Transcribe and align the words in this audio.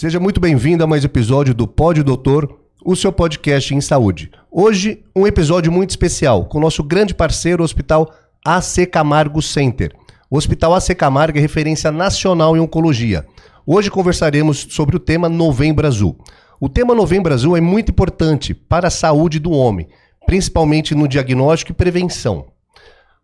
Seja 0.00 0.18
muito 0.18 0.40
bem-vindo 0.40 0.82
a 0.82 0.86
mais 0.86 1.04
um 1.04 1.06
episódio 1.06 1.52
do 1.52 1.68
Pódio 1.68 2.02
Doutor, 2.02 2.58
o 2.82 2.96
seu 2.96 3.12
podcast 3.12 3.74
em 3.74 3.82
saúde. 3.82 4.30
Hoje, 4.50 5.04
um 5.14 5.26
episódio 5.26 5.70
muito 5.70 5.90
especial 5.90 6.46
com 6.46 6.56
o 6.56 6.60
nosso 6.62 6.82
grande 6.82 7.12
parceiro, 7.12 7.62
o 7.62 7.66
Hospital 7.66 8.10
AC 8.42 8.86
Camargo 8.90 9.42
Center. 9.42 9.94
O 10.30 10.38
Hospital 10.38 10.72
AC 10.72 10.94
Camargo 10.94 11.36
é 11.36 11.40
referência 11.42 11.92
nacional 11.92 12.56
em 12.56 12.60
oncologia. 12.60 13.26
Hoje 13.66 13.90
conversaremos 13.90 14.66
sobre 14.70 14.96
o 14.96 14.98
tema 14.98 15.28
Novembro 15.28 15.86
Azul. 15.86 16.16
O 16.58 16.66
tema 16.66 16.94
Novembro 16.94 17.34
Azul 17.34 17.54
é 17.54 17.60
muito 17.60 17.90
importante 17.90 18.54
para 18.54 18.88
a 18.88 18.90
saúde 18.90 19.38
do 19.38 19.50
homem, 19.50 19.86
principalmente 20.24 20.94
no 20.94 21.06
diagnóstico 21.06 21.72
e 21.72 21.74
prevenção. 21.74 22.46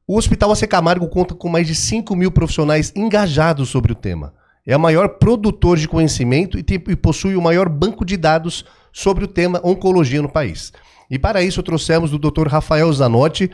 O 0.07 0.19
Hospital 0.19 0.53
AC 0.53 0.67
Camargo 0.67 1.09
conta 1.09 1.35
com 1.35 1.49
mais 1.49 1.67
de 1.67 1.75
5 1.75 2.15
mil 2.15 2.31
profissionais 2.31 2.93
engajados 2.95 3.71
sobre 3.71 3.93
o 3.93 3.95
tema. 3.95 4.35
É 4.67 4.77
o 4.77 4.81
maior 4.81 5.09
produtor 5.11 5.77
de 5.77 5.87
conhecimento 5.87 6.59
e, 6.59 6.63
tem, 6.63 6.83
e 6.89 6.97
possui 6.97 7.37
o 7.37 7.43
maior 7.43 7.69
banco 7.69 8.05
de 8.05 8.17
dados 8.17 8.65
sobre 8.93 9.25
o 9.25 9.29
tema 9.29 9.61
oncologia 9.63 10.21
no 10.21 10.29
país. 10.29 10.73
E 11.11 11.19
para 11.19 11.43
isso 11.43 11.63
trouxemos 11.63 12.13
o 12.13 12.19
Dr. 12.19 12.49
Rafael 12.49 12.93
Zanotti, 12.93 13.51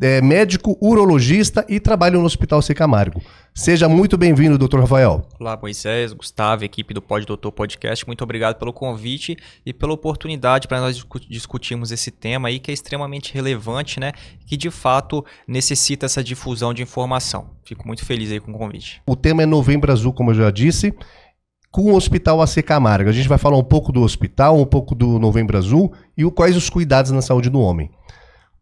é, 0.00 0.20
médico 0.20 0.78
urologista 0.80 1.64
e 1.68 1.80
trabalha 1.80 2.18
no 2.18 2.24
Hospital 2.24 2.62
C. 2.62 2.74
Camargo. 2.74 3.20
Seja 3.54 3.86
muito 3.86 4.16
bem-vindo, 4.16 4.56
doutor 4.56 4.80
Rafael. 4.80 5.26
Olá, 5.38 5.58
Moisés, 5.60 6.14
Gustavo, 6.14 6.64
equipe 6.64 6.94
do 6.94 7.02
Pod 7.02 7.26
Doutor 7.26 7.52
Podcast. 7.52 8.06
Muito 8.06 8.24
obrigado 8.24 8.58
pelo 8.58 8.72
convite 8.72 9.36
e 9.64 9.74
pela 9.74 9.92
oportunidade 9.92 10.66
para 10.66 10.80
nós 10.80 11.04
discutirmos 11.28 11.92
esse 11.92 12.10
tema 12.10 12.48
aí 12.48 12.58
que 12.58 12.70
é 12.70 12.74
extremamente 12.74 13.34
relevante, 13.34 14.00
né? 14.00 14.12
Que 14.46 14.56
de 14.56 14.70
fato 14.70 15.22
necessita 15.46 16.06
essa 16.06 16.24
difusão 16.24 16.72
de 16.72 16.82
informação. 16.82 17.50
Fico 17.62 17.86
muito 17.86 18.06
feliz 18.06 18.32
aí 18.32 18.40
com 18.40 18.50
o 18.52 18.58
convite. 18.58 19.02
O 19.06 19.14
tema 19.14 19.42
é 19.42 19.46
Novembro 19.46 19.92
Azul, 19.92 20.14
como 20.14 20.30
eu 20.30 20.34
já 20.34 20.50
disse, 20.50 20.94
com 21.70 21.82
o 21.92 21.94
Hospital 21.94 22.40
AC 22.40 22.62
Camargo. 22.62 23.10
A 23.10 23.12
gente 23.12 23.28
vai 23.28 23.38
falar 23.38 23.58
um 23.58 23.64
pouco 23.64 23.92
do 23.92 24.00
hospital, 24.00 24.58
um 24.58 24.66
pouco 24.66 24.94
do 24.94 25.18
Novembro 25.18 25.58
Azul 25.58 25.92
e 26.16 26.24
quais 26.30 26.56
os 26.56 26.70
cuidados 26.70 27.10
na 27.10 27.20
saúde 27.20 27.50
do 27.50 27.60
homem. 27.60 27.90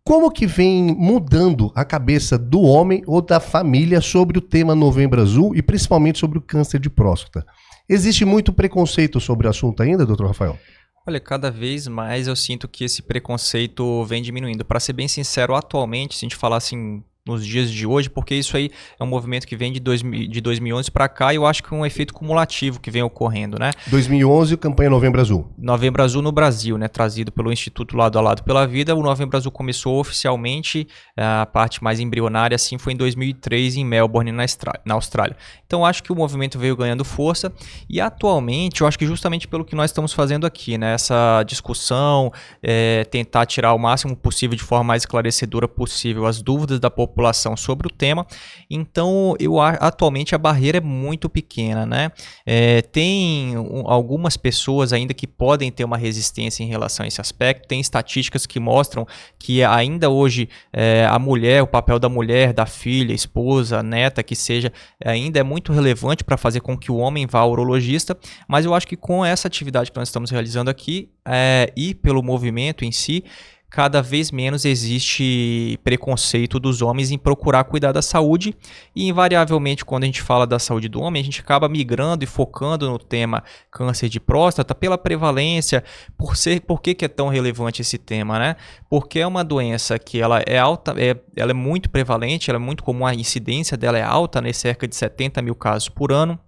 Como 0.05 0.31
que 0.31 0.47
vem 0.47 0.95
mudando 0.95 1.71
a 1.75 1.85
cabeça 1.85 2.39
do 2.39 2.61
homem 2.63 3.03
ou 3.07 3.21
da 3.21 3.39
família 3.39 4.01
sobre 4.01 4.39
o 4.39 4.41
tema 4.41 4.75
Novembro 4.75 5.21
Azul 5.21 5.55
e 5.55 5.63
principalmente 5.63 6.19
sobre 6.19 6.39
o 6.39 6.43
câncer 6.43 6.81
de 6.81 6.89
próstata? 6.89 7.47
Existe 7.89 8.25
muito 8.25 8.53
preconceito 8.53 9.21
sobre 9.21 9.47
o 9.47 9.51
assunto 9.51 9.83
ainda, 9.83 10.07
doutor 10.07 10.29
Rafael? 10.29 10.59
Olha, 11.07 11.19
cada 11.19 11.51
vez 11.51 11.89
mais 11.89 12.29
eu 12.29 12.37
sinto 12.37 12.69
que 12.69 12.85
esse 12.85 13.03
preconceito 13.03 14.05
vem 14.05 14.23
diminuindo. 14.23 14.65
Para 14.65 14.79
ser 14.79 14.93
bem 14.93 15.09
sincero, 15.09 15.55
atualmente, 15.55 16.15
se 16.15 16.25
a 16.25 16.29
gente 16.29 16.37
falar 16.37 16.57
assim, 16.59 17.03
nos 17.31 17.47
dias 17.47 17.71
de 17.71 17.87
hoje, 17.87 18.11
porque 18.11 18.35
isso 18.35 18.57
aí 18.57 18.71
é 18.99 19.05
um 19.05 19.07
movimento 19.07 19.47
que 19.47 19.57
vem 19.57 19.73
de, 19.73 19.81
dois, 19.81 20.03
de 20.03 20.41
2011 20.41 20.91
para 20.91 21.09
cá 21.09 21.33
e 21.33 21.37
eu 21.37 21.47
acho 21.47 21.63
que 21.63 21.73
é 21.73 21.77
um 21.77 21.87
efeito 21.87 22.13
cumulativo 22.13 22.81
que 22.81 22.91
vem 22.91 23.03
ocorrendo, 23.03 23.59
né? 23.59 23.71
2011, 23.87 24.57
campanha 24.57 24.91
Novembro 24.91 25.21
Azul. 25.21 25.49
Novembro 25.57 26.03
Azul 26.03 26.23
no 26.23 26.33
Brasil, 26.33 26.77
né? 26.77 26.89
Trazido 26.89 27.31
pelo 27.31 27.53
Instituto 27.53 27.97
Lado 27.97 28.19
a 28.19 28.21
Lado 28.23 28.43
pela 28.43 28.67
Vida. 28.67 28.95
O 28.95 29.03
Novembro 29.03 29.37
Azul 29.37 29.53
começou 29.53 30.01
oficialmente, 30.01 30.87
eh, 31.17 31.25
a 31.25 31.47
parte 31.47 31.83
mais 31.83 32.01
embrionária, 32.01 32.55
assim, 32.55 32.79
foi 32.79 32.93
em 32.93 32.97
2003 32.97 33.77
em 33.77 33.85
Melbourne, 33.85 34.33
na, 34.33 34.45
na 34.85 34.95
Austrália. 34.95 35.37
Então, 35.67 35.85
acho 35.85 36.03
que 36.03 36.13
o 36.13 36.17
movimento 36.17 36.59
veio 36.59 36.77
ganhando 36.77 37.05
força 37.05 37.53
e 37.89 38.01
atualmente, 38.01 38.81
eu 38.81 38.87
acho 38.87 38.99
que 38.99 39.07
justamente 39.07 39.47
pelo 39.47 39.65
que 39.65 39.75
nós 39.75 39.91
estamos 39.91 40.13
fazendo 40.13 40.47
aqui, 40.47 40.77
né? 40.77 40.95
Essa 40.95 41.43
discussão, 41.45 42.33
é, 42.63 43.05
tentar 43.05 43.47
tirar 43.47 43.73
o 43.73 43.79
máximo 43.79 44.17
possível, 44.17 44.57
de 44.57 44.63
forma 44.63 44.85
mais 44.85 45.03
esclarecedora 45.03 45.69
possível, 45.69 46.27
as 46.27 46.43
dúvidas 46.43 46.81
da 46.81 46.91
população 46.91 47.20
população 47.21 47.57
sobre 47.57 47.87
o 47.87 47.91
tema. 47.91 48.27
Então, 48.69 49.35
eu 49.39 49.61
atualmente 49.61 50.35
a 50.35 50.39
barreira 50.39 50.79
é 50.79 50.81
muito 50.81 51.29
pequena, 51.29 51.85
né? 51.85 52.11
É, 52.47 52.81
tem 52.81 53.57
um, 53.59 53.89
algumas 53.89 54.37
pessoas 54.37 54.93
ainda 54.93 55.13
que 55.13 55.27
podem 55.27 55.71
ter 55.71 55.85
uma 55.85 55.99
resistência 55.99 56.65
em 56.65 56.67
relação 56.67 57.05
a 57.05 57.07
esse 57.07 57.21
aspecto. 57.21 57.69
Tem 57.69 57.81
estatísticas 57.81 58.47
que 58.47 58.59
mostram 58.59 59.07
que 59.39 59.63
ainda 59.63 60.09
hoje 60.09 60.49
é, 60.73 61.07
a 61.09 61.19
mulher, 61.19 61.63
o 61.63 61.67
papel 61.67 61.99
da 61.99 62.09
mulher, 62.09 62.53
da 62.53 62.65
filha, 62.65 63.13
esposa, 63.13 63.83
neta, 63.83 64.23
que 64.23 64.35
seja, 64.35 64.73
ainda 65.05 65.39
é 65.39 65.43
muito 65.43 65.73
relevante 65.73 66.25
para 66.25 66.37
fazer 66.37 66.61
com 66.61 66.77
que 66.77 66.91
o 66.91 66.97
homem 66.97 67.27
vá 67.27 67.41
ao 67.41 67.51
urologista. 67.51 68.17
Mas 68.49 68.65
eu 68.65 68.75
acho 68.75 68.87
que 68.87 68.97
com 68.97 69.25
essa 69.25 69.47
atividade 69.47 69.91
que 69.91 69.99
nós 69.99 70.09
estamos 70.09 70.31
realizando 70.31 70.71
aqui 70.71 71.11
é, 71.27 71.71
e 71.77 71.95
pelo 71.95 72.23
movimento 72.23 72.85
em 72.85 72.93
si, 72.93 73.25
cada 73.71 74.03
vez 74.03 74.31
menos 74.31 74.65
existe 74.65 75.79
preconceito 75.85 76.59
dos 76.59 76.83
homens 76.83 77.11
em 77.11 77.17
procurar 77.17 77.65
cuidar 77.65 77.93
da 77.93 78.03
saúde 78.03 78.55
e 78.95 79.09
invariavelmente 79.09 79.85
quando 79.85 80.03
a 80.03 80.07
gente 80.07 80.21
fala 80.21 80.47
da 80.47 80.59
saúde 80.59 80.89
do 80.89 81.01
homem, 81.01 81.23
a 81.23 81.25
gente 81.25 81.41
acaba 81.41 81.69
migrando 81.69 82.25
e 82.25 82.27
focando 82.27 82.91
no 82.91 82.99
tema 82.99 83.43
câncer 83.71 84.09
de 84.09 84.21
próstata 84.21 84.75
pela 84.75 84.99
prevalência, 84.99 85.83
por 86.19 86.37
ser, 86.37 86.61
por 86.61 86.83
que, 86.83 86.95
que 86.95 87.05
é 87.05 87.09
tão 87.09 87.29
relevante 87.29 87.81
esse 87.81 87.97
tema, 87.97 88.39
né? 88.39 88.57
Porque 88.89 89.21
é 89.21 89.27
uma 89.27 89.45
doença 89.45 89.99
que 89.99 90.21
ela 90.21 90.43
é 90.47 90.59
alta, 90.59 90.95
é, 90.99 91.17
ela 91.37 91.53
é 91.53 91.55
muito 91.55 91.89
prevalente, 91.89 92.51
ela 92.51 92.59
é 92.59 92.61
muito 92.61 92.83
comum, 92.83 93.07
a 93.07 93.15
incidência 93.15 93.77
dela 93.77 93.97
é 93.97 94.03
alta, 94.03 94.41
né? 94.41 94.53
cerca 94.53 94.87
de 94.87 94.97
70 94.97 95.41
mil 95.43 95.55
casos 95.55 95.89
por 95.89 96.13
ano. 96.13 96.39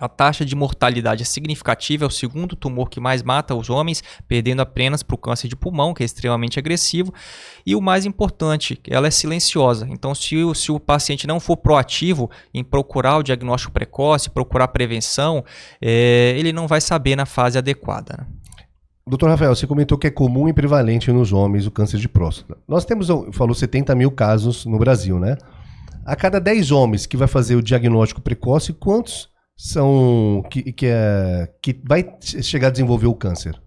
A 0.00 0.08
taxa 0.08 0.44
de 0.44 0.56
mortalidade 0.56 1.22
é 1.22 1.26
significativa, 1.26 2.04
é 2.04 2.08
o 2.08 2.10
segundo 2.10 2.56
tumor 2.56 2.88
que 2.88 2.98
mais 2.98 3.22
mata 3.22 3.54
os 3.54 3.68
homens, 3.68 4.02
perdendo 4.26 4.60
apenas 4.62 5.02
para 5.02 5.14
o 5.14 5.18
câncer 5.18 5.46
de 5.46 5.54
pulmão, 5.54 5.92
que 5.92 6.02
é 6.02 6.06
extremamente 6.06 6.58
agressivo. 6.58 7.12
E 7.66 7.76
o 7.76 7.82
mais 7.82 8.06
importante, 8.06 8.80
ela 8.88 9.06
é 9.06 9.10
silenciosa. 9.10 9.86
Então, 9.90 10.14
se 10.14 10.36
o, 10.38 10.54
se 10.54 10.72
o 10.72 10.80
paciente 10.80 11.26
não 11.26 11.38
for 11.38 11.58
proativo 11.58 12.30
em 12.54 12.64
procurar 12.64 13.18
o 13.18 13.22
diagnóstico 13.22 13.72
precoce, 13.72 14.30
procurar 14.30 14.68
prevenção, 14.68 15.44
é, 15.82 16.34
ele 16.38 16.52
não 16.52 16.66
vai 16.66 16.80
saber 16.80 17.14
na 17.14 17.26
fase 17.26 17.58
adequada. 17.58 18.16
Né? 18.18 18.26
Doutor 19.06 19.28
Rafael, 19.28 19.54
você 19.54 19.66
comentou 19.66 19.98
que 19.98 20.06
é 20.06 20.10
comum 20.10 20.48
e 20.48 20.52
prevalente 20.52 21.10
nos 21.10 21.32
homens 21.32 21.66
o 21.66 21.70
câncer 21.70 21.98
de 21.98 22.08
próstata. 22.08 22.56
Nós 22.66 22.84
temos, 22.84 23.08
falou 23.32 23.54
70 23.54 23.94
mil 23.94 24.10
casos 24.10 24.64
no 24.64 24.78
Brasil, 24.78 25.18
né? 25.18 25.36
A 26.04 26.16
cada 26.16 26.40
10 26.40 26.70
homens 26.70 27.06
que 27.06 27.16
vai 27.16 27.28
fazer 27.28 27.56
o 27.56 27.62
diagnóstico 27.62 28.20
precoce, 28.20 28.72
quantos 28.72 29.29
são 29.62 30.42
que, 30.50 30.72
que, 30.72 30.86
é, 30.86 31.52
que 31.60 31.78
vai 31.84 32.16
chegar 32.22 32.68
a 32.68 32.70
desenvolver 32.70 33.06
o 33.06 33.14
câncer? 33.14 33.60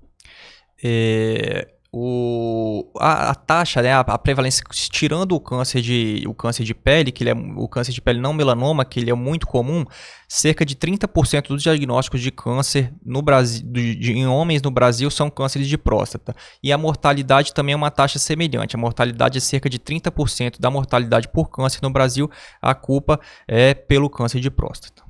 É, 0.84 1.68
o, 1.92 2.92
a, 3.00 3.30
a, 3.30 3.36
taxa, 3.36 3.80
né, 3.80 3.94
a, 3.94 4.00
a, 4.00 4.18
prevalência, 4.18 4.64
tirando 4.72 5.34
o 5.34 5.40
câncer 5.40 5.82
de, 5.82 6.24
o 6.28 6.34
câncer 6.34 6.64
de 6.64 6.74
pele, 6.74 7.12
que 7.12 7.22
ele 7.22 7.30
é, 7.30 7.36
o 7.36 7.68
câncer 7.68 7.92
de 7.92 8.02
pele 8.02 8.20
não 8.20 8.34
melanoma, 8.34 8.84
que 8.84 9.00
ele 9.00 9.12
é 9.12 9.14
muito 9.14 9.46
comum, 9.46 9.86
cerca 10.28 10.66
de 10.66 10.76
30% 10.76 11.50
dos 11.50 11.62
diagnósticos 11.62 12.22
de 12.22 12.32
câncer 12.32 12.92
no 13.06 13.22
Brasil, 13.22 13.64
de, 13.64 13.94
de, 13.94 14.14
em 14.14 14.26
homens 14.26 14.64
no 14.64 14.72
Brasil 14.72 15.12
são 15.12 15.30
cânceres 15.30 15.68
de 15.68 15.78
próstata. 15.78 16.36
E 16.64 16.74
a 16.74 16.78
mortalidade 16.78 17.54
também 17.54 17.74
é 17.74 17.76
uma 17.76 17.92
taxa 17.92 18.18
semelhante. 18.18 18.76
A 18.76 18.80
mortalidade 18.80 19.38
é 19.38 19.42
cerca 19.42 19.70
de 19.70 19.78
30% 19.78 20.60
da 20.60 20.72
mortalidade 20.72 21.28
por 21.28 21.52
câncer 21.52 21.82
no 21.84 21.92
Brasil. 21.92 22.28
A 22.60 22.74
culpa 22.74 23.20
é 23.48 23.76
pelo 23.76 24.10
câncer 24.10 24.40
de 24.40 24.50
próstata. 24.50 25.03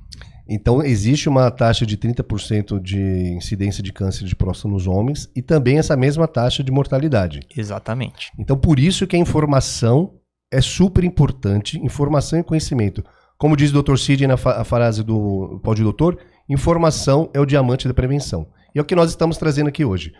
Então, 0.48 0.82
existe 0.82 1.28
uma 1.28 1.50
taxa 1.50 1.86
de 1.86 1.96
30% 1.96 2.80
de 2.80 3.00
incidência 3.34 3.82
de 3.82 3.92
câncer 3.92 4.26
de 4.26 4.36
próstata 4.36 4.68
nos 4.68 4.86
homens 4.86 5.30
e 5.34 5.40
também 5.40 5.78
essa 5.78 5.96
mesma 5.96 6.28
taxa 6.28 6.62
de 6.62 6.70
mortalidade. 6.70 7.40
Exatamente. 7.56 8.30
Então, 8.38 8.56
por 8.56 8.78
isso 8.78 9.06
que 9.06 9.16
a 9.16 9.18
informação 9.18 10.12
é 10.52 10.60
super 10.60 11.02
importante, 11.02 11.78
informação 11.78 12.38
e 12.38 12.44
conhecimento. 12.44 13.02
Como 13.38 13.56
diz 13.56 13.72
o 13.74 13.82
Dr. 13.82 13.96
Cid 13.96 14.26
na 14.26 14.36
fa 14.36 14.62
frase 14.64 15.02
do 15.02 15.60
Pode 15.62 15.82
Doutor, 15.82 16.18
informação 16.48 17.30
é 17.32 17.40
o 17.40 17.46
diamante 17.46 17.88
da 17.88 17.94
prevenção. 17.94 18.46
E 18.74 18.78
é 18.78 18.82
o 18.82 18.84
que 18.84 18.94
nós 18.94 19.10
estamos 19.10 19.38
trazendo 19.38 19.68
aqui 19.68 19.84
hoje. 19.84 20.12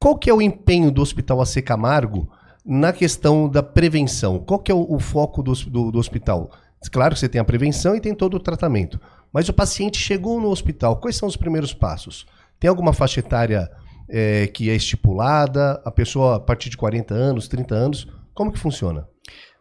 Qual 0.00 0.18
que 0.18 0.28
é 0.28 0.34
o 0.34 0.42
empenho 0.42 0.90
do 0.90 1.00
Hospital 1.00 1.40
AC 1.40 1.62
Camargo 1.62 2.28
na 2.64 2.92
questão 2.92 3.48
da 3.48 3.62
prevenção? 3.62 4.38
Qual 4.38 4.58
que 4.58 4.70
é 4.70 4.74
o, 4.74 4.86
o 4.94 4.98
foco 4.98 5.42
do, 5.42 5.52
do, 5.52 5.92
do 5.92 5.98
hospital? 5.98 6.50
Claro 6.90 7.14
que 7.14 7.20
você 7.20 7.28
tem 7.28 7.40
a 7.40 7.44
prevenção 7.44 7.96
e 7.96 8.00
tem 8.00 8.14
todo 8.14 8.34
o 8.34 8.40
tratamento. 8.40 9.00
Mas 9.34 9.48
o 9.48 9.52
paciente 9.52 9.98
chegou 9.98 10.40
no 10.40 10.48
hospital, 10.48 10.98
quais 10.98 11.16
são 11.16 11.28
os 11.28 11.36
primeiros 11.36 11.74
passos? 11.74 12.24
Tem 12.60 12.70
alguma 12.70 12.92
faixa 12.92 13.18
etária 13.18 13.68
é, 14.08 14.46
que 14.46 14.70
é 14.70 14.76
estipulada? 14.76 15.82
A 15.84 15.90
pessoa 15.90 16.36
a 16.36 16.40
partir 16.40 16.70
de 16.70 16.76
40 16.76 17.12
anos, 17.12 17.48
30 17.48 17.74
anos? 17.74 18.08
Como 18.32 18.52
que 18.52 18.60
funciona? 18.60 19.08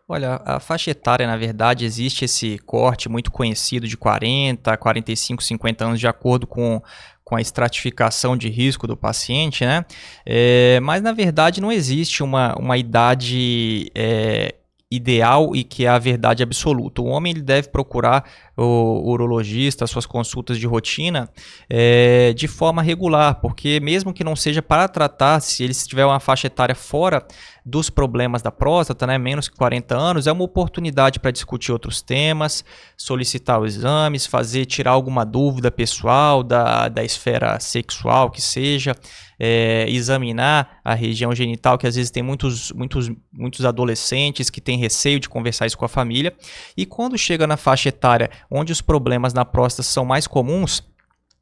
Olha, 0.08 0.40
a 0.46 0.60
faixa 0.60 0.92
etária, 0.92 1.26
na 1.26 1.38
verdade, 1.38 1.86
existe 1.86 2.26
esse 2.26 2.60
corte 2.60 3.10
muito 3.10 3.32
conhecido 3.32 3.88
de 3.88 3.98
40, 3.98 4.78
45, 4.78 5.42
50 5.42 5.86
anos, 5.86 6.00
de 6.00 6.08
acordo 6.08 6.46
com, 6.46 6.80
com 7.24 7.36
a 7.36 7.42
estratificação 7.42 8.38
de 8.38 8.50
risco 8.50 8.86
do 8.86 8.96
paciente, 8.96 9.66
né? 9.66 9.84
É, 10.24 10.80
mas, 10.82 11.02
na 11.02 11.14
verdade, 11.14 11.60
não 11.60 11.72
existe 11.72 12.22
uma, 12.22 12.54
uma 12.60 12.78
idade 12.78 13.90
é, 13.96 14.54
ideal 14.96 15.56
e 15.56 15.64
que 15.64 15.86
é 15.86 15.90
a 15.90 15.98
verdade 15.98 16.44
absoluta. 16.44 17.02
O 17.02 17.06
homem 17.06 17.32
ele 17.32 17.42
deve 17.42 17.70
procurar 17.70 18.24
o 18.56 19.10
urologista, 19.10 19.88
suas 19.88 20.06
consultas 20.06 20.60
de 20.60 20.68
rotina 20.68 21.30
é, 21.70 22.34
de 22.34 22.48
forma 22.48 22.82
regular, 22.82 23.36
porque 23.42 23.80
mesmo 23.80 24.14
que 24.14 24.24
não 24.24 24.36
seja 24.36 24.62
para 24.62 24.88
tratar, 24.88 25.40
se 25.40 25.64
ele 25.64 25.74
tiver 25.74 26.06
uma 26.06 26.20
faixa 26.20 26.48
etária 26.48 26.76
fora 26.76 27.26
dos 27.66 27.90
problemas 27.90 28.42
da 28.42 28.52
próstata, 28.52 29.08
né, 29.08 29.18
menos 29.18 29.48
que 29.48 29.56
40 29.56 29.96
anos, 29.96 30.28
é 30.28 30.32
uma 30.32 30.44
oportunidade 30.44 31.20
para 31.20 31.32
discutir 31.32 31.72
outros 31.72 32.02
temas, 32.02 32.64
solicitar 32.98 33.62
os 33.62 33.78
exames, 33.78 34.26
fazer, 34.26 34.66
tirar 34.66 34.92
alguma 34.92 35.26
dúvida 35.26 35.72
pessoal 35.72 36.44
da, 36.44 36.90
da 36.90 37.04
esfera 37.04 37.60
sexual 37.60 38.30
que 38.30 38.42
seja, 38.42 38.96
é, 39.40 39.86
examinar 39.90 40.80
a 40.84 40.94
região 40.94 41.34
genital, 41.34 41.78
que 41.78 41.88
às 41.88 41.96
vezes 41.96 42.12
tem 42.12 42.22
muitos, 42.22 42.72
muitos, 42.72 43.10
muitos 43.32 43.66
adolescentes 43.66 44.50
que 44.50 44.60
têm 44.60 44.78
receio 44.78 45.20
de 45.20 45.30
conversar 45.30 45.66
isso 45.66 45.78
com 45.78 45.86
a 45.86 45.90
família. 45.90 46.34
E 46.76 46.86
quando 46.86 47.18
chega 47.18 47.48
na 47.48 47.58
faixa 47.58 47.90
etária 47.90 48.30
onde 48.52 48.72
os 48.72 48.82
problemas 48.82 49.34
na 49.34 49.46
próstata 49.46 49.84
são 49.84 50.04
mais 50.06 50.28
comuns, 50.28 50.84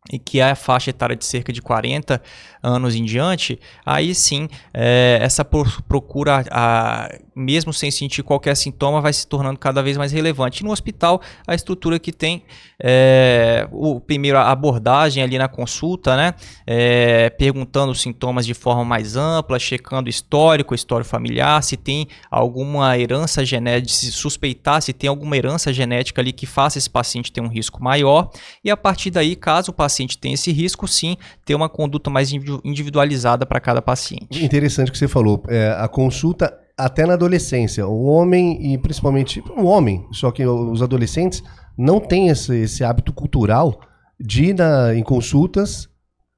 e 0.10 0.18
que 0.18 0.40
é 0.40 0.52
a 0.52 0.56
faixa 0.56 0.90
etária 0.90 1.16
de 1.16 1.26
cerca 1.26 1.54
de 1.54 1.62
40 1.62 2.22
anos 2.64 2.96
em 2.96 3.04
diante, 3.04 3.60
aí 3.86 4.16
sim 4.16 4.48
é, 4.74 5.20
essa 5.22 5.46
procura, 5.46 6.44
a, 6.50 7.10
mesmo 7.36 7.74
sem 7.74 7.90
sentir 7.90 8.24
qualquer 8.24 8.56
sintoma, 8.56 9.02
vai 9.02 9.14
se 9.14 9.26
tornando 9.26 9.58
cada 9.58 9.82
vez 9.82 9.98
mais 9.98 10.12
relevante. 10.12 10.62
E 10.62 10.66
no 10.66 10.72
hospital, 10.72 11.22
a 11.48 11.56
estrutura 11.56 12.00
que 12.00 12.12
tem, 12.12 12.44
é, 12.82 13.68
o 13.72 14.00
primeiro 14.00 14.38
a 14.38 14.52
abordagem 14.52 15.24
ali 15.24 15.38
na 15.38 15.48
consulta, 15.48 16.16
né, 16.16 16.34
é, 16.66 17.30
perguntando 17.30 17.92
os 17.92 18.02
sintomas 18.02 18.46
de 18.46 18.54
forma 18.54 18.84
mais 18.84 19.16
ampla, 19.16 19.58
checando 19.60 20.10
histórico, 20.10 20.76
histórico 20.76 21.10
familiar, 21.10 21.62
se 21.64 21.78
tem 21.78 22.08
alguma 22.30 22.98
herança 22.98 23.46
genética, 23.46 23.94
se 23.94 24.12
suspeitar 24.12 24.82
se 24.82 24.94
tem 24.94 25.10
alguma 25.10 25.36
herança 25.36 25.74
genética 25.74 26.22
ali 26.22 26.32
que 26.32 26.46
faça 26.46 26.78
esse 26.78 26.90
paciente 26.90 27.32
ter 27.32 27.42
um 27.42 27.48
risco 27.48 27.84
maior, 27.84 28.30
e 28.64 28.70
a 28.70 28.78
partir 28.78 29.12
daí, 29.12 29.36
caso 29.36 29.72
o 29.72 29.74
paciente 29.74 30.18
tem 30.18 30.34
esse 30.34 30.52
risco, 30.52 30.88
sim, 30.88 31.18
ter 31.46 31.56
uma 31.56 31.70
conduta 31.70 32.10
mais 32.10 32.32
individualizada 32.32 33.46
para 33.46 33.60
cada 33.60 33.82
paciente. 33.82 34.44
Interessante 34.44 34.92
que 34.92 34.98
você 34.98 35.08
falou. 35.08 35.44
É, 35.48 35.76
a 35.78 35.88
consulta 35.88 36.58
até 36.86 37.06
na 37.06 37.14
adolescência. 37.14 37.88
O 37.88 38.06
homem, 38.06 38.74
e 38.74 38.78
principalmente 38.78 39.42
o 39.56 39.66
homem, 39.66 40.06
só 40.12 40.32
que 40.32 40.46
os 40.46 40.82
adolescentes 40.82 41.44
não 41.78 42.00
têm 42.00 42.30
esse, 42.30 42.56
esse 42.56 42.84
hábito 42.84 43.14
cultural 43.14 43.80
de 44.20 44.46
ir 44.46 44.56
na, 44.56 44.96
em 44.96 45.04
consultas 45.04 45.90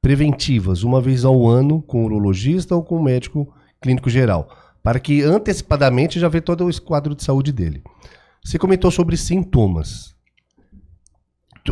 preventivas, 0.01 0.83
uma 0.83 1.01
vez 1.01 1.23
ao 1.23 1.47
ano, 1.47 1.81
com 1.81 2.01
o 2.01 2.05
urologista 2.05 2.75
ou 2.75 2.83
com 2.83 2.97
o 2.97 3.03
médico 3.03 3.53
clínico 3.81 4.09
geral, 4.09 4.49
para 4.81 4.99
que 4.99 5.21
antecipadamente 5.21 6.19
já 6.19 6.27
vê 6.27 6.41
todo 6.41 6.67
o 6.67 6.81
quadro 6.81 7.15
de 7.15 7.23
saúde 7.23 7.51
dele. 7.51 7.81
Você 8.43 8.59
comentou 8.59 8.91
sobre 8.91 9.15
sintomas. 9.15 10.13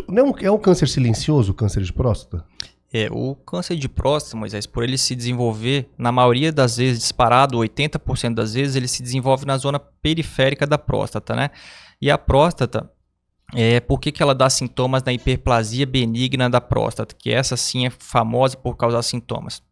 Não, 0.08 0.34
é 0.40 0.50
um 0.50 0.58
câncer 0.58 0.88
silencioso, 0.88 1.52
o 1.52 1.54
câncer 1.54 1.82
de 1.82 1.92
próstata? 1.92 2.44
É, 2.92 3.08
o 3.10 3.34
câncer 3.34 3.76
de 3.76 3.88
próstata, 3.88 4.36
Moisés, 4.36 4.66
por 4.66 4.84
ele 4.84 4.98
se 4.98 5.14
desenvolver, 5.14 5.88
na 5.96 6.12
maioria 6.12 6.52
das 6.52 6.76
vezes, 6.76 7.00
disparado, 7.00 7.56
80% 7.58 8.34
das 8.34 8.52
vezes, 8.52 8.76
ele 8.76 8.88
se 8.88 9.02
desenvolve 9.02 9.46
na 9.46 9.56
zona 9.56 9.78
periférica 9.78 10.66
da 10.66 10.76
próstata, 10.76 11.34
né? 11.34 11.50
E 12.00 12.10
a 12.10 12.18
próstata, 12.18 12.90
é, 13.54 13.80
por 13.80 13.98
que, 13.98 14.12
que 14.12 14.22
ela 14.22 14.34
dá 14.34 14.50
sintomas 14.50 15.02
da 15.02 15.12
hiperplasia 15.12 15.86
benigna 15.86 16.50
da 16.50 16.60
próstata? 16.60 17.14
Que 17.18 17.30
essa 17.30 17.56
sim 17.56 17.86
é 17.86 17.90
famosa 17.90 18.56
por 18.56 18.76
causar 18.76 19.02
sintomas 19.02 19.62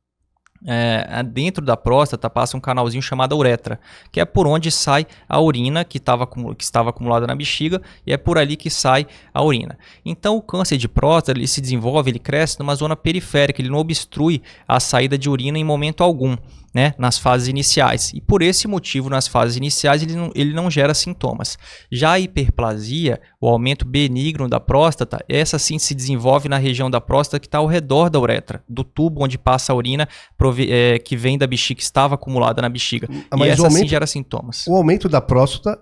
é, 0.66 1.22
dentro 1.22 1.64
da 1.64 1.76
próstata 1.76 2.28
passa 2.28 2.56
um 2.56 2.60
canalzinho 2.60 3.02
chamado 3.02 3.36
uretra, 3.36 3.80
que 4.12 4.20
é 4.20 4.24
por 4.24 4.46
onde 4.46 4.70
sai 4.70 5.06
a 5.28 5.40
urina 5.40 5.84
que, 5.84 5.98
tava, 5.98 6.26
que 6.26 6.64
estava 6.64 6.90
acumulada 6.90 7.26
na 7.26 7.34
bexiga 7.34 7.80
e 8.06 8.12
é 8.12 8.16
por 8.16 8.36
ali 8.38 8.56
que 8.56 8.70
sai 8.70 9.06
a 9.32 9.42
urina. 9.42 9.78
Então 10.04 10.36
o 10.36 10.42
câncer 10.42 10.76
de 10.76 10.88
próstata 10.88 11.38
ele 11.38 11.46
se 11.46 11.60
desenvolve, 11.60 12.10
ele 12.10 12.18
cresce 12.18 12.58
numa 12.58 12.74
zona 12.74 12.94
periférica, 12.94 13.60
ele 13.60 13.70
não 13.70 13.78
obstrui 13.78 14.42
a 14.66 14.78
saída 14.78 15.16
de 15.16 15.28
urina 15.28 15.58
em 15.58 15.64
momento 15.64 16.02
algum 16.02 16.36
né, 16.72 16.94
nas 16.98 17.18
fases 17.18 17.48
iniciais. 17.48 18.12
E 18.14 18.20
por 18.20 18.42
esse 18.42 18.68
motivo, 18.68 19.10
nas 19.10 19.26
fases 19.26 19.56
iniciais, 19.56 20.02
ele 20.02 20.14
não, 20.14 20.30
ele 20.34 20.52
não 20.52 20.70
gera 20.70 20.94
sintomas. 20.94 21.58
Já 21.90 22.12
a 22.12 22.20
hiperplasia, 22.20 23.20
o 23.40 23.48
aumento 23.48 23.84
benigno 23.84 24.48
da 24.48 24.60
próstata, 24.60 25.18
essa 25.28 25.58
sim 25.58 25.78
se 25.78 25.94
desenvolve 25.94 26.48
na 26.48 26.58
região 26.58 26.90
da 26.90 27.00
próstata 27.00 27.40
que 27.40 27.46
está 27.46 27.58
ao 27.58 27.66
redor 27.66 28.08
da 28.08 28.18
uretra, 28.18 28.62
do 28.68 28.84
tubo 28.84 29.24
onde 29.24 29.38
passa 29.38 29.72
a 29.72 29.76
urina 29.76 30.08
é, 30.68 30.98
que 30.98 31.16
vem 31.16 31.36
da 31.36 31.46
bexiga, 31.46 31.78
que 31.78 31.82
estava 31.82 32.14
acumulada 32.14 32.62
na 32.62 32.68
bexiga. 32.68 33.08
Mas 33.30 33.48
e 33.48 33.50
essa 33.50 33.62
aumento, 33.62 33.82
sim 33.82 33.88
gera 33.88 34.06
sintomas. 34.06 34.66
O 34.66 34.76
aumento 34.76 35.08
da 35.08 35.20
próstata 35.20 35.78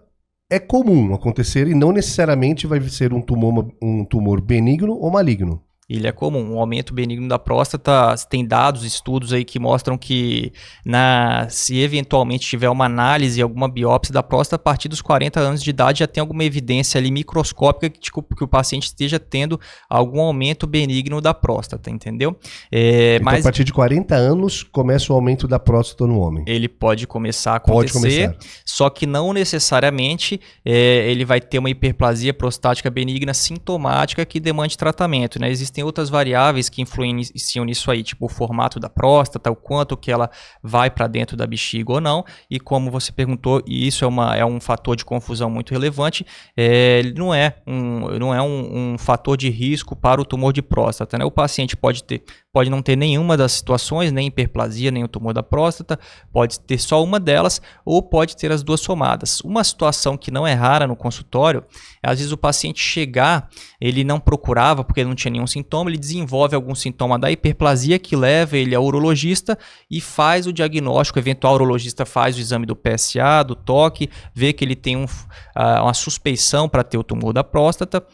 é 0.50 0.58
comum 0.58 1.14
acontecer 1.14 1.68
e 1.68 1.74
não 1.74 1.92
necessariamente 1.92 2.66
vai 2.66 2.80
ser 2.88 3.12
um 3.12 3.20
tumor, 3.20 3.70
um 3.82 4.04
tumor 4.04 4.40
benigno 4.40 4.94
ou 4.94 5.10
maligno 5.10 5.62
ele 5.88 6.06
é 6.06 6.12
comum. 6.12 6.54
Um 6.54 6.58
aumento 6.58 6.92
benigno 6.92 7.26
da 7.26 7.38
próstata, 7.38 8.14
tem 8.28 8.46
dados, 8.46 8.84
estudos 8.84 9.32
aí 9.32 9.44
que 9.44 9.58
mostram 9.58 9.96
que 9.96 10.52
na, 10.84 11.46
se 11.48 11.78
eventualmente 11.78 12.46
tiver 12.46 12.68
uma 12.68 12.84
análise, 12.84 13.40
alguma 13.40 13.68
biópsia 13.68 14.12
da 14.12 14.22
próstata, 14.22 14.56
a 14.56 14.58
partir 14.58 14.88
dos 14.88 15.00
40 15.00 15.40
anos 15.40 15.62
de 15.62 15.70
idade 15.70 16.00
já 16.00 16.06
tem 16.06 16.20
alguma 16.20 16.44
evidência 16.44 16.98
ali 16.98 17.10
microscópica 17.10 17.88
que, 17.88 17.98
tipo, 17.98 18.22
que 18.22 18.44
o 18.44 18.48
paciente 18.48 18.84
esteja 18.84 19.18
tendo 19.18 19.58
algum 19.88 20.20
aumento 20.20 20.66
benigno 20.66 21.20
da 21.20 21.32
próstata, 21.32 21.90
entendeu? 21.90 22.36
É, 22.70 23.16
então, 23.16 23.24
mas, 23.24 23.40
a 23.40 23.42
partir 23.44 23.64
de 23.64 23.72
40 23.72 24.14
anos 24.14 24.62
começa 24.62 25.12
o 25.12 25.16
aumento 25.16 25.48
da 25.48 25.58
próstata 25.58 26.06
no 26.06 26.18
homem. 26.18 26.44
Ele 26.46 26.68
pode 26.68 27.06
começar 27.06 27.52
a 27.52 27.56
acontecer, 27.56 27.92
pode 27.92 28.28
começar. 28.28 28.36
só 28.64 28.90
que 28.90 29.06
não 29.06 29.32
necessariamente 29.32 30.38
é, 30.64 31.10
ele 31.10 31.24
vai 31.24 31.40
ter 31.40 31.58
uma 31.58 31.70
hiperplasia 31.70 32.34
prostática 32.34 32.90
benigna 32.90 33.32
sintomática 33.32 34.24
que 34.26 34.38
demande 34.38 34.76
tratamento, 34.76 35.40
né? 35.40 35.50
Existem 35.50 35.77
tem 35.78 35.84
outras 35.84 36.08
variáveis 36.08 36.68
que 36.68 36.82
influenciam 36.82 37.64
nisso 37.64 37.88
aí, 37.88 38.02
tipo 38.02 38.26
o 38.26 38.28
formato 38.28 38.80
da 38.80 38.88
próstata, 38.88 39.48
o 39.48 39.54
quanto 39.54 39.96
que 39.96 40.10
ela 40.10 40.28
vai 40.60 40.90
para 40.90 41.06
dentro 41.06 41.36
da 41.36 41.46
bexiga 41.46 41.92
ou 41.92 42.00
não. 42.00 42.24
E 42.50 42.58
como 42.58 42.90
você 42.90 43.12
perguntou, 43.12 43.62
e 43.64 43.86
isso 43.86 44.04
é, 44.04 44.08
uma, 44.08 44.34
é 44.34 44.44
um 44.44 44.60
fator 44.60 44.96
de 44.96 45.04
confusão 45.04 45.48
muito 45.48 45.70
relevante, 45.70 46.26
é, 46.56 47.04
não 47.16 47.32
é, 47.32 47.58
um, 47.64 48.18
não 48.18 48.34
é 48.34 48.42
um, 48.42 48.94
um 48.94 48.98
fator 48.98 49.36
de 49.36 49.48
risco 49.48 49.94
para 49.94 50.20
o 50.20 50.24
tumor 50.24 50.52
de 50.52 50.62
próstata. 50.62 51.16
Né? 51.16 51.24
O 51.24 51.30
paciente 51.30 51.76
pode 51.76 52.02
ter 52.02 52.24
pode 52.58 52.70
não 52.70 52.82
ter 52.82 52.96
nenhuma 52.96 53.36
das 53.36 53.52
situações, 53.52 54.10
nem 54.10 54.26
hiperplasia, 54.26 54.90
nem 54.90 55.04
o 55.04 55.08
tumor 55.08 55.32
da 55.32 55.44
próstata, 55.44 55.96
pode 56.32 56.58
ter 56.58 56.76
só 56.78 57.04
uma 57.04 57.20
delas 57.20 57.62
ou 57.84 58.02
pode 58.02 58.36
ter 58.36 58.50
as 58.50 58.64
duas 58.64 58.80
somadas. 58.80 59.40
Uma 59.42 59.62
situação 59.62 60.16
que 60.16 60.30
não 60.30 60.44
é 60.44 60.54
rara 60.54 60.84
no 60.84 60.96
consultório 60.96 61.64
é 62.02 62.10
às 62.10 62.18
vezes 62.18 62.32
o 62.32 62.36
paciente 62.36 62.80
chegar, 62.80 63.48
ele 63.80 64.02
não 64.02 64.18
procurava 64.18 64.82
porque 64.82 65.04
não 65.04 65.14
tinha 65.14 65.30
nenhum 65.30 65.46
sintoma, 65.46 65.67
ele 65.88 65.98
desenvolve 65.98 66.54
algum 66.54 66.74
sintoma 66.74 67.18
da 67.18 67.30
hiperplasia 67.30 67.98
que 67.98 68.16
leva 68.16 68.56
ele 68.56 68.74
ao 68.74 68.84
urologista 68.84 69.58
e 69.90 70.00
faz 70.00 70.46
o 70.46 70.52
diagnóstico, 70.52 71.18
eventual 71.18 71.54
urologista 71.54 72.06
faz 72.06 72.36
o 72.36 72.40
exame 72.40 72.66
do 72.66 72.76
PSA, 72.76 73.42
do 73.46 73.54
toque, 73.54 74.08
vê 74.34 74.52
que 74.52 74.64
ele 74.64 74.74
tem 74.74 74.96
um, 74.96 75.04
uh, 75.04 75.82
uma 75.82 75.94
suspeição 75.94 76.68
para 76.68 76.82
ter 76.82 76.98
o 76.98 77.04
tumor 77.04 77.32
da 77.32 77.44
próstata 77.44 78.04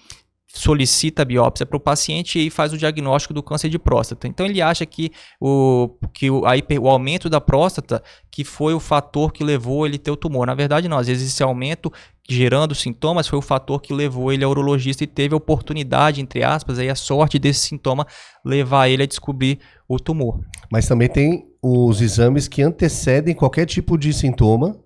solicita 0.55 1.23
a 1.23 1.25
biópsia 1.25 1.67
para 1.67 1.77
o 1.77 1.81
paciente 1.81 2.39
e 2.39 2.49
faz 2.49 2.73
o 2.73 2.79
diagnóstico 2.79 3.35
do 3.35 3.43
câncer 3.43 3.69
de 3.69 3.79
próstata. 3.79 4.29
Então 4.29 4.47
ele 4.47 4.63
acha 4.63 4.87
que 4.87 5.11
o, 5.41 5.91
que 6.13 6.31
o, 6.31 6.43
hiper, 6.55 6.81
o 6.81 6.89
aumento 6.89 7.29
da 7.29 7.41
próstata 7.41 8.01
que 8.31 8.45
foi 8.45 8.73
o 8.73 8.79
fator 8.79 9.33
que 9.33 9.43
levou 9.43 9.85
ele 9.85 9.99
ter 9.99 10.13
o 10.13 10.17
tumor. 10.17 10.47
Na 10.47 10.55
verdade, 10.55 10.89
não. 10.89 10.97
Às 10.97 11.09
vezes 11.09 11.29
esse 11.29 11.43
aumento 11.43 11.93
gerando 12.29 12.75
sintomas 12.75 13.27
foi 13.27 13.39
o 13.39 13.43
fator 13.43 13.81
que 13.81 13.93
levou 13.93 14.33
ele 14.33 14.45
ao 14.45 14.51
urologista 14.51 15.03
e 15.03 15.09
teve 15.09 15.35
a 15.35 15.37
oportunidade, 15.37 16.21
entre 16.21 16.45
aspas, 16.45 16.79
aí 16.79 16.89
a 16.89 16.95
sorte 16.95 17.39
desse 17.39 17.69
sintoma 17.69 18.07
levar 18.45 18.89
ele 18.89 19.03
a 19.03 19.07
descobrir 19.07 19.59
o 19.89 19.99
tumor. 19.99 20.41
Mas 20.71 20.87
também 20.87 21.09
tem 21.09 21.45
os 21.61 22.01
exames 22.01 22.47
que 22.47 22.63
antecedem 22.63 23.35
qualquer 23.35 23.67
tipo 23.67 23.99
de 23.99 24.13
sintoma, 24.13 24.77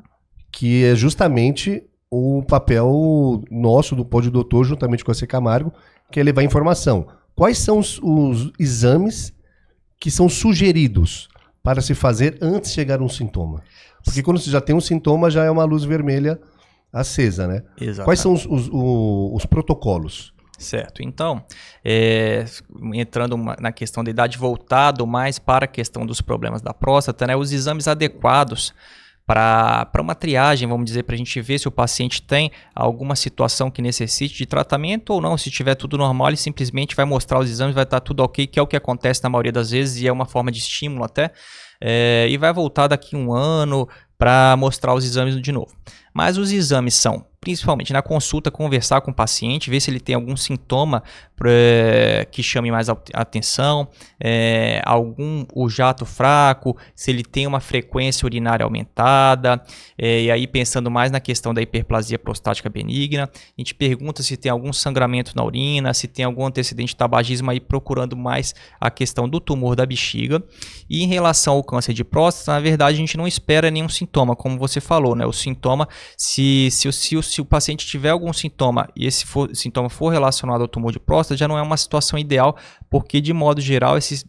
que 0.50 0.84
é 0.84 0.94
justamente 0.94 1.82
o 2.10 2.42
papel 2.42 3.42
nosso 3.50 3.94
do 3.94 4.04
Pódio 4.04 4.30
Doutor, 4.30 4.64
juntamente 4.64 5.04
com 5.04 5.10
a 5.10 5.14
C 5.14 5.26
Camargo, 5.26 5.72
que 6.10 6.18
é 6.18 6.22
levar 6.22 6.42
informação. 6.42 7.06
Quais 7.34 7.58
são 7.58 7.78
os, 7.78 8.00
os 8.02 8.50
exames 8.58 9.32
que 10.00 10.10
são 10.10 10.28
sugeridos 10.28 11.28
para 11.62 11.80
se 11.80 11.94
fazer 11.94 12.38
antes 12.40 12.70
de 12.70 12.74
chegar 12.74 13.00
um 13.02 13.08
sintoma? 13.08 13.62
Porque 14.04 14.22
quando 14.22 14.38
você 14.40 14.50
já 14.50 14.60
tem 14.60 14.74
um 14.74 14.80
sintoma, 14.80 15.30
já 15.30 15.44
é 15.44 15.50
uma 15.50 15.64
luz 15.64 15.84
vermelha 15.84 16.40
acesa, 16.92 17.46
né? 17.46 17.62
Exatamente. 17.78 18.04
Quais 18.04 18.20
são 18.20 18.32
os, 18.32 18.46
os, 18.46 18.68
os, 18.68 19.34
os 19.34 19.46
protocolos? 19.46 20.32
Certo. 20.58 21.02
Então, 21.02 21.44
é, 21.84 22.44
entrando 22.94 23.36
na 23.36 23.70
questão 23.70 24.02
da 24.02 24.10
idade, 24.10 24.36
voltado 24.36 25.06
mais 25.06 25.38
para 25.38 25.66
a 25.66 25.68
questão 25.68 26.04
dos 26.04 26.20
problemas 26.20 26.60
da 26.60 26.74
próstata, 26.74 27.28
né, 27.28 27.36
os 27.36 27.52
exames 27.52 27.86
adequados 27.86 28.74
para 29.28 30.00
uma 30.00 30.14
triagem, 30.14 30.66
vamos 30.66 30.86
dizer, 30.86 31.02
para 31.02 31.14
a 31.14 31.18
gente 31.18 31.38
ver 31.42 31.58
se 31.58 31.68
o 31.68 31.70
paciente 31.70 32.22
tem 32.22 32.50
alguma 32.74 33.14
situação 33.14 33.70
que 33.70 33.82
necessite 33.82 34.34
de 34.34 34.46
tratamento 34.46 35.10
ou 35.10 35.20
não. 35.20 35.36
Se 35.36 35.50
tiver 35.50 35.74
tudo 35.74 35.98
normal, 35.98 36.28
ele 36.28 36.38
simplesmente 36.38 36.96
vai 36.96 37.04
mostrar 37.04 37.38
os 37.38 37.50
exames, 37.50 37.74
vai 37.74 37.84
estar 37.84 38.00
tudo 38.00 38.20
ok, 38.20 38.46
que 38.46 38.58
é 38.58 38.62
o 38.62 38.66
que 38.66 38.74
acontece 38.74 39.22
na 39.22 39.28
maioria 39.28 39.52
das 39.52 39.70
vezes 39.70 40.00
e 40.00 40.08
é 40.08 40.12
uma 40.12 40.24
forma 40.24 40.50
de 40.50 40.58
estímulo 40.60 41.04
até. 41.04 41.30
É, 41.78 42.26
e 42.30 42.38
vai 42.38 42.50
voltar 42.54 42.86
daqui 42.86 43.14
um 43.14 43.30
ano 43.30 43.86
para 44.16 44.56
mostrar 44.56 44.94
os 44.94 45.04
exames 45.04 45.38
de 45.38 45.52
novo. 45.52 45.76
Mas 46.14 46.38
os 46.38 46.50
exames 46.50 46.94
são 46.94 47.26
principalmente 47.40 47.92
na 47.92 48.02
consulta, 48.02 48.50
conversar 48.50 49.00
com 49.00 49.10
o 49.10 49.14
paciente, 49.14 49.70
ver 49.70 49.80
se 49.80 49.90
ele 49.90 50.00
tem 50.00 50.14
algum 50.14 50.36
sintoma 50.36 51.02
pra, 51.36 51.50
que 52.30 52.42
chame 52.42 52.70
mais 52.70 52.88
atenção, 52.88 53.88
é, 54.20 54.82
algum 54.84 55.46
o 55.54 55.68
jato 55.68 56.04
fraco, 56.04 56.76
se 56.94 57.10
ele 57.10 57.22
tem 57.22 57.46
uma 57.46 57.60
frequência 57.60 58.26
urinária 58.26 58.64
aumentada, 58.64 59.62
é, 59.96 60.22
e 60.22 60.30
aí 60.30 60.46
pensando 60.46 60.90
mais 60.90 61.12
na 61.12 61.20
questão 61.20 61.54
da 61.54 61.62
hiperplasia 61.62 62.18
prostática 62.18 62.68
benigna, 62.68 63.30
a 63.32 63.60
gente 63.60 63.74
pergunta 63.74 64.22
se 64.22 64.36
tem 64.36 64.50
algum 64.50 64.72
sangramento 64.72 65.32
na 65.36 65.44
urina, 65.44 65.94
se 65.94 66.08
tem 66.08 66.24
algum 66.24 66.44
antecedente 66.44 66.88
de 66.88 66.96
tabagismo 66.96 67.50
aí 67.50 67.60
procurando 67.60 68.16
mais 68.16 68.54
a 68.80 68.90
questão 68.90 69.28
do 69.28 69.40
tumor 69.40 69.76
da 69.76 69.86
bexiga. 69.86 70.42
E 70.90 71.02
em 71.02 71.06
relação 71.06 71.54
ao 71.54 71.64
câncer 71.64 71.92
de 71.92 72.04
próstata, 72.04 72.52
na 72.52 72.60
verdade 72.60 72.96
a 72.96 73.00
gente 73.00 73.16
não 73.16 73.26
espera 73.26 73.70
nenhum 73.70 73.88
sintoma, 73.88 74.34
como 74.34 74.58
você 74.58 74.80
falou, 74.80 75.14
né? 75.14 75.24
O 75.24 75.32
sintoma, 75.32 75.88
se, 76.16 76.68
se, 76.70 76.90
se, 76.92 77.22
se 77.22 77.37
o 77.40 77.44
paciente 77.44 77.86
tiver 77.86 78.10
algum 78.10 78.32
sintoma 78.32 78.88
e 78.94 79.06
esse 79.06 79.26
for, 79.26 79.54
sintoma 79.54 79.88
for 79.88 80.10
relacionado 80.10 80.62
ao 80.62 80.68
tumor 80.68 80.92
de 80.92 81.00
próstata, 81.00 81.36
já 81.36 81.48
não 81.48 81.58
é 81.58 81.62
uma 81.62 81.76
situação 81.76 82.18
ideal, 82.18 82.56
porque 82.90 83.20
de 83.20 83.32
modo 83.32 83.60
geral 83.60 83.96
esse 83.96 84.24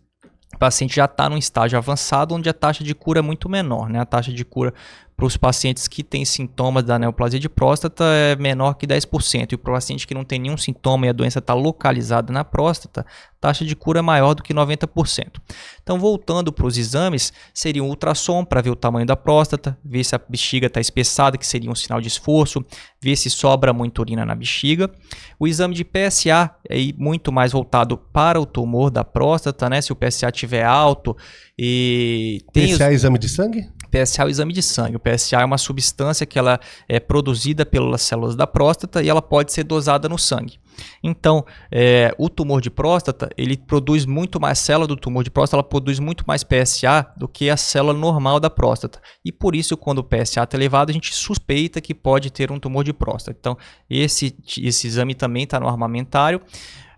paciente 0.58 0.96
já 0.96 1.06
está 1.06 1.30
num 1.30 1.38
estágio 1.38 1.78
avançado 1.78 2.34
onde 2.34 2.50
a 2.50 2.54
taxa 2.54 2.84
de 2.84 2.96
cura 2.96 3.20
é 3.20 3.22
muito 3.22 3.48
menor, 3.48 3.90
né? 3.90 4.00
A 4.00 4.06
taxa 4.06 4.34
de 4.34 4.44
cura 4.44 4.74
para 5.20 5.26
os 5.26 5.36
pacientes 5.36 5.86
que 5.86 6.02
têm 6.02 6.24
sintomas 6.24 6.82
da 6.86 6.98
neoplasia 6.98 7.38
de 7.38 7.50
próstata 7.50 8.06
é 8.06 8.38
menor 8.38 8.76
que 8.76 8.88
10%. 8.88 9.52
E 9.52 9.58
para 9.58 9.72
o 9.72 9.74
paciente 9.76 10.08
que 10.08 10.14
não 10.14 10.24
tem 10.24 10.40
nenhum 10.40 10.56
sintoma 10.56 11.06
e 11.06 11.10
a 11.10 11.12
doença 11.12 11.40
está 11.40 11.54
localizada 11.54 12.32
na 12.32 12.46
próstata, 12.46 13.02
a 13.02 13.36
taxa 13.42 13.66
de 13.66 13.76
cura 13.76 14.00
é 14.00 14.02
maior 14.02 14.34
do 14.34 14.42
que 14.42 14.54
90%. 14.54 15.42
Então, 15.84 16.00
voltando 16.00 16.54
para 16.54 16.66
os 16.66 16.78
exames, 16.78 17.34
seria 17.54 17.84
um 17.84 17.90
ultrassom 17.90 18.46
para 18.46 18.62
ver 18.62 18.70
o 18.70 18.78
tamanho 18.78 19.06
da 19.06 19.18
próstata, 19.18 19.78
ver 19.84 20.06
se 20.06 20.16
a 20.16 20.22
bexiga 20.30 20.68
está 20.68 20.80
espessada, 20.80 21.38
que 21.38 21.46
seria 21.46 21.70
um 21.70 21.76
sinal 21.76 22.00
de 22.00 22.08
esforço, 22.08 22.64
ver 23.02 23.18
se 23.18 23.30
sobra 23.30 23.74
muita 23.74 24.00
urina 24.00 24.26
na 24.26 24.34
bexiga. 24.34 24.90
O 25.38 25.50
exame 25.50 25.76
de 25.76 25.84
PSA 25.84 26.50
é 26.70 26.78
muito 26.98 27.30
mais 27.30 27.52
voltado 27.52 27.98
para 27.98 28.40
o 28.40 28.46
tumor 28.46 28.90
da 28.90 29.04
próstata, 29.04 29.70
né? 29.70 29.82
Se 29.82 29.92
o 29.92 29.98
PSA 29.98 30.30
estiver 30.30 30.64
alto 30.64 31.14
e... 31.58 32.42
Tem 32.54 32.68
PSA 32.68 32.76
os... 32.76 32.82
é 32.82 32.94
exame 32.94 33.20
de 33.20 33.28
sangue? 33.28 33.68
PSA 33.90 34.24
é 34.24 34.26
o 34.26 34.30
exame 34.30 34.54
de 34.54 34.62
sangue. 34.62 34.96
O 34.96 35.00
PSA 35.00 35.42
é 35.42 35.46
uma 35.46 35.58
substância 35.58 36.26
que 36.26 36.38
ela 36.38 36.60
é 36.88 37.00
produzida 37.00 37.66
pelas 37.66 38.02
células 38.02 38.36
da 38.36 38.48
próstata 38.48 39.02
e 39.02 39.10
ela 39.10 39.22
pode 39.22 39.52
ser 39.52 39.64
dosada 39.64 40.08
no 40.08 40.18
sangue. 40.18 40.60
Então, 41.04 41.46
é, 41.72 42.14
o 42.18 42.30
tumor 42.30 42.62
de 42.62 42.70
próstata, 42.70 43.30
ele 43.38 43.58
produz 43.58 44.06
muito 44.06 44.40
mais 44.40 44.60
célula 44.60 44.88
do 44.88 44.96
tumor 44.96 45.24
de 45.24 45.32
próstata, 45.32 45.58
ela 45.58 45.70
produz 45.70 46.00
muito 46.00 46.24
mais 46.28 46.44
PSA 46.44 47.12
do 47.18 47.28
que 47.28 47.50
a 47.50 47.58
célula 47.58 47.94
normal 47.94 48.40
da 48.40 48.50
próstata. 48.50 49.02
E 49.24 49.32
por 49.32 49.56
isso, 49.56 49.76
quando 49.76 50.00
o 50.00 50.04
PSA 50.04 50.44
está 50.44 50.58
elevado, 50.58 50.90
a 50.90 50.94
gente 50.94 51.14
suspeita 51.14 51.82
que 51.82 51.94
pode 51.94 52.32
ter 52.32 52.52
um 52.52 52.60
tumor 52.60 52.84
de 52.84 52.94
próstata. 52.94 53.38
Então, 53.40 53.58
esse, 53.90 54.36
esse 54.58 54.88
exame 54.88 55.16
também 55.16 55.44
está 55.44 55.60
no 55.60 55.68
armamentário. 55.68 56.42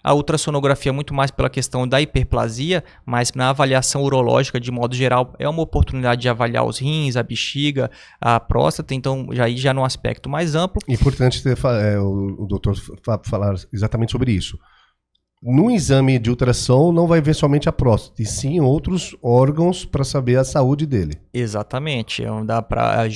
A 0.03 0.13
ultrassonografia 0.13 0.89
é 0.89 0.93
muito 0.93 1.13
mais 1.13 1.31
pela 1.31 1.49
questão 1.49 1.87
da 1.87 2.01
hiperplasia, 2.01 2.83
mas 3.05 3.33
na 3.33 3.49
avaliação 3.49 4.03
urológica, 4.03 4.59
de 4.59 4.71
modo 4.71 4.95
geral, 4.95 5.33
é 5.37 5.47
uma 5.47 5.61
oportunidade 5.61 6.21
de 6.21 6.29
avaliar 6.29 6.65
os 6.65 6.79
rins, 6.79 7.15
a 7.15 7.23
bexiga, 7.23 7.89
a 8.19 8.39
próstata, 8.39 8.93
então 8.93 9.27
já 9.31 9.45
aí 9.45 9.57
já 9.57 9.73
num 9.73 9.85
aspecto 9.85 10.29
mais 10.29 10.55
amplo. 10.55 10.81
Importante 10.87 11.43
ter, 11.43 11.57
é, 11.81 11.99
o, 11.99 12.43
o 12.43 12.47
doutor 12.47 12.75
falar 13.23 13.55
exatamente 13.71 14.11
sobre 14.11 14.31
isso 14.31 14.57
no 15.43 15.71
exame 15.71 16.19
de 16.19 16.29
ultrassom 16.29 16.91
não 16.91 17.07
vai 17.07 17.19
ver 17.19 17.33
somente 17.33 17.67
a 17.67 17.71
próstata, 17.71 18.21
e 18.21 18.25
sim 18.25 18.59
outros 18.59 19.15
órgãos 19.23 19.83
para 19.83 20.03
saber 20.03 20.37
a 20.37 20.43
saúde 20.43 20.85
dele. 20.85 21.19
Exatamente. 21.33 22.21
Então, 22.21 22.45
dá 22.45 22.61
para 22.61 23.07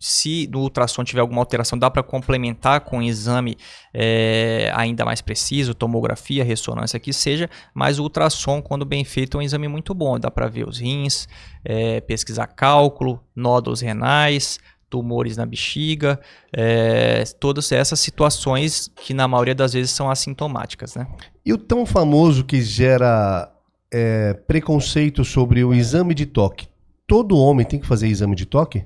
se 0.00 0.48
no 0.50 0.60
ultrassom 0.60 1.04
tiver 1.04 1.20
alguma 1.20 1.40
alteração, 1.40 1.78
dá 1.78 1.88
para 1.88 2.02
complementar 2.02 2.80
com 2.80 2.98
um 2.98 3.02
exame 3.02 3.56
é, 3.94 4.72
ainda 4.74 5.04
mais 5.04 5.20
preciso, 5.20 5.72
tomografia, 5.72 6.42
ressonância 6.42 6.98
que 6.98 7.12
seja, 7.12 7.48
mas 7.72 8.00
o 8.00 8.02
ultrassom, 8.02 8.60
quando 8.60 8.84
bem 8.84 9.04
feito, 9.04 9.36
é 9.36 9.40
um 9.40 9.42
exame 9.42 9.68
muito 9.68 9.94
bom. 9.94 10.18
Dá 10.18 10.32
para 10.32 10.48
ver 10.48 10.66
os 10.66 10.80
rins, 10.80 11.28
é, 11.64 12.00
pesquisar 12.00 12.48
cálculo, 12.48 13.22
nódulos 13.36 13.80
renais, 13.80 14.58
tumores 14.90 15.36
na 15.36 15.46
bexiga, 15.46 16.20
é, 16.52 17.22
todas 17.38 17.70
essas 17.70 18.00
situações 18.00 18.90
que 18.96 19.14
na 19.14 19.28
maioria 19.28 19.54
das 19.54 19.72
vezes 19.74 19.92
são 19.92 20.10
assintomáticas, 20.10 20.96
né? 20.96 21.06
E 21.46 21.52
o 21.52 21.56
tão 21.56 21.86
famoso 21.86 22.44
que 22.44 22.60
gera 22.60 23.48
é, 23.88 24.34
preconceito 24.34 25.24
sobre 25.24 25.62
o 25.62 25.72
exame 25.72 26.12
de 26.12 26.26
toque. 26.26 26.66
Todo 27.06 27.38
homem 27.38 27.64
tem 27.64 27.78
que 27.78 27.86
fazer 27.86 28.08
exame 28.08 28.34
de 28.34 28.44
toque? 28.44 28.84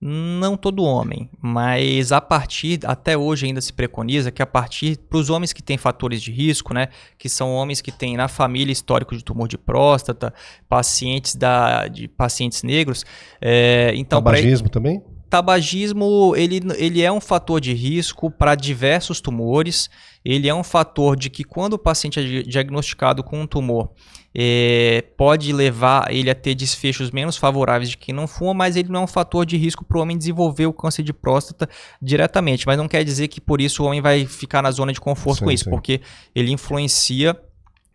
Não 0.00 0.56
todo 0.56 0.84
homem, 0.84 1.28
mas 1.40 2.12
a 2.12 2.20
partir, 2.20 2.78
até 2.84 3.16
hoje 3.16 3.46
ainda 3.46 3.60
se 3.60 3.72
preconiza 3.72 4.30
que 4.30 4.42
a 4.42 4.46
partir, 4.46 4.98
para 4.98 5.18
os 5.18 5.30
homens 5.30 5.52
que 5.52 5.62
têm 5.62 5.78
fatores 5.78 6.22
de 6.22 6.30
risco, 6.30 6.72
né, 6.74 6.88
que 7.18 7.28
são 7.28 7.52
homens 7.54 7.80
que 7.80 7.90
têm 7.90 8.16
na 8.16 8.28
família 8.28 8.72
histórico 8.72 9.16
de 9.16 9.24
tumor 9.24 9.48
de 9.48 9.56
próstata, 9.56 10.32
pacientes, 10.68 11.34
da, 11.34 11.88
de 11.88 12.06
pacientes 12.06 12.62
negros, 12.62 13.04
é, 13.40 13.92
então... 13.96 14.22
Tabagismo 14.22 14.68
pra, 14.68 14.74
também? 14.74 15.02
Tabagismo 15.34 16.32
ele, 16.36 16.60
ele 16.76 17.02
é 17.02 17.10
um 17.10 17.20
fator 17.20 17.60
de 17.60 17.72
risco 17.72 18.30
para 18.30 18.54
diversos 18.54 19.20
tumores. 19.20 19.90
Ele 20.24 20.48
é 20.48 20.54
um 20.54 20.62
fator 20.62 21.16
de 21.16 21.28
que 21.28 21.42
quando 21.42 21.72
o 21.72 21.78
paciente 21.78 22.20
é 22.20 22.42
diagnosticado 22.42 23.24
com 23.24 23.40
um 23.40 23.46
tumor, 23.46 23.90
é, 24.32 25.02
pode 25.16 25.52
levar 25.52 26.06
ele 26.14 26.30
a 26.30 26.36
ter 26.36 26.54
desfechos 26.54 27.10
menos 27.10 27.36
favoráveis 27.36 27.90
de 27.90 27.98
quem 27.98 28.14
não 28.14 28.28
fuma, 28.28 28.54
mas 28.54 28.76
ele 28.76 28.88
não 28.88 29.00
é 29.00 29.02
um 29.02 29.08
fator 29.08 29.44
de 29.44 29.56
risco 29.56 29.84
para 29.84 29.98
o 29.98 30.02
homem 30.02 30.16
desenvolver 30.16 30.66
o 30.66 30.72
câncer 30.72 31.02
de 31.02 31.12
próstata 31.12 31.68
diretamente. 32.00 32.64
Mas 32.64 32.78
não 32.78 32.86
quer 32.86 33.02
dizer 33.02 33.26
que 33.26 33.40
por 33.40 33.60
isso 33.60 33.82
o 33.82 33.86
homem 33.86 34.00
vai 34.00 34.26
ficar 34.26 34.62
na 34.62 34.70
zona 34.70 34.92
de 34.92 35.00
conforto 35.00 35.40
sim, 35.40 35.44
com 35.46 35.50
isso, 35.50 35.64
sim. 35.64 35.70
porque 35.70 36.00
ele 36.32 36.52
influencia 36.52 37.36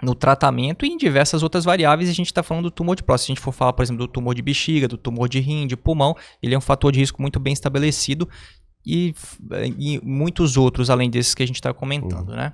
no 0.01 0.15
tratamento 0.15 0.85
e 0.85 0.89
em 0.89 0.97
diversas 0.97 1.43
outras 1.43 1.65
variáveis. 1.65 2.09
A 2.09 2.13
gente 2.13 2.27
está 2.27 2.41
falando 2.41 2.63
do 2.65 2.71
tumor 2.71 2.95
de 2.95 3.03
próstata. 3.03 3.25
Se 3.25 3.31
a 3.31 3.35
gente 3.35 3.43
for 3.43 3.51
falar, 3.51 3.73
por 3.73 3.83
exemplo, 3.83 4.05
do 4.05 4.11
tumor 4.11 4.33
de 4.33 4.41
bexiga, 4.41 4.87
do 4.87 4.97
tumor 4.97 5.27
de 5.27 5.39
rim, 5.39 5.67
de 5.67 5.75
pulmão, 5.75 6.15
ele 6.41 6.55
é 6.55 6.57
um 6.57 6.61
fator 6.61 6.91
de 6.91 6.99
risco 6.99 7.21
muito 7.21 7.39
bem 7.39 7.53
estabelecido 7.53 8.27
e, 8.85 9.13
e 9.77 9.99
muitos 10.03 10.57
outros 10.57 10.89
além 10.89 11.09
desses 11.09 11.35
que 11.35 11.43
a 11.43 11.45
gente 11.45 11.57
está 11.57 11.73
comentando, 11.73 12.29
uhum. 12.29 12.35
né? 12.35 12.53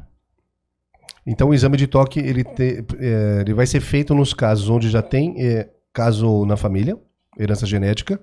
Então, 1.28 1.50
o 1.50 1.54
exame 1.54 1.75
de 1.75 1.88
toque 1.88 2.20
ele, 2.20 2.44
te, 2.44 2.86
é, 3.00 3.42
ele 3.42 3.54
vai 3.54 3.66
ser 3.66 3.82
feito 3.82 4.14
nos 4.14 4.34
casos 4.34 4.70
onde 4.70 4.90
já 4.90 5.02
tem 5.02 5.36
é, 5.40 5.70
caso 5.92 6.46
na 6.46 6.56
família, 6.56 7.00
herança 7.38 7.66
genética, 7.66 8.20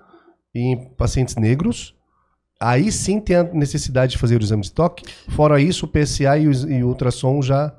e 0.55 0.61
em 0.61 0.95
pacientes 0.95 1.35
negros. 1.37 1.97
Aí 2.61 2.93
sim 2.93 3.19
tem 3.19 3.35
a 3.35 3.43
necessidade 3.43 4.13
de 4.13 4.19
fazer 4.19 4.41
o 4.41 4.43
exame 4.43 4.63
de 4.63 4.71
toque. 4.71 5.05
Fora 5.31 5.61
isso, 5.61 5.87
o 5.87 5.89
PSA 5.89 6.39
e 6.39 6.47
o, 6.47 6.53
e 6.53 6.85
o 6.85 6.89
ultrassom 6.89 7.43
já 7.43 7.75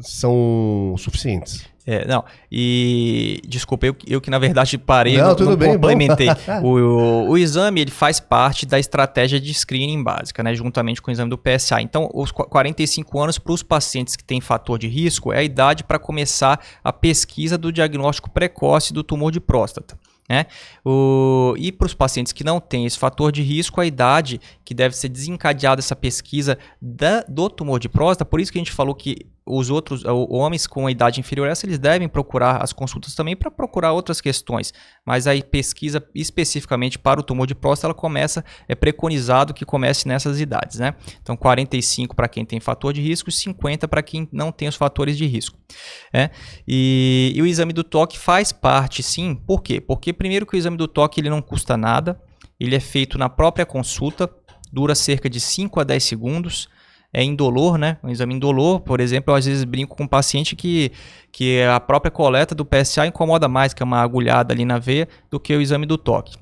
são 0.00 0.94
suficientes. 0.98 1.70
É, 1.84 2.06
não, 2.06 2.24
e 2.50 3.40
desculpa, 3.44 3.86
eu, 3.86 3.96
eu 4.06 4.20
que 4.20 4.30
na 4.30 4.38
verdade 4.38 4.78
parei, 4.78 5.16
não, 5.16 5.34
tudo 5.34 5.50
não 5.50 5.56
bem, 5.56 5.72
complementei. 5.72 6.28
o, 6.62 6.68
o, 6.78 7.30
o, 7.30 7.38
exame 7.38 7.80
ele 7.80 7.90
faz 7.90 8.20
parte 8.20 8.64
da 8.64 8.78
estratégia 8.78 9.40
de 9.40 9.52
screening 9.52 10.00
básica, 10.00 10.44
né, 10.44 10.54
juntamente 10.54 11.02
com 11.02 11.10
o 11.10 11.12
exame 11.12 11.30
do 11.30 11.36
PSA. 11.36 11.82
Então, 11.82 12.08
os 12.14 12.30
45 12.30 13.20
anos 13.20 13.36
para 13.36 13.52
os 13.52 13.64
pacientes 13.64 14.14
que 14.14 14.22
têm 14.22 14.40
fator 14.40 14.78
de 14.78 14.86
risco 14.86 15.32
é 15.32 15.38
a 15.38 15.42
idade 15.42 15.82
para 15.82 15.98
começar 15.98 16.60
a 16.84 16.92
pesquisa 16.92 17.58
do 17.58 17.72
diagnóstico 17.72 18.30
precoce 18.30 18.92
do 18.92 19.02
tumor 19.02 19.32
de 19.32 19.40
próstata. 19.40 19.98
Né? 20.28 20.46
O, 20.84 21.54
e 21.58 21.72
para 21.72 21.86
os 21.86 21.94
pacientes 21.94 22.32
que 22.32 22.44
não 22.44 22.60
têm 22.60 22.86
esse 22.86 22.96
fator 22.96 23.32
de 23.32 23.42
risco, 23.42 23.80
a 23.80 23.86
idade 23.86 24.40
que 24.64 24.72
deve 24.72 24.96
ser 24.96 25.08
desencadeada 25.08 25.80
essa 25.80 25.96
pesquisa 25.96 26.56
da, 26.80 27.24
do 27.28 27.50
tumor 27.50 27.80
de 27.80 27.88
próstata, 27.88 28.24
por 28.24 28.40
isso 28.40 28.52
que 28.52 28.58
a 28.58 28.60
gente 28.60 28.72
falou 28.72 28.94
que 28.94 29.26
os 29.44 29.70
outros 29.70 30.04
homens 30.04 30.66
com 30.66 30.88
idade 30.88 31.18
inferior 31.18 31.48
a 31.48 31.50
essa, 31.50 31.66
eles 31.66 31.78
devem 31.78 32.08
procurar 32.08 32.62
as 32.62 32.72
consultas 32.72 33.14
também 33.14 33.34
para 33.34 33.50
procurar 33.50 33.92
outras 33.92 34.20
questões. 34.20 34.72
Mas 35.04 35.26
a 35.26 35.32
pesquisa 35.42 36.04
especificamente 36.14 36.98
para 36.98 37.18
o 37.18 37.22
tumor 37.22 37.46
de 37.46 37.54
próstata, 37.54 37.88
ela 37.88 37.94
começa, 37.94 38.44
é 38.68 38.74
preconizado 38.74 39.52
que 39.52 39.64
comece 39.64 40.06
nessas 40.06 40.40
idades, 40.40 40.78
né? 40.78 40.94
Então, 41.20 41.36
45 41.36 42.14
para 42.14 42.28
quem 42.28 42.44
tem 42.44 42.60
fator 42.60 42.92
de 42.92 43.00
risco 43.00 43.28
e 43.28 43.32
50 43.32 43.88
para 43.88 44.02
quem 44.02 44.28
não 44.32 44.52
tem 44.52 44.68
os 44.68 44.76
fatores 44.76 45.16
de 45.16 45.26
risco. 45.26 45.58
É? 46.12 46.30
E, 46.66 47.32
e 47.34 47.42
o 47.42 47.46
exame 47.46 47.72
do 47.72 47.82
toque 47.82 48.18
faz 48.18 48.52
parte, 48.52 49.02
sim. 49.02 49.34
Por 49.34 49.62
quê? 49.62 49.80
Porque 49.80 50.12
primeiro 50.12 50.46
que 50.46 50.54
o 50.54 50.58
exame 50.58 50.76
do 50.76 50.86
toque 50.86 51.20
ele 51.20 51.30
não 51.30 51.42
custa 51.42 51.76
nada, 51.76 52.20
ele 52.60 52.76
é 52.76 52.80
feito 52.80 53.18
na 53.18 53.28
própria 53.28 53.66
consulta, 53.66 54.30
dura 54.72 54.94
cerca 54.94 55.28
de 55.28 55.40
5 55.40 55.80
a 55.80 55.84
10 55.84 56.04
segundos 56.04 56.68
é 57.12 57.22
indolor, 57.22 57.76
né? 57.76 57.98
Um 58.02 58.08
exame 58.08 58.34
indolor, 58.34 58.80
por 58.80 59.00
exemplo, 59.00 59.32
eu 59.32 59.36
às 59.36 59.44
vezes 59.44 59.64
brinco 59.64 59.94
com 59.94 60.04
um 60.04 60.08
paciente 60.08 60.56
que, 60.56 60.90
que 61.30 61.62
a 61.62 61.78
própria 61.78 62.10
coleta 62.10 62.54
do 62.54 62.64
PSA 62.64 63.06
incomoda 63.06 63.48
mais, 63.48 63.74
que 63.74 63.82
é 63.82 63.84
uma 63.84 64.00
agulhada 64.00 64.54
ali 64.54 64.64
na 64.64 64.78
veia, 64.78 65.06
do 65.30 65.38
que 65.38 65.54
o 65.54 65.60
exame 65.60 65.84
do 65.84 65.98
toque. 65.98 66.36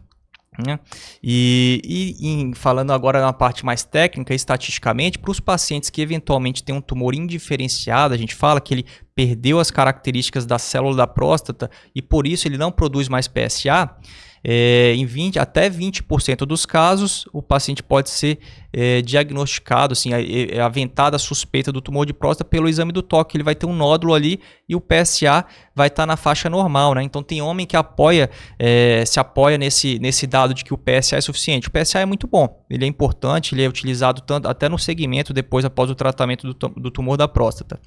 Né? 0.65 0.79
E, 1.23 1.81
e 2.21 2.29
em, 2.29 2.55
falando 2.55 2.93
agora 2.93 3.21
na 3.21 3.33
parte 3.33 3.65
mais 3.65 3.83
técnica, 3.83 4.35
estatisticamente, 4.35 5.19
para 5.19 5.31
os 5.31 5.41
pacientes 5.41 5.91
que 5.91 6.03
eventualmente 6.03 6.63
têm 6.63 6.75
um 6.75 6.81
tumor 6.81 7.15
indiferenciado, 7.15 8.15
a 8.15 8.17
gente 8.17 8.35
fala 8.35 8.61
que 8.61 8.75
ele 8.75 8.87
perdeu 9.15 9.59
as 9.59 9.71
características 9.71 10.47
da 10.47 10.59
célula 10.59 10.97
da 10.97 11.07
próstata 11.07 11.71
e 11.95 12.03
por 12.03 12.27
isso 12.27 12.47
ele 12.47 12.59
não 12.59 12.71
produz 12.71 13.09
mais 13.09 13.27
PSA. 13.27 13.97
É, 14.43 14.95
em 14.95 15.05
20, 15.05 15.39
até 15.39 15.69
20% 15.69 16.47
dos 16.47 16.65
casos, 16.65 17.27
o 17.33 17.43
paciente 17.43 17.83
pode 17.83 18.09
ser 18.09 18.39
é, 18.73 19.03
diagnosticado, 19.03 19.93
assim, 19.93 20.15
é, 20.15 20.57
é 20.57 20.61
aventada 20.61 21.17
a 21.17 21.19
suspeita 21.19 21.71
do 21.71 21.81
tumor 21.81 22.07
de 22.07 22.15
próstata 22.15 22.49
pelo 22.49 22.69
exame 22.69 22.91
do 22.93 23.03
toque. 23.03 23.37
Ele 23.37 23.45
vai 23.45 23.55
ter 23.55 23.67
um 23.67 23.75
nódulo 23.75 24.15
ali 24.15 24.41
e 24.69 24.75
o 24.75 24.81
PSA 24.81 25.45
vai 25.75 25.89
estar 25.89 26.03
tá 26.03 26.07
na 26.07 26.17
faixa 26.17 26.49
normal, 26.49 26.95
né? 26.95 27.03
Então 27.03 27.23
tem 27.23 27.43
homem 27.43 27.67
que 27.67 27.77
apoia, 27.77 28.31
é, 28.59 29.05
se 29.07 29.21
apoia 29.21 29.59
nesse, 29.59 29.99
nesse 29.99 30.27
dado 30.27 30.55
de 30.55 30.65
que 30.65 30.73
o 30.73 30.79
PSA 30.79 31.17
é 31.17 31.21
suficiente. 31.21 31.69
O 31.69 31.71
PSA 31.71 32.01
é 32.01 32.07
muito 32.07 32.27
bom, 32.27 32.65
ele 32.71 32.85
é 32.85 32.89
importante, 32.89 33.55
ele 33.55 33.63
é 33.63 33.69
utilizado 33.69 34.23
tanto, 34.23 34.49
até 34.49 34.69
no 34.69 34.79
segmento 34.79 35.35
depois 35.35 35.65
após 35.65 35.91
o 35.91 35.95
tratamento 35.95 36.53
do, 36.53 36.69
do 36.69 36.91
tumor 36.91 37.19
da 37.19 37.29
próstata. 37.29 37.79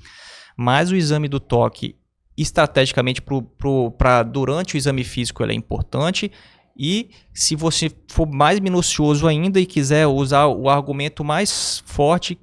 Mas 0.56 0.92
o 0.92 0.96
exame 0.96 1.28
do 1.28 1.40
toque 1.40 1.96
estrategicamente 2.38 3.22
para 3.98 4.24
durante 4.24 4.75
o 4.75 4.78
exame 4.78 5.04
físico 5.04 5.44
ele 5.44 5.54
é 5.54 5.56
importante. 5.56 6.32
E 6.78 7.12
se 7.34 7.56
você 7.56 7.92
for 8.08 8.28
mais 8.28 8.60
minucioso 8.60 9.28
ainda 9.28 9.60
e 9.60 9.66
quiser 9.66 10.08
usar 10.08 10.48
o 10.48 10.68
argumento 10.70 11.24
mais 11.24 11.84
forte 11.86 12.38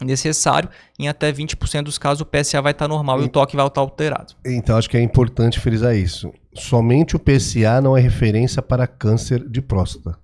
necessário, 0.00 0.68
em 0.98 1.06
até 1.06 1.32
20% 1.32 1.82
dos 1.82 1.98
casos 1.98 2.22
o 2.22 2.26
PSA 2.26 2.60
vai 2.60 2.72
estar 2.72 2.86
tá 2.86 2.88
normal 2.88 3.20
e, 3.20 3.22
e 3.22 3.26
o 3.26 3.28
toque 3.28 3.54
vai 3.54 3.66
estar 3.66 3.80
alterado. 3.80 4.34
Então 4.44 4.76
acho 4.76 4.90
que 4.90 4.96
é 4.96 5.02
importante 5.02 5.60
frisar 5.60 5.94
isso. 5.94 6.32
Somente 6.54 7.14
o 7.14 7.20
PSA 7.20 7.80
não 7.80 7.96
é 7.96 8.00
referência 8.00 8.60
para 8.60 8.86
câncer 8.86 9.48
de 9.48 9.62
próstata. 9.62 10.18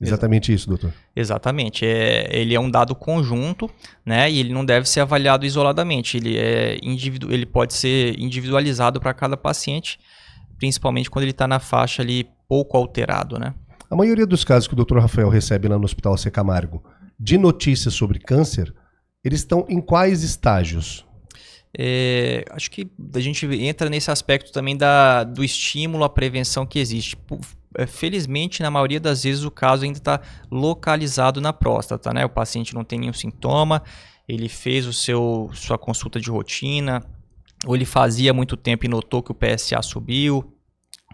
Exatamente 0.00 0.52
isso, 0.52 0.68
doutor. 0.68 0.92
Exatamente. 1.14 1.84
É, 1.84 2.28
ele 2.30 2.54
é 2.54 2.60
um 2.60 2.70
dado 2.70 2.94
conjunto, 2.94 3.68
né? 4.06 4.30
E 4.30 4.38
ele 4.38 4.52
não 4.52 4.64
deve 4.64 4.88
ser 4.88 5.00
avaliado 5.00 5.44
isoladamente. 5.44 6.16
Ele, 6.16 6.36
é 6.38 6.78
individu 6.82 7.32
ele 7.32 7.44
pode 7.44 7.74
ser 7.74 8.18
individualizado 8.18 9.00
para 9.00 9.12
cada 9.12 9.36
paciente, 9.36 9.98
principalmente 10.56 11.10
quando 11.10 11.24
ele 11.24 11.32
está 11.32 11.48
na 11.48 11.58
faixa 11.58 12.02
ali 12.02 12.28
pouco 12.48 12.76
alterado, 12.76 13.38
né? 13.38 13.54
A 13.90 13.96
maioria 13.96 14.26
dos 14.26 14.44
casos 14.44 14.68
que 14.68 14.74
o 14.74 14.76
doutor 14.76 15.00
Rafael 15.00 15.28
recebe 15.28 15.66
lá 15.66 15.78
no 15.78 15.84
Hospital 15.84 16.16
C. 16.16 16.30
Camargo, 16.30 16.84
de 17.18 17.36
notícias 17.36 17.94
sobre 17.94 18.18
câncer, 18.18 18.72
eles 19.24 19.40
estão 19.40 19.66
em 19.68 19.80
quais 19.80 20.22
estágios? 20.22 21.04
É, 21.76 22.44
acho 22.50 22.70
que 22.70 22.90
a 23.14 23.20
gente 23.20 23.46
entra 23.46 23.90
nesse 23.90 24.10
aspecto 24.10 24.52
também 24.52 24.76
da, 24.76 25.24
do 25.24 25.42
estímulo 25.42 26.04
à 26.04 26.08
prevenção 26.08 26.66
que 26.66 26.78
existe. 26.78 27.16
É, 27.78 27.86
felizmente, 27.86 28.60
na 28.60 28.72
maioria 28.72 28.98
das 28.98 29.22
vezes, 29.22 29.44
o 29.44 29.52
caso 29.52 29.84
ainda 29.84 29.98
está 29.98 30.20
localizado 30.50 31.40
na 31.40 31.52
próstata, 31.52 32.12
né? 32.12 32.24
O 32.24 32.28
paciente 32.28 32.74
não 32.74 32.82
tem 32.82 32.98
nenhum 32.98 33.12
sintoma, 33.12 33.84
ele 34.28 34.48
fez 34.48 34.84
o 34.84 34.92
seu 34.92 35.48
sua 35.54 35.78
consulta 35.78 36.20
de 36.20 36.28
rotina, 36.28 37.00
ou 37.64 37.76
ele 37.76 37.84
fazia 37.84 38.34
muito 38.34 38.56
tempo 38.56 38.84
e 38.84 38.88
notou 38.88 39.22
que 39.22 39.30
o 39.30 39.34
PSA 39.34 39.80
subiu, 39.80 40.52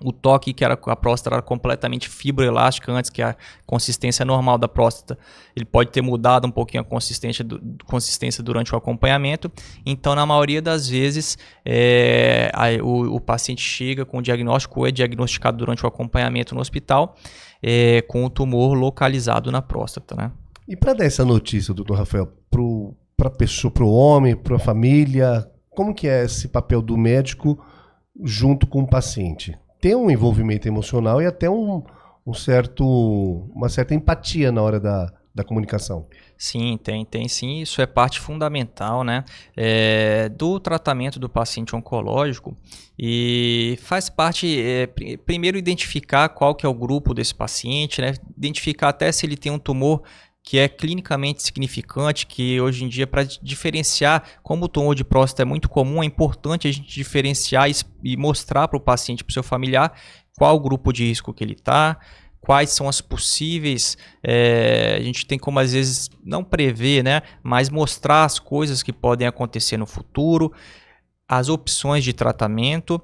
o 0.03 0.13
toque, 0.13 0.53
que 0.53 0.65
era 0.65 0.75
a 0.75 0.97
próstata 0.97 1.37
era 1.37 1.43
completamente 1.43 2.09
fibroelástica 2.09 2.91
antes, 2.93 3.11
que 3.11 3.23
a 3.23 3.37
consistência 3.65 4.25
normal 4.25 4.59
da 4.59 4.67
próstata, 4.67 5.17
ele 5.55 5.65
pode 5.65 5.91
ter 5.91 6.03
mudado 6.03 6.47
um 6.47 6.51
pouquinho 6.51 6.83
a 6.83 6.85
consistência, 6.85 7.45
do, 7.45 7.61
consistência 7.85 8.43
durante 8.43 8.75
o 8.75 8.77
acompanhamento. 8.77 9.51
Então, 9.87 10.15
na 10.15 10.27
maioria 10.27 10.61
das 10.61 10.89
vezes, 10.89 11.39
é, 11.65 12.51
a, 12.53 12.83
o, 12.83 13.17
o, 13.17 13.21
paciente 13.21 13.63
chega 13.63 14.05
com 14.05 14.19
o 14.19 14.23
diagnóstico 14.23 14.81
ou 14.81 14.87
é 14.87 14.91
diagnosticado 14.91 15.59
durante 15.59 15.85
o 15.85 15.89
acompanhamento 15.89 16.55
no 16.55 16.61
hospital 16.61 17.17
é, 17.63 18.03
com 18.03 18.25
o 18.25 18.31
tumor 18.31 18.75
localizado 18.75 19.53
na 19.53 19.63
próstata. 19.63 20.17
Né? 20.17 20.33
E 20.67 20.77
para 20.77 20.93
dar 20.93 21.05
essa 21.05 21.25
notícia, 21.25 21.73
doutor 21.73 21.99
Rafael, 21.99 22.33
para 23.17 23.31
pessoa, 23.31 23.71
para 23.71 23.85
o 23.85 23.93
homem, 23.93 24.35
para 24.35 24.57
a 24.57 24.59
família, 24.59 25.49
como 25.71 25.95
que 25.95 26.09
é 26.09 26.25
esse 26.25 26.49
papel 26.49 26.83
do 26.83 26.97
médico 26.97 27.65
junto 28.23 28.67
com 28.67 28.83
o 28.83 28.87
paciente? 28.87 29.57
Ter 29.85 29.95
um 29.95 30.11
envolvimento 30.11 30.67
emocional 30.67 31.21
e 31.21 31.27
até 31.27 31.51
um, 31.51 31.83
um 32.27 32.33
certo, 32.33 32.83
uma 33.55 33.69
certa 33.69 33.95
empatia 33.95 34.51
na 34.51 34.63
hora 34.63 34.81
da, 34.81 35.13
da 35.35 35.45
comunicação. 35.45 36.07
Sim, 36.39 36.79
tem, 36.83 37.05
tem 37.05 37.29
sim. 37.29 37.61
Isso 37.61 37.83
é 37.83 37.87
parte 37.87 38.19
fundamental, 38.19 39.05
né, 39.05 39.27
é, 39.55 40.31
do 40.31 40.59
tratamento 40.59 41.21
do 41.21 41.29
paciente 41.29 41.77
oncológico 41.77 42.57
e 42.99 43.79
faz 43.83 44.09
parte, 44.09 44.59
é, 44.59 44.87
primeiro 45.27 45.59
identificar 45.59 46.31
qual 46.31 46.55
que 46.55 46.65
é 46.65 46.69
o 46.69 46.73
grupo 46.73 47.13
desse 47.13 47.35
paciente, 47.35 48.01
né, 48.01 48.15
identificar 48.39 48.89
até 48.89 49.13
se 49.13 49.27
ele 49.27 49.37
tem 49.37 49.53
um 49.53 49.59
tumor 49.59 50.03
que 50.45 50.59
é 50.59 50.69
clinicamente 50.69 51.43
significante, 51.43 52.27
que 52.27 52.61
hoje 52.61 52.85
em 52.85 52.89
dia, 52.89 53.07
para 53.07 53.25
diferenciar, 53.25 54.23
como 54.43 54.67
o 54.67 54.69
tumor 54.69 54.95
de 54.95 55.03
próstata 55.03 55.41
é 55.41 55.45
muito 55.47 55.71
comum, 55.71 56.03
é 56.03 56.07
importante 56.07 56.69
a 56.69 56.73
gente 56.73 56.87
diferenciar 56.87 57.67
e 58.05 58.15
mostrar 58.15 58.69
para 58.69 58.77
o 58.77 58.81
paciente, 58.81 59.25
para 59.25 59.31
o 59.31 59.33
seu 59.33 59.43
familiar, 59.43 59.99
qual 60.37 60.55
o 60.55 60.61
grupo 60.61 60.93
de 60.93 61.07
risco 61.07 61.33
que 61.33 61.43
ele 61.43 61.55
está, 61.55 61.99
quais 62.43 62.69
são 62.69 62.91
as 62.91 63.01
possíveis. 63.01 63.97
É, 64.23 64.99
a 65.01 65.03
gente 65.03 65.25
tem 65.25 65.39
como 65.39 65.59
às 65.59 65.73
vezes 65.73 66.11
não 66.23 66.45
prever, 66.45 67.03
né, 67.03 67.23
mas 67.43 67.71
mostrar 67.71 68.25
as 68.25 68.39
coisas 68.39 68.83
que 68.83 68.93
podem 68.93 69.27
acontecer 69.27 69.79
no 69.79 69.87
futuro, 69.87 70.53
as 71.27 71.49
opções 71.49 72.05
de 72.05 72.13
tratamento 72.13 73.01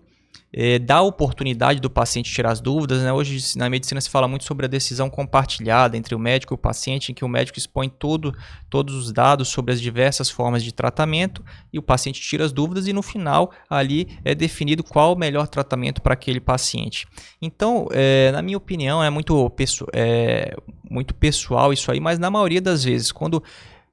é, 0.53 0.79
dá 0.79 1.01
oportunidade 1.01 1.81
do 1.81 1.89
paciente 1.89 2.33
tirar 2.33 2.51
as 2.51 2.61
dúvidas. 2.61 3.03
Né? 3.03 3.13
Hoje, 3.13 3.57
na 3.57 3.71
medicina, 3.71 4.01
se 4.01 4.11
fala 4.11 4.27
muito 4.27 4.45
sobre 4.45 4.67
a 4.67 4.69
decisão 4.69 5.09
compartilhada 5.09 5.97
entre 5.97 6.15
o 6.15 6.19
médico 6.19 6.55
e 6.55 6.57
o 6.57 6.59
paciente, 6.59 7.13
em 7.13 7.15
que 7.15 7.25
o 7.25 7.29
médico 7.29 7.59
expõe 7.59 7.89
todo, 7.89 8.35
todos 8.69 8.95
os 8.95 9.13
dados 9.13 9.49
sobre 9.49 9.73
as 9.73 9.81
diversas 9.81 10.29
formas 10.29 10.65
de 10.65 10.73
tratamento 10.73 11.45
e 11.73 11.79
o 11.79 11.83
paciente 11.83 12.21
tira 12.21 12.45
as 12.45 12.53
dúvidas, 12.53 12.87
e 12.89 12.93
no 12.93 13.03
final, 13.03 13.53
ali 13.69 14.19
é 14.25 14.35
definido 14.35 14.83
qual 14.83 15.15
o 15.15 15.19
melhor 15.19 15.47
tratamento 15.47 16.03
para 16.03 16.15
aquele 16.15 16.41
paciente. 16.41 17.07
Então, 17.41 17.87
é, 17.93 18.33
na 18.33 18.43
minha 18.43 18.57
opinião, 18.57 19.03
é 19.03 19.11
muito, 19.11 19.53
é 19.93 20.57
muito 20.91 21.15
pessoal 21.15 21.73
isso 21.73 21.91
aí, 21.93 22.01
mas 22.01 22.19
na 22.19 22.31
maioria 22.31 22.61
das 22.61 22.83
vezes, 22.83 23.13
quando 23.13 23.43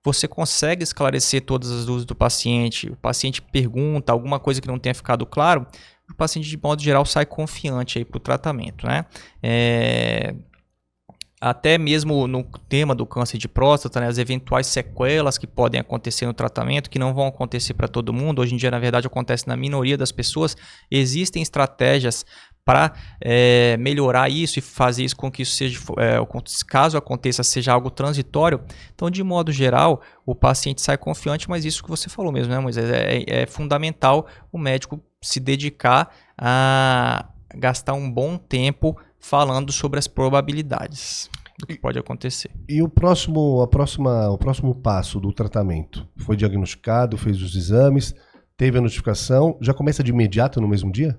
você 0.04 0.28
consegue 0.28 0.84
esclarecer 0.84 1.42
todas 1.42 1.70
as 1.70 1.86
dúvidas 1.86 2.06
do 2.06 2.16
paciente, 2.16 2.90
o 2.90 2.96
paciente 2.96 3.42
pergunta 3.42 4.14
alguma 4.14 4.40
coisa 4.40 4.62
que 4.62 4.68
não 4.68 4.80
tenha 4.80 4.96
ficado 4.96 5.26
claro, 5.26 5.68
o 6.10 6.16
paciente, 6.16 6.50
de 6.50 6.58
modo 6.58 6.82
geral, 6.82 7.06
sai 7.06 7.26
confiante 7.26 8.04
para 8.06 8.18
o 8.18 8.20
tratamento. 8.20 8.86
Né? 8.88 9.06
É, 9.42 10.34
até 11.40 11.78
mesmo 11.78 12.28
no 12.28 12.44
tema 12.68 12.96
do 12.96 13.06
câncer 13.06 13.38
de 13.38 13.48
próstata, 13.48 14.00
né, 14.00 14.08
as 14.08 14.18
eventuais 14.18 14.66
sequelas 14.66 15.38
que 15.38 15.46
podem 15.46 15.80
acontecer 15.80 16.26
no 16.26 16.34
tratamento, 16.34 16.90
que 16.90 16.98
não 16.98 17.14
vão 17.14 17.28
acontecer 17.28 17.76
para 17.76 17.88
todo 17.88 18.12
mundo, 18.12 18.42
hoje 18.42 18.56
em 18.56 18.58
dia, 18.58 18.72
na 18.72 18.80
verdade, 18.80 19.06
acontece 19.06 19.48
na 19.48 19.56
minoria 19.56 19.98
das 19.98 20.12
pessoas, 20.12 20.58
existem 20.90 21.44
estratégias 21.44 22.26
para 22.68 22.92
é, 23.22 23.78
melhorar 23.78 24.28
isso 24.28 24.60
e 24.60 24.62
fazer 24.62 25.06
isso 25.06 25.16
com 25.16 25.32
que 25.32 25.44
isso 25.44 25.56
seja, 25.56 25.80
é, 26.00 26.18
caso 26.68 26.98
aconteça, 26.98 27.42
seja 27.42 27.72
algo 27.72 27.90
transitório. 27.90 28.60
Então, 28.94 29.10
de 29.10 29.24
modo 29.24 29.54
geral, 29.54 30.02
o 30.26 30.36
paciente 30.36 30.82
sai 30.82 30.98
confiante, 30.98 31.50
mas 31.50 31.64
isso 31.64 31.82
que 31.82 31.90
você 31.90 32.10
falou 32.10 32.30
mesmo, 32.30 32.54
né, 32.54 32.60
Moisés? 32.60 32.90
É, 32.90 33.24
é 33.26 33.46
fundamental 33.46 34.28
o 34.52 34.58
médico 34.58 35.02
se 35.22 35.40
dedicar 35.40 36.14
a 36.38 37.30
gastar 37.56 37.94
um 37.94 38.12
bom 38.12 38.38
tempo 38.38 38.98
falando 39.18 39.72
sobre 39.72 39.98
as 39.98 40.08
probabilidades 40.10 41.30
do 41.58 41.66
que 41.66 41.80
pode 41.80 41.98
acontecer. 41.98 42.52
E 42.68 42.82
o 42.82 42.90
próximo, 42.90 43.62
a 43.62 43.68
próxima, 43.68 44.30
o 44.30 44.38
próximo 44.38 44.76
passo 44.76 45.22
do 45.22 45.32
tratamento? 45.32 46.06
Foi 46.18 46.36
diagnosticado, 46.36 47.18
fez 47.18 47.42
os 47.42 47.56
exames, 47.56 48.14
teve 48.58 48.78
a 48.78 48.82
notificação, 48.82 49.58
já 49.62 49.74
começa 49.74 50.04
de 50.04 50.12
imediato 50.12 50.60
no 50.60 50.68
mesmo 50.68 50.92
dia? 50.92 51.18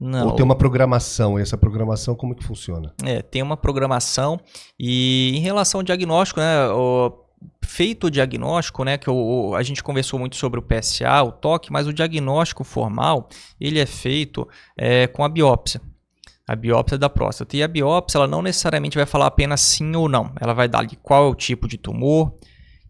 Não. 0.00 0.26
Ou 0.26 0.32
tem 0.32 0.44
uma 0.44 0.56
programação? 0.56 1.38
E 1.38 1.42
essa 1.42 1.56
programação 1.56 2.14
como 2.14 2.34
que 2.34 2.44
funciona? 2.44 2.92
É, 3.04 3.22
tem 3.22 3.42
uma 3.42 3.56
programação 3.56 4.38
e 4.78 5.32
em 5.34 5.40
relação 5.40 5.80
ao 5.80 5.84
diagnóstico, 5.84 6.40
né, 6.40 6.68
o, 6.68 7.24
feito 7.64 8.08
o 8.08 8.10
diagnóstico, 8.10 8.84
né, 8.84 8.98
que 8.98 9.08
o, 9.08 9.54
a 9.54 9.62
gente 9.62 9.82
conversou 9.82 10.18
muito 10.18 10.36
sobre 10.36 10.58
o 10.58 10.62
PSA, 10.62 11.22
o 11.22 11.32
toque, 11.32 11.72
mas 11.72 11.86
o 11.86 11.92
diagnóstico 11.92 12.64
formal 12.64 13.28
ele 13.60 13.78
é 13.78 13.86
feito 13.86 14.48
é, 14.76 15.06
com 15.06 15.24
a 15.24 15.28
biópsia. 15.28 15.80
A 16.46 16.54
biópsia 16.54 16.98
da 16.98 17.08
próstata. 17.08 17.56
E 17.56 17.62
a 17.62 17.68
biópsia 17.68 18.18
ela 18.18 18.26
não 18.26 18.42
necessariamente 18.42 18.98
vai 18.98 19.06
falar 19.06 19.26
apenas 19.26 19.62
sim 19.62 19.96
ou 19.96 20.10
não. 20.10 20.30
Ela 20.38 20.52
vai 20.52 20.68
dar 20.68 20.86
qual 21.02 21.26
é 21.26 21.30
o 21.30 21.34
tipo 21.34 21.66
de 21.66 21.78
tumor, 21.78 22.34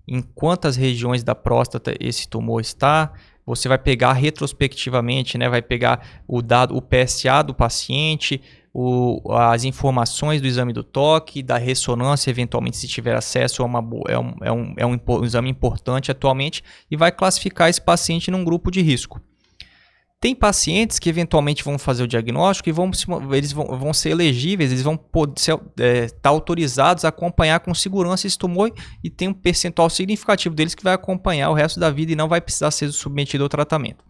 em 0.09 0.21
quantas 0.21 0.75
regiões 0.75 1.23
da 1.23 1.37
próstata 1.37 1.95
esse 2.01 2.29
tumor 2.29 2.61
está. 2.61 3.13
Você 3.47 3.69
vai 3.69 3.79
pegar 3.79 4.13
retrospectivamente, 4.15 5.37
né, 5.37 5.49
vai 5.49 5.61
pegar 5.61 6.23
o 6.27 6.41
dado, 6.41 6.77
o 6.77 6.83
PSA 6.83 7.43
do 7.43 7.55
paciente, 7.55 8.41
o, 8.73 9.21
as 9.33 9.65
informações 9.65 10.41
do 10.41 10.49
exame 10.49 10.73
do 10.73 10.83
toque, 10.83 11.43
da 11.43 11.57
ressonância, 11.57 12.31
eventualmente, 12.31 12.77
se 12.77 12.89
tiver 12.89 13.15
acesso, 13.15 13.63
é, 13.63 13.65
uma, 13.65 13.79
é, 14.09 14.19
um, 14.19 14.35
é, 14.41 14.53
um, 14.53 14.75
é 14.79 14.87
um, 14.87 14.99
um 15.09 15.25
exame 15.25 15.49
importante 15.49 16.11
atualmente, 16.11 16.63
e 16.91 16.97
vai 16.97 17.13
classificar 17.13 17.69
esse 17.69 17.81
paciente 17.81 18.31
num 18.31 18.45
grupo 18.45 18.71
de 18.71 18.81
risco. 18.83 19.21
Tem 20.25 20.35
pacientes 20.35 20.99
que 20.99 21.11
eventualmente 21.11 21.63
vão 21.63 21.79
fazer 21.79 22.03
o 22.03 22.09
diagnóstico 22.09 22.67
e 22.67 22.73
vão, 22.73 22.91
eles 23.31 23.53
vão, 23.53 23.67
vão 23.79 23.93
ser 23.93 24.09
elegíveis, 24.09 24.73
eles 24.73 24.83
vão 24.83 24.95
estar 24.95 25.61
é, 25.79 26.07
tá 26.09 26.31
autorizados 26.31 27.05
a 27.05 27.09
acompanhar 27.09 27.61
com 27.61 27.75
segurança 27.75 28.27
esse 28.27 28.39
tumor 28.39 28.73
e 29.03 29.11
tem 29.11 29.29
um 29.29 29.35
percentual 29.35 29.91
significativo 29.91 30.55
deles 30.55 30.75
que 30.75 30.83
vai 30.83 30.95
acompanhar 30.95 31.51
o 31.51 31.53
resto 31.53 31.79
da 31.79 31.91
vida 31.91 32.13
e 32.13 32.17
não 32.17 32.27
vai 32.27 32.41
precisar 32.41 32.71
ser 32.71 32.91
submetido 32.91 33.45
ao 33.45 33.51
tratamento. 33.51 34.03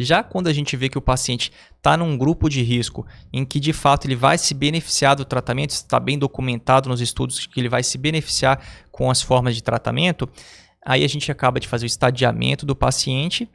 Já 0.00 0.24
quando 0.24 0.48
a 0.48 0.52
gente 0.52 0.76
vê 0.76 0.88
que 0.88 0.98
o 0.98 1.00
paciente 1.00 1.52
está 1.76 1.96
num 1.96 2.18
grupo 2.18 2.48
de 2.48 2.60
risco 2.64 3.06
em 3.32 3.44
que 3.44 3.60
de 3.60 3.72
fato 3.72 4.08
ele 4.08 4.16
vai 4.16 4.36
se 4.36 4.52
beneficiar 4.52 5.14
do 5.14 5.24
tratamento, 5.24 5.70
está 5.70 6.00
bem 6.00 6.18
documentado 6.18 6.88
nos 6.88 7.00
estudos 7.00 7.46
que 7.46 7.60
ele 7.60 7.68
vai 7.68 7.84
se 7.84 7.96
beneficiar 7.96 8.60
com 8.90 9.08
as 9.08 9.22
formas 9.22 9.54
de 9.54 9.62
tratamento, 9.62 10.28
aí 10.84 11.04
a 11.04 11.08
gente 11.08 11.30
acaba 11.30 11.60
de 11.60 11.68
fazer 11.68 11.84
o 11.84 11.86
estadiamento 11.86 12.66
do 12.66 12.74
paciente 12.74 13.48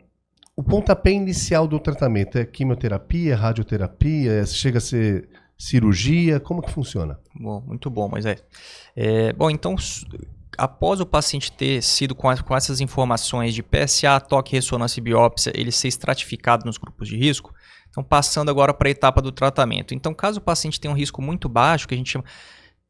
o 0.55 0.63
pontapé 0.63 1.11
inicial 1.11 1.67
do 1.67 1.79
tratamento 1.79 2.37
é 2.37 2.45
quimioterapia, 2.45 3.35
radioterapia, 3.35 4.31
é, 4.31 4.45
chega 4.45 4.77
a 4.77 4.81
ser 4.81 5.27
cirurgia? 5.57 6.39
Como 6.39 6.61
que 6.61 6.71
funciona? 6.71 7.19
Bom, 7.35 7.61
muito 7.61 7.89
bom, 7.89 8.07
mas 8.07 8.25
é. 8.25 8.37
é 8.95 9.33
bom, 9.33 9.49
então, 9.49 9.75
após 10.57 11.01
o 11.01 11.05
paciente 11.05 11.51
ter 11.51 11.81
sido 11.81 12.15
com, 12.15 12.33
com, 12.37 12.55
essas 12.55 12.79
informações 12.79 13.53
de 13.53 13.61
PSA, 13.61 14.19
toque, 14.21 14.55
ressonância 14.55 14.99
e 14.99 15.03
biópsia, 15.03 15.51
ele 15.53 15.71
ser 15.71 15.89
estratificado 15.89 16.65
nos 16.65 16.77
grupos 16.77 17.09
de 17.09 17.17
risco, 17.17 17.53
então 17.89 18.01
passando 18.01 18.49
agora 18.49 18.73
para 18.73 18.87
a 18.87 18.91
etapa 18.91 19.21
do 19.21 19.33
tratamento. 19.33 19.93
Então, 19.93 20.13
caso 20.13 20.39
o 20.39 20.43
paciente 20.43 20.79
tenha 20.79 20.93
um 20.93 20.97
risco 20.97 21.21
muito 21.21 21.49
baixo, 21.49 21.85
que 21.85 21.93
a 21.93 21.97
gente 21.97 22.11
chama 22.11 22.25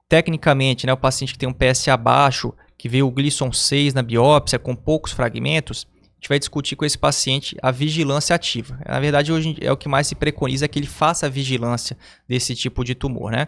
tecnicamente, 0.07 0.85
né, 0.85 0.93
o 0.93 0.97
paciente 0.97 1.33
que 1.33 1.39
tem 1.39 1.49
um 1.49 1.53
PSA 1.53 1.97
baixo, 1.97 2.53
que 2.77 2.87
veio 2.87 3.07
o 3.07 3.11
Gleason 3.11 3.51
6 3.51 3.95
na 3.95 4.03
biópsia 4.03 4.59
com 4.59 4.75
poucos 4.75 5.11
fragmentos, 5.11 5.87
gente 6.25 6.29
vai 6.29 6.39
discutir 6.39 6.75
com 6.75 6.83
esse 6.83 6.97
paciente 6.97 7.55
a 7.61 7.71
vigilância 7.71 8.35
ativa. 8.35 8.79
Na 8.85 8.99
verdade, 8.99 9.31
hoje 9.31 9.55
é 9.61 9.71
o 9.71 9.77
que 9.77 9.87
mais 9.87 10.07
se 10.07 10.15
preconiza 10.15 10.65
é 10.65 10.67
que 10.67 10.79
ele 10.79 10.87
faça 10.87 11.27
a 11.27 11.29
vigilância 11.29 11.97
desse 12.27 12.55
tipo 12.55 12.83
de 12.83 12.95
tumor, 12.95 13.31
né? 13.31 13.47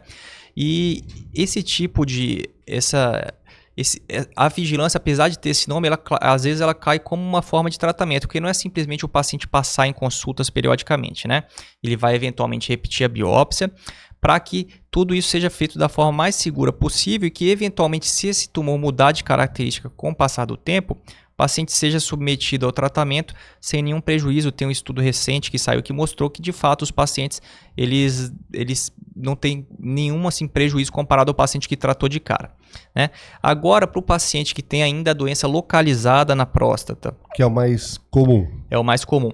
E 0.56 1.04
esse 1.34 1.62
tipo 1.64 2.06
de 2.06 2.50
essa 2.66 3.34
esse, 3.76 4.02
é, 4.10 4.28
a 4.36 4.50
vigilância, 4.50 4.98
apesar 4.98 5.30
de 5.30 5.38
ter 5.38 5.50
esse 5.50 5.70
nome, 5.70 5.88
ela, 5.88 6.02
às 6.20 6.44
vezes 6.46 6.62
ela 6.62 6.74
cai 6.74 6.98
como 6.98 7.22
uma 7.22 7.44
forma 7.44 7.70
de 7.70 7.78
tratamento, 7.78 8.28
porque 8.28 8.40
não 8.40 8.50
é 8.50 8.54
simplesmente 8.54 9.06
o 9.06 9.08
paciente 9.08 9.48
passar 9.48 9.88
em 9.88 9.94
consultas 9.94 10.50
periodicamente, 10.50 11.28
né? 11.28 11.44
Ele 11.84 11.96
vai 11.96 12.16
eventualmente 12.16 12.70
repetir 12.70 13.06
a 13.06 13.10
biópsia 13.10 13.72
para 14.20 14.40
que 14.40 14.68
tudo 14.90 15.14
isso 15.14 15.30
seja 15.30 15.48
feito 15.52 15.78
da 15.78 15.88
forma 15.88 16.12
mais 16.12 16.34
segura 16.36 16.74
possível 16.74 17.28
e 17.28 17.32
que, 17.32 17.52
eventualmente, 17.52 18.08
se 18.08 18.28
esse 18.28 18.50
tumor 18.50 18.80
mudar 18.80 19.12
de 19.12 19.24
característica 19.24 19.92
com 19.92 20.10
o 20.10 20.16
passar 20.16 20.46
do 20.46 20.58
tempo, 20.58 21.00
paciente 21.38 21.72
seja 21.72 22.00
submetido 22.00 22.66
ao 22.66 22.72
tratamento 22.72 23.34
sem 23.62 23.84
nenhum 23.84 24.02
prejuízo. 24.02 24.52
Tem 24.52 24.68
um 24.68 24.72
estudo 24.72 25.00
recente 25.00 25.52
que 25.52 25.60
saiu 25.60 25.84
que 25.84 25.94
mostrou 25.94 26.30
que 26.30 26.42
de 26.42 26.52
fato 26.52 26.82
os 26.82 26.92
pacientes 26.92 27.42
eles, 27.78 28.34
eles 28.52 28.92
não 29.18 29.36
têm 29.36 29.68
nenhum 29.80 30.28
assim, 30.28 30.48
prejuízo 30.48 30.92
comparado 30.92 31.32
ao 31.32 31.36
paciente 31.36 31.68
que 31.68 31.76
tratou 31.76 32.08
de 32.08 32.20
cara. 32.20 32.52
Né? 32.96 33.10
Agora, 33.42 33.88
para 33.88 34.00
o 34.00 34.04
paciente 34.04 34.54
que 34.54 34.62
tem 34.62 34.84
ainda 34.84 35.12
a 35.12 35.14
doença 35.14 35.48
localizada 35.48 36.36
na 36.36 36.46
próstata, 36.46 37.16
que 37.34 37.42
é 37.42 37.46
o 37.46 37.52
mais 37.52 37.98
comum. 38.12 38.48
É 38.70 38.78
o 38.78 38.84
mais 38.84 39.04
comum 39.04 39.32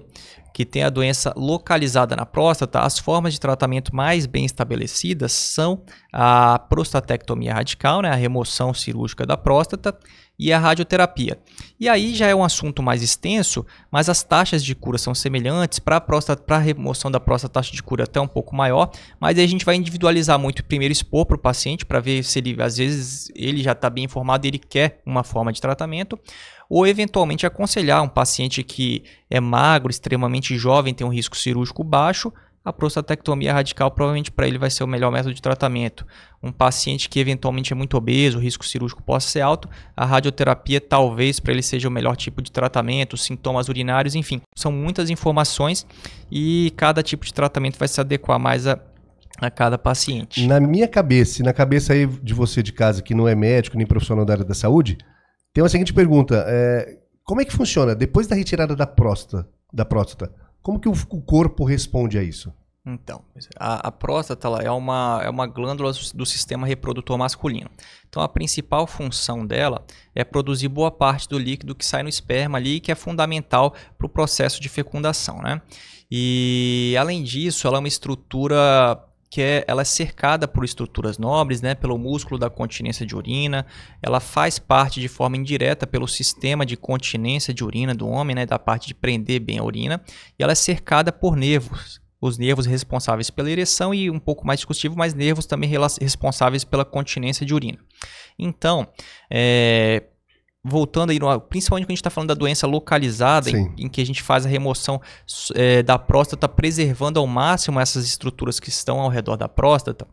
que 0.54 0.64
tem 0.64 0.84
a 0.84 0.88
doença 0.88 1.34
localizada 1.36 2.14
na 2.14 2.24
próstata, 2.24 2.78
as 2.78 2.96
formas 2.96 3.32
de 3.32 3.40
tratamento 3.40 3.94
mais 3.94 4.24
bem 4.24 4.44
estabelecidas 4.44 5.32
são 5.32 5.82
a 6.12 6.60
prostatectomia 6.60 7.52
radical, 7.52 8.00
né, 8.00 8.08
a 8.08 8.14
remoção 8.14 8.72
cirúrgica 8.72 9.26
da 9.26 9.36
próstata, 9.36 9.98
e 10.38 10.52
a 10.52 10.58
radioterapia. 10.58 11.38
E 11.78 11.88
aí 11.88 12.14
já 12.14 12.26
é 12.26 12.34
um 12.34 12.44
assunto 12.44 12.82
mais 12.82 13.02
extenso, 13.02 13.64
mas 13.90 14.08
as 14.08 14.22
taxas 14.22 14.64
de 14.64 14.74
cura 14.74 14.98
são 14.98 15.14
semelhantes. 15.14 15.78
Para 15.78 16.02
a 16.48 16.58
remoção 16.58 17.10
da 17.10 17.20
próstata, 17.20 17.52
a 17.52 17.62
taxa 17.62 17.72
de 17.72 17.82
cura 17.82 18.02
é 18.02 18.04
até 18.04 18.20
um 18.20 18.26
pouco 18.26 18.54
maior, 18.54 18.90
mas 19.20 19.38
aí 19.38 19.44
a 19.44 19.48
gente 19.48 19.64
vai 19.64 19.73
individualizar 19.76 20.38
muito. 20.38 20.64
Primeiro, 20.64 20.92
expor 20.92 21.26
para 21.26 21.36
o 21.36 21.38
paciente, 21.38 21.84
para 21.84 22.00
ver 22.00 22.24
se 22.24 22.38
ele, 22.38 22.60
às 22.62 22.76
vezes, 22.76 23.30
ele 23.34 23.62
já 23.62 23.72
está 23.72 23.88
bem 23.90 24.04
informado 24.04 24.46
e 24.46 24.48
ele 24.48 24.58
quer 24.58 25.00
uma 25.04 25.24
forma 25.24 25.52
de 25.52 25.60
tratamento 25.60 26.18
ou 26.68 26.86
eventualmente 26.86 27.46
aconselhar 27.46 28.02
um 28.02 28.08
paciente 28.08 28.62
que 28.62 29.04
é 29.30 29.40
magro, 29.40 29.90
extremamente 29.90 30.56
jovem, 30.56 30.94
tem 30.94 31.06
um 31.06 31.12
risco 31.12 31.36
cirúrgico 31.36 31.84
baixo, 31.84 32.32
a 32.64 32.72
prostatectomia 32.72 33.52
radical 33.52 33.90
provavelmente 33.90 34.32
para 34.32 34.48
ele 34.48 34.56
vai 34.56 34.70
ser 34.70 34.82
o 34.82 34.86
melhor 34.86 35.12
método 35.12 35.34
de 35.34 35.42
tratamento. 35.42 36.06
Um 36.42 36.50
paciente 36.50 37.10
que 37.10 37.20
eventualmente 37.20 37.72
é 37.72 37.76
muito 37.76 37.96
obeso, 37.96 38.38
o 38.38 38.40
risco 38.40 38.64
cirúrgico 38.64 39.02
possa 39.02 39.28
ser 39.28 39.42
alto, 39.42 39.68
a 39.94 40.06
radioterapia 40.06 40.80
talvez 40.80 41.38
para 41.38 41.52
ele 41.52 41.62
seja 41.62 41.88
o 41.88 41.90
melhor 41.90 42.16
tipo 42.16 42.40
de 42.40 42.50
tratamento, 42.50 43.18
sintomas 43.18 43.68
urinários, 43.68 44.14
enfim. 44.14 44.40
São 44.56 44.72
muitas 44.72 45.10
informações 45.10 45.86
e 46.30 46.72
cada 46.76 47.02
tipo 47.02 47.26
de 47.26 47.34
tratamento 47.34 47.78
vai 47.78 47.86
se 47.86 48.00
adequar 48.00 48.38
mais 48.38 48.66
a, 48.66 48.78
a 49.46 49.50
cada 49.50 49.78
paciente. 49.78 50.46
Na 50.46 50.60
minha 50.60 50.88
cabeça, 50.88 51.42
e 51.42 51.44
na 51.44 51.52
cabeça 51.52 51.92
aí 51.92 52.06
de 52.06 52.34
você 52.34 52.62
de 52.62 52.72
casa 52.72 53.02
que 53.02 53.14
não 53.14 53.28
é 53.28 53.34
médico 53.34 53.76
nem 53.76 53.86
profissional 53.86 54.24
da 54.24 54.34
área 54.34 54.44
da 54.44 54.54
saúde, 54.54 54.98
tem 55.52 55.62
uma 55.62 55.68
seguinte 55.68 55.92
pergunta: 55.92 56.44
é, 56.48 56.98
como 57.24 57.40
é 57.40 57.44
que 57.44 57.52
funciona 57.52 57.94
depois 57.94 58.26
da 58.26 58.36
retirada 58.36 58.74
da 58.74 58.86
próstata, 58.86 59.48
da 59.72 59.84
próstata? 59.84 60.32
Como 60.62 60.80
que 60.80 60.88
o, 60.88 60.92
o 60.92 61.22
corpo 61.22 61.64
responde 61.64 62.18
a 62.18 62.22
isso? 62.22 62.52
Então, 62.86 63.24
a, 63.58 63.88
a 63.88 63.90
próstata 63.90 64.46
é, 64.62 64.70
uma, 64.70 65.20
é 65.24 65.30
uma 65.30 65.46
glândula 65.46 65.90
do 66.14 66.26
sistema 66.26 66.66
reprodutor 66.66 67.16
masculino. 67.16 67.70
Então, 68.06 68.22
a 68.22 68.28
principal 68.28 68.86
função 68.86 69.46
dela 69.46 69.86
é 70.14 70.22
produzir 70.22 70.68
boa 70.68 70.90
parte 70.90 71.26
do 71.26 71.38
líquido 71.38 71.74
que 71.74 71.84
sai 71.84 72.02
no 72.02 72.10
esperma 72.10 72.58
ali, 72.58 72.80
que 72.80 72.92
é 72.92 72.94
fundamental 72.94 73.74
para 73.96 74.06
o 74.06 74.08
processo 74.08 74.60
de 74.60 74.68
fecundação. 74.68 75.38
Né? 75.38 75.62
E, 76.10 76.94
além 76.98 77.22
disso, 77.22 77.66
ela 77.66 77.78
é 77.78 77.80
uma 77.80 77.88
estrutura 77.88 79.02
que 79.34 79.42
é, 79.42 79.64
ela 79.66 79.82
é 79.82 79.84
cercada 79.84 80.46
por 80.46 80.64
estruturas 80.64 81.18
nobres, 81.18 81.60
né, 81.60 81.74
pelo 81.74 81.98
músculo 81.98 82.38
da 82.38 82.48
continência 82.48 83.04
de 83.04 83.16
urina, 83.16 83.66
ela 84.00 84.20
faz 84.20 84.60
parte 84.60 85.00
de 85.00 85.08
forma 85.08 85.36
indireta 85.36 85.88
pelo 85.88 86.06
sistema 86.06 86.64
de 86.64 86.76
continência 86.76 87.52
de 87.52 87.64
urina 87.64 87.92
do 87.92 88.06
homem, 88.06 88.36
né, 88.36 88.46
da 88.46 88.60
parte 88.60 88.86
de 88.86 88.94
prender 88.94 89.40
bem 89.40 89.58
a 89.58 89.64
urina, 89.64 90.00
e 90.38 90.42
ela 90.44 90.52
é 90.52 90.54
cercada 90.54 91.10
por 91.10 91.34
nervos, 91.34 92.00
os 92.20 92.38
nervos 92.38 92.64
responsáveis 92.64 93.28
pela 93.28 93.50
ereção 93.50 93.92
e 93.92 94.08
um 94.08 94.20
pouco 94.20 94.46
mais 94.46 94.60
discutível, 94.60 94.96
mas 94.96 95.14
nervos 95.14 95.46
também 95.46 95.68
responsáveis 96.00 96.62
pela 96.62 96.84
continência 96.84 97.44
de 97.44 97.52
urina. 97.52 97.78
Então, 98.38 98.86
é, 99.28 100.04
voltando 100.64 101.10
aí, 101.10 101.18
no, 101.18 101.38
principalmente 101.40 101.84
quando 101.84 101.90
a 101.90 101.92
gente 101.92 102.00
está 102.00 102.10
falando 102.10 102.28
da 102.28 102.34
doença 102.34 102.66
localizada, 102.66 103.50
em, 103.50 103.72
em, 103.76 103.88
que 103.88 104.00
a 104.00 104.06
gente 104.06 104.22
faz 104.22 104.46
a 104.46 104.48
remoção 104.48 105.00
é, 105.54 105.82
da 105.82 105.98
próstata, 105.98 106.48
preservando 106.48 107.20
ao 107.20 107.26
máximo 107.26 107.78
essas 107.78 108.06
estruturas 108.06 108.58
que 108.58 108.70
estão 108.70 108.98
ao 108.98 109.10
redor 109.10 109.36
da 109.36 109.48
próstata, 109.48 110.06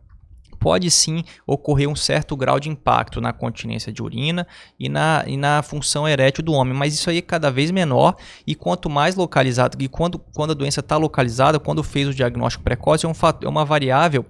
pode 0.60 0.92
sim 0.92 1.24
ocorrer 1.48 1.90
um 1.90 1.96
certo 1.96 2.36
grau 2.36 2.60
de 2.60 2.70
impacto 2.70 3.20
na 3.20 3.34
continência 3.34 3.92
de 3.92 4.04
urina 4.04 4.46
e 4.80 4.88
na, 4.90 5.24
e 5.26 5.36
na 5.36 5.64
função 5.64 6.08
erétil 6.08 6.44
do 6.44 6.54
homem, 6.54 6.74
mas 6.74 6.94
isso 6.94 7.10
aí 7.10 7.18
é 7.18 7.22
cada 7.22 7.50
vez 7.50 7.72
menor 7.72 8.16
e 8.46 8.54
quanto 8.54 8.88
mais 8.90 9.16
localizado, 9.16 9.76
e 9.82 9.88
quando, 9.88 10.20
quando 10.20 10.52
a 10.52 10.54
doença 10.54 10.82
está 10.82 10.98
localizada, 10.98 11.60
quando 11.60 11.82
fez 11.82 12.08
o 12.08 12.14
diagnóstico 12.14 12.64
precoce, 12.64 13.06
é, 13.06 13.10
um, 13.10 13.14
é 13.42 13.48
uma 13.48 13.66
variável 13.66 14.24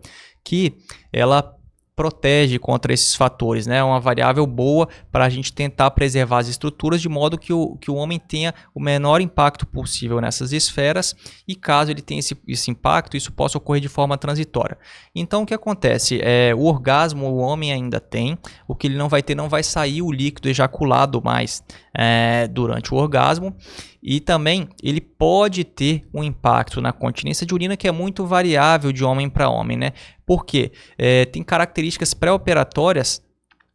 que 0.43 0.77
ela 1.11 1.57
protege 1.95 2.57
contra 2.57 2.93
esses 2.93 3.15
fatores, 3.15 3.67
né? 3.67 3.77
É 3.77 3.83
uma 3.83 3.99
variável 3.99 4.45
boa 4.47 4.87
para 5.11 5.25
a 5.25 5.29
gente 5.29 5.53
tentar 5.53 5.91
preservar 5.91 6.39
as 6.39 6.47
estruturas 6.47 7.01
de 7.01 7.09
modo 7.09 7.37
que 7.37 7.51
o, 7.53 7.75
que 7.77 7.91
o 7.91 7.95
homem 7.95 8.17
tenha 8.19 8.53
o 8.73 8.79
menor 8.79 9.21
impacto 9.21 9.65
possível 9.65 10.21
nessas 10.21 10.51
esferas 10.51 11.15
e 11.47 11.55
caso 11.55 11.91
ele 11.91 12.01
tenha 12.01 12.19
esse, 12.19 12.35
esse 12.47 12.71
impacto, 12.71 13.17
isso 13.17 13.31
possa 13.31 13.57
ocorrer 13.57 13.81
de 13.81 13.89
forma 13.89 14.17
transitória. 14.17 14.77
Então 15.13 15.43
o 15.43 15.45
que 15.45 15.53
acontece? 15.53 16.19
É, 16.23 16.53
o 16.55 16.63
orgasmo 16.63 17.27
o 17.27 17.37
homem 17.37 17.71
ainda 17.71 17.99
tem, 17.99 18.37
o 18.67 18.75
que 18.75 18.87
ele 18.87 18.97
não 18.97 19.09
vai 19.09 19.21
ter 19.21 19.35
não 19.35 19.49
vai 19.49 19.63
sair 19.63 20.01
o 20.01 20.11
líquido 20.11 20.49
ejaculado 20.49 21.21
mais 21.21 21.63
é, 21.93 22.47
durante 22.47 22.93
o 22.93 22.97
orgasmo 22.97 23.55
E 24.01 24.19
também 24.19 24.67
ele 24.81 24.99
pode 24.99 25.63
ter 25.63 26.03
um 26.13 26.23
impacto 26.23 26.81
na 26.81 26.91
continência 26.91 27.45
de 27.45 27.53
urina 27.53 27.77
que 27.77 27.87
é 27.87 27.91
muito 27.91 28.25
variável 28.25 28.91
de 28.91 29.03
homem 29.03 29.29
para 29.29 29.49
homem, 29.49 29.77
né? 29.77 29.91
Porque 30.25 30.71
é, 30.97 31.25
tem 31.25 31.43
características 31.43 32.13
pré-operatórias 32.13 33.21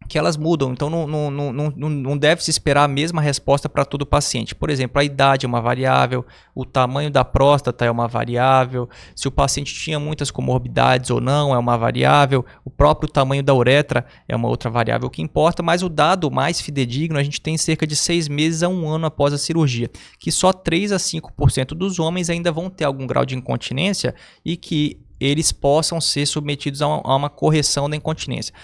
que 0.08 0.18
elas 0.18 0.36
mudam, 0.36 0.72
então 0.72 0.88
não, 0.88 1.06
não, 1.06 1.30
não, 1.30 1.88
não 1.90 2.18
deve 2.18 2.42
se 2.42 2.50
esperar 2.50 2.84
a 2.84 2.88
mesma 2.88 3.20
resposta 3.20 3.68
para 3.68 3.84
todo 3.84 4.06
paciente. 4.06 4.54
Por 4.54 4.70
exemplo, 4.70 5.00
a 5.00 5.04
idade 5.04 5.46
é 5.46 5.48
uma 5.48 5.60
variável, 5.60 6.24
o 6.54 6.64
tamanho 6.64 7.10
da 7.10 7.24
próstata 7.24 7.84
é 7.84 7.90
uma 7.90 8.06
variável, 8.06 8.88
se 9.14 9.28
o 9.28 9.30
paciente 9.30 9.74
tinha 9.74 9.98
muitas 9.98 10.30
comorbidades 10.30 11.10
ou 11.10 11.20
não 11.20 11.54
é 11.54 11.58
uma 11.58 11.76
variável, 11.76 12.44
o 12.64 12.70
próprio 12.70 13.10
tamanho 13.10 13.42
da 13.42 13.54
uretra 13.54 14.06
é 14.28 14.36
uma 14.36 14.48
outra 14.48 14.70
variável 14.70 15.10
que 15.10 15.22
importa, 15.22 15.62
mas 15.62 15.82
o 15.82 15.88
dado 15.88 16.30
mais 16.30 16.60
fidedigno 16.60 17.18
a 17.18 17.22
gente 17.22 17.40
tem 17.40 17.56
cerca 17.56 17.86
de 17.86 17.96
seis 17.96 18.28
meses 18.28 18.62
a 18.62 18.68
um 18.68 18.88
ano 18.88 19.06
após 19.06 19.32
a 19.32 19.38
cirurgia, 19.38 19.90
que 20.18 20.30
só 20.30 20.52
3 20.52 20.92
a 20.92 20.96
5% 20.96 21.68
dos 21.68 21.98
homens 21.98 22.30
ainda 22.30 22.52
vão 22.52 22.70
ter 22.70 22.84
algum 22.84 23.06
grau 23.06 23.24
de 23.24 23.34
incontinência 23.34 24.14
e 24.44 24.56
que 24.56 25.00
eles 25.18 25.52
possam 25.52 26.00
ser 26.00 26.26
submetidos 26.26 26.82
a 26.82 26.88
uma, 26.88 27.02
a 27.04 27.16
uma 27.16 27.30
correção 27.30 27.88
da 27.88 27.96
incontinência. 27.96 28.54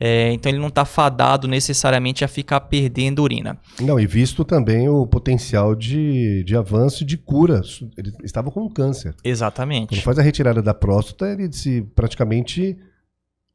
É, 0.00 0.32
então 0.32 0.50
ele 0.50 0.60
não 0.60 0.68
está 0.68 0.84
fadado 0.84 1.48
necessariamente 1.48 2.24
a 2.24 2.28
ficar 2.28 2.60
perdendo 2.60 3.22
urina. 3.22 3.58
Não, 3.80 3.98
e 3.98 4.06
visto 4.06 4.44
também 4.44 4.88
o 4.88 5.06
potencial 5.06 5.74
de, 5.74 6.44
de 6.44 6.56
avanço 6.56 7.02
e 7.02 7.06
de 7.06 7.16
cura. 7.16 7.60
Ele 7.96 8.12
estava 8.22 8.50
com 8.50 8.68
câncer. 8.68 9.14
Exatamente. 9.24 9.88
Quando 9.88 10.02
faz 10.02 10.18
a 10.18 10.22
retirada 10.22 10.62
da 10.62 10.72
próstata, 10.72 11.28
ele 11.30 11.52
se 11.52 11.82
praticamente 11.96 12.76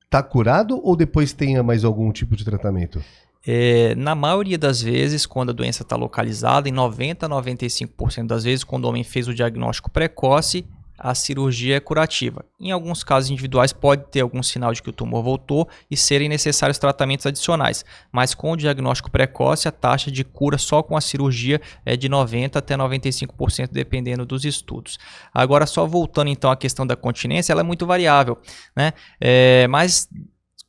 está 0.04 0.22
curado 0.22 0.80
ou 0.84 0.96
depois 0.96 1.34
tenha 1.34 1.64
mais 1.64 1.84
algum 1.86 2.12
tipo 2.12 2.36
de 2.36 2.44
tratamento? 2.44 3.02
É, 3.46 3.94
na 3.96 4.16
maioria 4.16 4.58
das 4.58 4.82
vezes, 4.82 5.26
quando 5.26 5.50
a 5.50 5.54
doença 5.54 5.84
está 5.84 5.96
localizada, 5.96 6.70
em 6.70 6.72
90 6.72 7.26
a 7.26 7.30
95% 7.30 8.28
das 8.28 8.44
vezes, 8.44 8.64
quando 8.64 8.86
o 8.86 8.90
homem 8.90 9.04
fez 9.04 9.28
o 9.28 9.34
diagnóstico 9.34 9.90
precoce, 9.90 10.66
a 11.04 11.14
cirurgia 11.14 11.76
é 11.76 11.80
curativa. 11.82 12.46
Em 12.58 12.72
alguns 12.72 13.04
casos 13.04 13.30
individuais 13.30 13.74
pode 13.74 14.06
ter 14.10 14.22
algum 14.22 14.42
sinal 14.42 14.72
de 14.72 14.82
que 14.82 14.90
o 14.90 14.94
tumor 14.94 15.22
voltou 15.22 15.68
e 15.92 15.98
serem 15.98 16.30
necessários 16.30 16.78
tratamentos 16.78 17.26
adicionais, 17.26 17.84
mas 18.10 18.34
com 18.34 18.54
o 18.54 18.56
diagnóstico 18.56 19.12
precoce 19.12 19.68
a 19.68 19.72
taxa 19.72 20.10
de 20.10 20.24
cura 20.24 20.58
só 20.58 20.82
com 20.82 20.96
a 20.96 21.02
cirurgia 21.02 21.60
é 21.86 21.98
de 21.98 22.08
90 22.08 22.58
até 22.58 22.78
95% 22.78 23.70
dependendo 23.70 24.26
dos 24.26 24.46
estudos. 24.46 24.98
Agora 25.34 25.66
só 25.66 25.86
voltando 25.86 26.30
então 26.30 26.50
à 26.50 26.56
questão 26.56 26.88
da 26.88 26.96
continência, 26.96 27.52
ela 27.52 27.60
é 27.60 27.66
muito 27.66 27.86
variável, 27.86 28.38
né? 28.74 28.94
É, 29.20 29.68
mas 29.68 30.08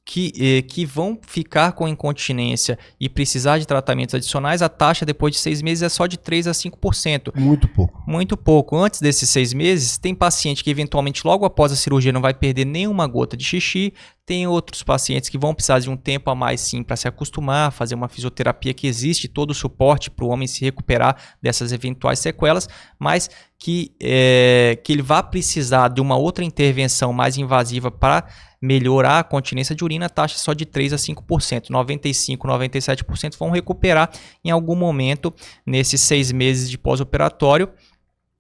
que, 0.04 0.32
eh, 0.38 0.62
que 0.62 0.84
vão 0.84 1.18
ficar 1.26 1.72
com 1.72 1.88
incontinência 1.88 2.78
e 3.00 3.08
precisar 3.08 3.58
de 3.58 3.66
tratamentos 3.66 4.14
adicionais, 4.14 4.60
a 4.60 4.68
taxa 4.68 5.06
depois 5.06 5.32
de 5.32 5.40
seis 5.40 5.62
meses 5.62 5.82
é 5.82 5.88
só 5.88 6.06
de 6.06 6.18
3 6.18 6.46
a 6.46 6.52
5%. 6.52 7.32
Muito 7.34 7.66
pouco. 7.68 8.02
Muito 8.06 8.36
pouco. 8.36 8.76
Antes 8.76 9.00
desses 9.00 9.30
seis 9.30 9.54
meses, 9.54 9.96
tem 9.96 10.14
paciente 10.14 10.62
que 10.62 10.70
eventualmente 10.70 11.26
logo 11.26 11.46
após 11.46 11.72
a 11.72 11.76
cirurgia 11.76 12.12
não 12.12 12.20
vai 12.20 12.34
perder 12.34 12.66
nenhuma 12.66 13.06
gota 13.06 13.34
de 13.36 13.44
xixi, 13.44 13.94
tem 14.26 14.46
outros 14.46 14.82
pacientes 14.82 15.28
que 15.28 15.38
vão 15.38 15.54
precisar 15.54 15.78
de 15.78 15.90
um 15.90 15.96
tempo 15.96 16.30
a 16.30 16.34
mais 16.34 16.60
sim 16.60 16.82
para 16.82 16.96
se 16.96 17.06
acostumar, 17.06 17.72
fazer 17.72 17.94
uma 17.94 18.08
fisioterapia 18.08 18.72
que 18.72 18.86
existe 18.86 19.28
todo 19.28 19.50
o 19.50 19.54
suporte 19.54 20.10
para 20.10 20.24
o 20.24 20.28
homem 20.28 20.46
se 20.46 20.64
recuperar 20.64 21.16
dessas 21.42 21.72
eventuais 21.72 22.18
sequelas, 22.18 22.68
mas 22.98 23.28
que, 23.58 23.94
é, 24.00 24.78
que 24.82 24.92
ele 24.92 25.02
vai 25.02 25.22
precisar 25.22 25.88
de 25.88 26.00
uma 26.00 26.16
outra 26.16 26.44
intervenção 26.44 27.12
mais 27.12 27.36
invasiva 27.36 27.90
para 27.90 28.26
melhorar 28.64 29.18
a 29.18 29.24
continência 29.24 29.74
de 29.74 29.84
urina, 29.84 30.06
a 30.06 30.08
taxa 30.08 30.36
é 30.36 30.38
só 30.38 30.52
de 30.52 30.64
3 30.64 30.92
a 30.92 30.96
5%. 30.96 31.70
95, 31.70 32.48
97% 32.48 33.36
vão 33.38 33.50
recuperar 33.50 34.10
em 34.44 34.50
algum 34.50 34.74
momento 34.74 35.32
nesses 35.66 36.00
seis 36.00 36.32
meses 36.32 36.70
de 36.70 36.78
pós-operatório 36.78 37.70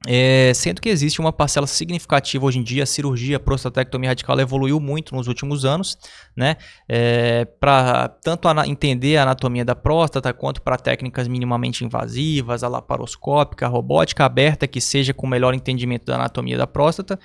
é, 0.06 0.52
sendo 0.54 0.82
que 0.82 0.88
existe 0.88 1.18
uma 1.18 1.32
parcela 1.32 1.66
significativa 1.66 2.44
hoje 2.44 2.58
em 2.58 2.62
dia, 2.62 2.82
a 2.82 2.86
cirurgia 2.86 3.36
a 3.36 3.40
prostatectomia 3.40 4.10
radical 4.10 4.38
evoluiu 4.38 4.78
muito 4.78 5.14
nos 5.14 5.28
últimos 5.28 5.64
anos, 5.64 5.96
né? 6.36 6.56
É, 6.86 7.46
para 7.46 8.08
tanto 8.08 8.46
entender 8.66 9.16
a 9.16 9.22
anatomia 9.22 9.64
da 9.64 9.74
próstata 9.74 10.32
quanto 10.32 10.60
para 10.60 10.76
técnicas 10.76 11.26
minimamente 11.26 11.84
invasivas, 11.84 12.62
a 12.62 12.68
laparoscópica, 12.68 13.64
a 13.64 13.68
robótica 13.68 14.24
aberta, 14.26 14.66
que 14.68 14.80
seja 14.80 15.14
com 15.14 15.26
melhor 15.26 15.54
entendimento 15.54 16.04
da 16.04 16.16
anatomia 16.16 16.58
da 16.58 16.66
próstata. 16.66 17.18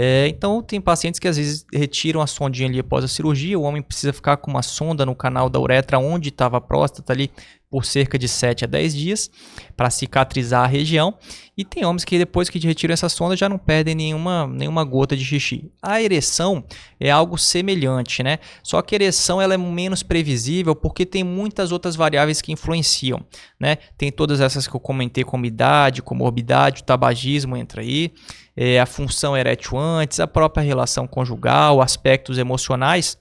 É, 0.00 0.28
então, 0.28 0.62
tem 0.62 0.80
pacientes 0.80 1.18
que 1.18 1.26
às 1.26 1.36
vezes 1.36 1.66
retiram 1.74 2.20
a 2.20 2.26
sondinha 2.28 2.68
ali 2.68 2.78
após 2.78 3.02
a 3.02 3.08
cirurgia, 3.08 3.58
o 3.58 3.62
homem 3.62 3.82
precisa 3.82 4.12
ficar 4.12 4.36
com 4.36 4.48
uma 4.48 4.62
sonda 4.62 5.04
no 5.04 5.12
canal 5.12 5.50
da 5.50 5.58
uretra 5.58 5.98
onde 5.98 6.28
estava 6.28 6.58
a 6.58 6.60
próstata 6.60 7.12
ali 7.12 7.32
por 7.70 7.84
cerca 7.84 8.18
de 8.18 8.26
7 8.26 8.64
a 8.64 8.66
10 8.66 8.94
dias 8.94 9.30
para 9.76 9.90
cicatrizar 9.90 10.64
a 10.64 10.66
região. 10.66 11.14
E 11.56 11.64
tem 11.64 11.84
homens 11.84 12.04
que 12.04 12.18
depois 12.18 12.48
que 12.48 12.58
retiram 12.58 12.92
essa 12.92 13.08
sonda 13.08 13.36
já 13.36 13.48
não 13.48 13.58
perdem 13.58 13.94
nenhuma, 13.94 14.46
nenhuma 14.46 14.84
gota 14.84 15.16
de 15.16 15.24
xixi. 15.24 15.70
A 15.82 16.00
ereção 16.00 16.64
é 16.98 17.10
algo 17.10 17.36
semelhante, 17.36 18.22
né? 18.22 18.38
Só 18.62 18.80
que 18.80 18.94
a 18.94 18.96
ereção 18.96 19.40
ela 19.40 19.54
é 19.54 19.58
menos 19.58 20.02
previsível 20.02 20.74
porque 20.74 21.04
tem 21.04 21.22
muitas 21.24 21.72
outras 21.72 21.96
variáveis 21.96 22.40
que 22.40 22.52
influenciam, 22.52 23.20
né? 23.58 23.76
Tem 23.96 24.10
todas 24.10 24.40
essas 24.40 24.66
que 24.66 24.74
eu 24.74 24.80
comentei, 24.80 25.24
como 25.24 25.44
idade, 25.44 26.00
comorbidade, 26.00 26.82
o 26.82 26.84
tabagismo 26.84 27.56
entra 27.56 27.82
aí, 27.82 28.12
é, 28.56 28.80
a 28.80 28.86
função 28.86 29.36
erétil 29.36 29.76
antes, 29.78 30.20
a 30.20 30.26
própria 30.26 30.62
relação 30.62 31.06
conjugal, 31.06 31.82
aspectos 31.82 32.38
emocionais. 32.38 33.18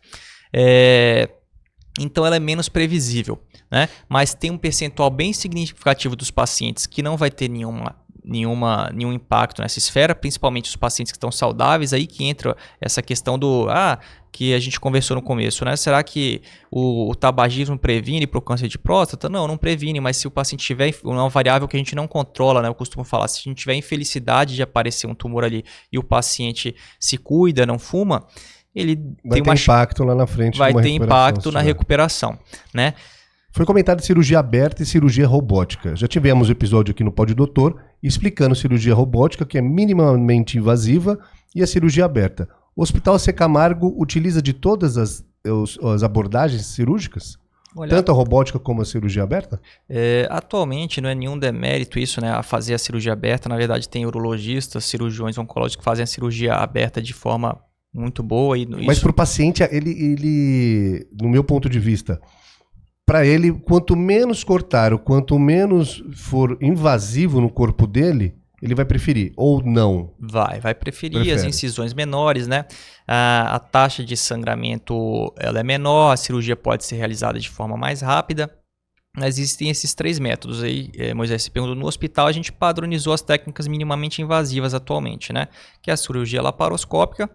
É, 0.54 1.30
então 2.00 2.26
ela 2.26 2.36
é 2.36 2.40
menos 2.40 2.70
previsível 2.70 3.42
né? 3.70 3.90
Mas 4.08 4.34
tem 4.34 4.52
um 4.52 4.58
percentual 4.58 5.10
bem 5.10 5.34
significativo 5.34 6.16
dos 6.16 6.32
pacientes 6.32 6.86
que 6.86 7.02
não 7.02 7.18
vai 7.18 7.30
ter 7.30 7.50
nenhuma 7.50 7.96
nenhuma, 8.28 8.92
nenhum 8.94 9.14
impacto 9.14 9.62
nessa 9.62 9.80
esfera, 9.80 10.14
principalmente 10.14 10.66
os 10.66 10.76
pacientes 10.76 11.12
que 11.12 11.18
estão 11.18 11.32
saudáveis, 11.32 11.94
aí 11.94 12.06
que 12.06 12.26
entra 12.26 12.58
essa 12.82 13.02
questão 13.02 13.40
do 13.40 13.68
ah, 13.70 13.98
que 14.32 14.54
a 14.54 14.60
gente 14.60 14.80
conversou 14.80 15.16
no 15.16 15.22
começo, 15.22 15.64
né? 15.64 15.76
Será 15.78 16.04
que 16.04 16.42
o, 16.70 17.10
o 17.10 17.16
tabagismo 17.16 17.78
previne 17.78 18.28
para 18.28 18.38
o 18.38 18.42
câncer 18.42 18.68
de 18.68 18.78
próstata? 18.78 19.30
Não, 19.30 19.48
não 19.48 19.58
previne, 19.58 20.02
mas 20.02 20.18
se 20.18 20.28
o 20.28 20.32
paciente 20.32 20.66
tiver 20.66 20.94
uma 21.04 21.30
variável 21.30 21.68
que 21.68 21.78
a 21.78 21.80
gente 21.80 21.96
não 21.96 22.06
controla, 22.06 22.62
né? 22.62 22.68
Eu 22.68 22.76
costumo 22.76 23.06
falar, 23.06 23.30
se 23.30 23.40
a 23.40 23.44
gente 23.44 23.60
tiver 23.60 23.76
infelicidade 23.76 24.56
de 24.56 24.62
aparecer 24.62 25.08
um 25.08 25.16
tumor 25.16 25.46
ali 25.46 25.64
e 25.92 25.98
o 25.98 26.04
paciente 26.04 26.76
se 27.00 27.18
cuida, 27.18 27.66
não 27.66 27.80
fuma, 27.80 28.28
ele 28.76 28.96
vai 29.24 29.40
tem 29.40 29.44
ter 29.44 29.50
uma 29.50 29.56
impacto 29.56 30.04
lá 30.04 30.14
na 30.14 30.28
frente. 30.28 30.58
Vai 30.58 30.74
ter 30.74 30.90
impacto 30.90 31.52
na 31.52 31.62
recuperação, 31.62 32.38
né? 32.74 32.94
Foi 33.52 33.66
comentado 33.66 34.02
cirurgia 34.02 34.40
aberta 34.40 34.84
e 34.84 34.86
cirurgia 34.86 35.26
robótica. 35.26 35.96
Já 35.96 36.08
tivemos 36.08 36.50
episódio 36.50 36.92
aqui 36.92 37.04
no 37.04 37.12
Pode 37.12 37.34
Doutor 37.34 37.82
explicando 38.02 38.56
cirurgia 38.56 38.94
robótica, 38.94 39.46
que 39.46 39.58
é 39.58 39.62
minimamente 39.62 40.58
invasiva, 40.58 41.18
e 41.56 41.64
a 41.64 41.68
cirurgia 41.68 42.06
aberta. 42.06 42.48
O 42.76 42.84
Hospital 42.84 43.18
C. 43.18 43.34
Camargo 43.34 43.96
utiliza 43.98 44.42
de 44.42 44.54
todas 44.54 44.98
as, 44.98 45.26
as 45.84 46.04
abordagens 46.04 46.68
cirúrgicas? 46.68 47.40
Olha, 47.76 47.90
Tanto 47.90 48.12
a 48.12 48.16
robótica 48.16 48.60
como 48.60 48.82
a 48.82 48.86
cirurgia 48.86 49.24
aberta? 49.24 49.60
É, 49.90 50.28
atualmente 50.30 51.02
não 51.02 51.10
é 51.10 51.16
nenhum 51.16 51.38
demérito 51.38 52.00
isso, 52.00 52.22
né? 52.22 52.32
A 52.32 52.44
fazer 52.44 52.74
a 52.74 52.78
cirurgia 52.78 53.14
aberta. 53.14 53.50
Na 53.50 53.58
verdade, 53.58 53.90
tem 53.90 54.06
urologistas, 54.06 54.86
cirurgiões 54.86 55.38
oncológicos 55.38 55.78
que 55.78 55.84
fazem 55.84 56.04
a 56.04 56.08
cirurgia 56.08 56.54
aberta 56.54 57.02
de 57.02 57.14
forma 57.14 57.60
muito 57.94 58.24
boa. 58.24 58.58
E 58.58 58.66
Mas 58.86 59.00
para 59.00 59.12
o 59.12 59.14
paciente, 59.14 59.64
ele, 59.72 59.92
ele, 59.92 61.08
no 61.20 61.30
meu 61.30 61.44
ponto 61.44 61.70
de 61.70 61.80
vista, 61.80 62.20
para 63.08 63.26
ele, 63.26 63.54
quanto 63.54 63.96
menos 63.96 64.43
cortar, 64.43 64.91
ou 64.91 65.00
quanto 65.00 65.39
menos 65.39 66.04
for 66.13 66.58
invasivo 66.62 67.39
no 67.39 67.50
corpo 67.50 67.88
dele, 67.88 68.36
ele 68.62 68.76
vai 68.76 68.84
preferir, 68.84 69.32
ou 69.38 69.63
não? 69.63 70.13
Vai, 70.20 70.60
vai 70.60 70.76
preferir 70.76 71.22
Prefere. 71.22 71.39
as 71.39 71.46
incisões 71.46 71.93
menores, 71.93 72.48
né? 72.48 72.65
A, 73.08 73.56
a, 73.56 73.60
taxa 73.60 74.04
de 74.04 74.17
sangramento 74.17 75.34
ela 75.38 75.62
é 75.62 75.63
menor, 75.63 76.12
a 76.12 76.17
cirurgia 76.17 76.56
pode 76.58 76.84
ser 76.84 76.98
realizada 76.98 77.39
de 77.39 77.50
forma 77.50 77.78
mais 77.78 78.02
rápida. 78.02 78.54
Existem 79.20 79.70
esses 79.70 79.96
três 79.96 80.20
métodos 80.20 80.62
aí, 80.62 80.91
é, 80.98 81.13
Moisés 81.13 81.43
se 81.43 81.50
perguntou, 81.50 81.76
no 81.76 81.88
hospital 81.88 82.28
a 82.28 82.32
gente 82.32 82.52
padronizou 82.52 83.13
as 83.13 83.22
técnicas 83.22 83.67
minimamente 83.67 84.22
invasivas 84.22 84.74
atualmente, 84.74 85.32
né? 85.32 85.48
Que 85.82 85.89
é 85.89 85.93
a 85.93 85.98
cirurgia 85.98 86.41
laparoscópica, 86.41 87.30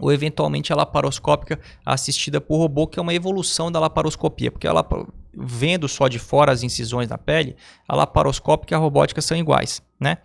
ou 0.00 0.12
eventualmente 0.12 0.72
a 0.72 0.76
laparoscópica 0.76 1.60
assistida 1.84 2.40
por 2.40 2.58
robô, 2.58 2.86
que 2.86 2.98
é 2.98 3.02
uma 3.02 3.14
evolução 3.14 3.70
da 3.70 3.78
laparoscopia, 3.78 4.50
porque 4.50 4.66
ela 4.66 4.86
vendo 5.32 5.88
só 5.88 6.08
de 6.08 6.18
fora 6.18 6.52
as 6.52 6.62
incisões 6.62 7.08
na 7.08 7.18
pele, 7.18 7.56
a 7.88 7.94
laparoscópica 7.94 8.74
e 8.74 8.76
a 8.76 8.78
robótica 8.78 9.20
são 9.20 9.36
iguais, 9.36 9.80
né? 9.98 10.18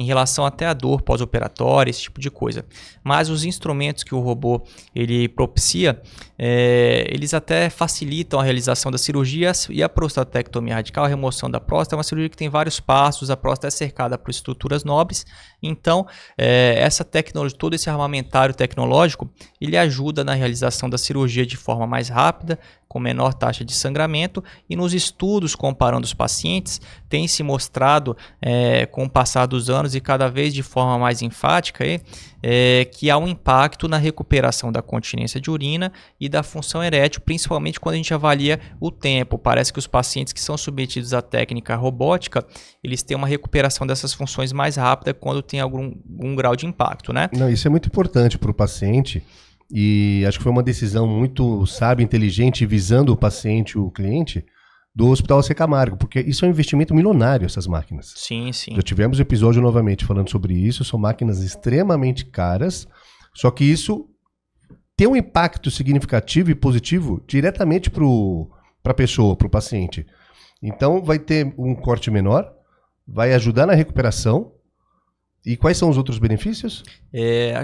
em 0.00 0.04
relação 0.04 0.46
até 0.46 0.64
à 0.64 0.72
dor 0.72 1.02
pós-operatória, 1.02 1.90
esse 1.90 2.00
tipo 2.00 2.22
de 2.22 2.30
coisa. 2.30 2.64
Mas 3.04 3.28
os 3.28 3.44
instrumentos 3.44 4.02
que 4.02 4.14
o 4.14 4.20
robô 4.20 4.62
ele 4.94 5.28
propicia, 5.28 6.00
é, 6.38 7.06
eles 7.10 7.34
até 7.34 7.68
facilitam 7.68 8.40
a 8.40 8.42
realização 8.42 8.90
das 8.90 9.02
cirurgias 9.02 9.68
e 9.68 9.82
a 9.82 9.90
prostatectomia 9.90 10.74
radical, 10.74 11.04
a 11.04 11.08
remoção 11.08 11.50
da 11.50 11.60
próstata, 11.60 11.96
é 11.96 11.98
uma 11.98 12.02
cirurgia 12.02 12.30
que 12.30 12.36
tem 12.36 12.48
vários 12.48 12.80
passos, 12.80 13.28
a 13.28 13.36
próstata 13.36 13.68
é 13.68 13.70
cercada 13.70 14.16
por 14.16 14.30
estruturas 14.30 14.84
nobres, 14.84 15.26
então 15.62 16.06
é, 16.36 16.74
essa 16.78 17.04
tecnologia, 17.04 17.58
todo 17.58 17.74
esse 17.74 17.88
armamentário 17.90 18.54
tecnológico, 18.54 19.30
ele 19.60 19.76
ajuda 19.76 20.24
na 20.24 20.34
realização 20.34 20.88
da 20.88 20.98
cirurgia 20.98 21.44
de 21.44 21.56
forma 21.56 21.86
mais 21.86 22.08
rápida, 22.08 22.58
com 22.90 22.98
menor 22.98 23.32
taxa 23.32 23.64
de 23.64 23.72
sangramento, 23.72 24.42
e 24.68 24.74
nos 24.74 24.92
estudos 24.92 25.54
comparando 25.54 26.04
os 26.04 26.12
pacientes, 26.12 26.80
tem 27.08 27.28
se 27.28 27.40
mostrado, 27.40 28.16
é, 28.42 28.84
com 28.84 29.04
o 29.04 29.08
passar 29.08 29.46
dos 29.46 29.70
anos 29.70 29.94
e 29.94 30.00
cada 30.00 30.28
vez 30.28 30.52
de 30.52 30.62
forma 30.64 30.98
mais 30.98 31.22
enfática, 31.22 31.84
é, 32.42 32.84
que 32.86 33.08
há 33.08 33.16
um 33.16 33.28
impacto 33.28 33.86
na 33.86 33.96
recuperação 33.96 34.72
da 34.72 34.82
continência 34.82 35.40
de 35.40 35.50
urina 35.50 35.92
e 36.18 36.28
da 36.28 36.42
função 36.42 36.82
erétil, 36.82 37.20
principalmente 37.20 37.78
quando 37.78 37.94
a 37.94 37.96
gente 37.96 38.12
avalia 38.12 38.58
o 38.80 38.90
tempo. 38.90 39.38
Parece 39.38 39.72
que 39.72 39.78
os 39.78 39.86
pacientes 39.86 40.32
que 40.32 40.40
são 40.40 40.56
submetidos 40.58 41.14
à 41.14 41.22
técnica 41.22 41.76
robótica, 41.76 42.44
eles 42.82 43.04
têm 43.04 43.16
uma 43.16 43.28
recuperação 43.28 43.86
dessas 43.86 44.12
funções 44.12 44.52
mais 44.52 44.74
rápida 44.74 45.14
quando 45.14 45.42
tem 45.50 45.58
algum, 45.58 45.92
algum 46.08 46.36
grau 46.36 46.54
de 46.54 46.64
impacto, 46.64 47.12
né? 47.12 47.28
Não, 47.32 47.50
isso 47.50 47.66
é 47.66 47.70
muito 47.70 47.88
importante 47.88 48.38
para 48.38 48.50
o 48.50 48.54
paciente 48.54 49.20
e 49.68 50.24
acho 50.26 50.38
que 50.38 50.44
foi 50.44 50.52
uma 50.52 50.62
decisão 50.62 51.08
muito 51.08 51.66
sábia, 51.66 52.04
inteligente, 52.04 52.64
visando 52.64 53.12
o 53.12 53.16
paciente, 53.16 53.76
o 53.76 53.90
cliente, 53.90 54.44
do 54.94 55.08
Hospital 55.08 55.42
C. 55.42 55.52
Camargo, 55.54 55.96
porque 55.96 56.20
isso 56.20 56.44
é 56.44 56.48
um 56.48 56.50
investimento 56.50 56.94
milionário, 56.94 57.46
essas 57.46 57.66
máquinas. 57.66 58.12
Sim, 58.16 58.52
sim. 58.52 58.74
Já 58.76 58.82
tivemos 58.82 59.18
episódio 59.18 59.60
novamente 59.60 60.04
falando 60.04 60.30
sobre 60.30 60.54
isso, 60.54 60.84
são 60.84 60.98
máquinas 60.98 61.42
extremamente 61.42 62.24
caras, 62.26 62.86
só 63.34 63.50
que 63.50 63.64
isso 63.64 64.08
tem 64.96 65.08
um 65.08 65.16
impacto 65.16 65.70
significativo 65.70 66.50
e 66.50 66.54
positivo 66.54 67.22
diretamente 67.26 67.90
para 67.90 68.92
a 68.92 68.94
pessoa, 68.94 69.34
para 69.34 69.46
o 69.46 69.50
paciente. 69.50 70.06
Então 70.62 71.02
vai 71.02 71.18
ter 71.18 71.54
um 71.58 71.74
corte 71.74 72.10
menor, 72.10 72.52
vai 73.06 73.32
ajudar 73.34 73.66
na 73.66 73.74
recuperação, 73.74 74.52
e 75.44 75.56
quais 75.56 75.76
são 75.76 75.88
os 75.88 75.96
outros 75.96 76.18
benefícios? 76.18 76.82
É, 77.12 77.54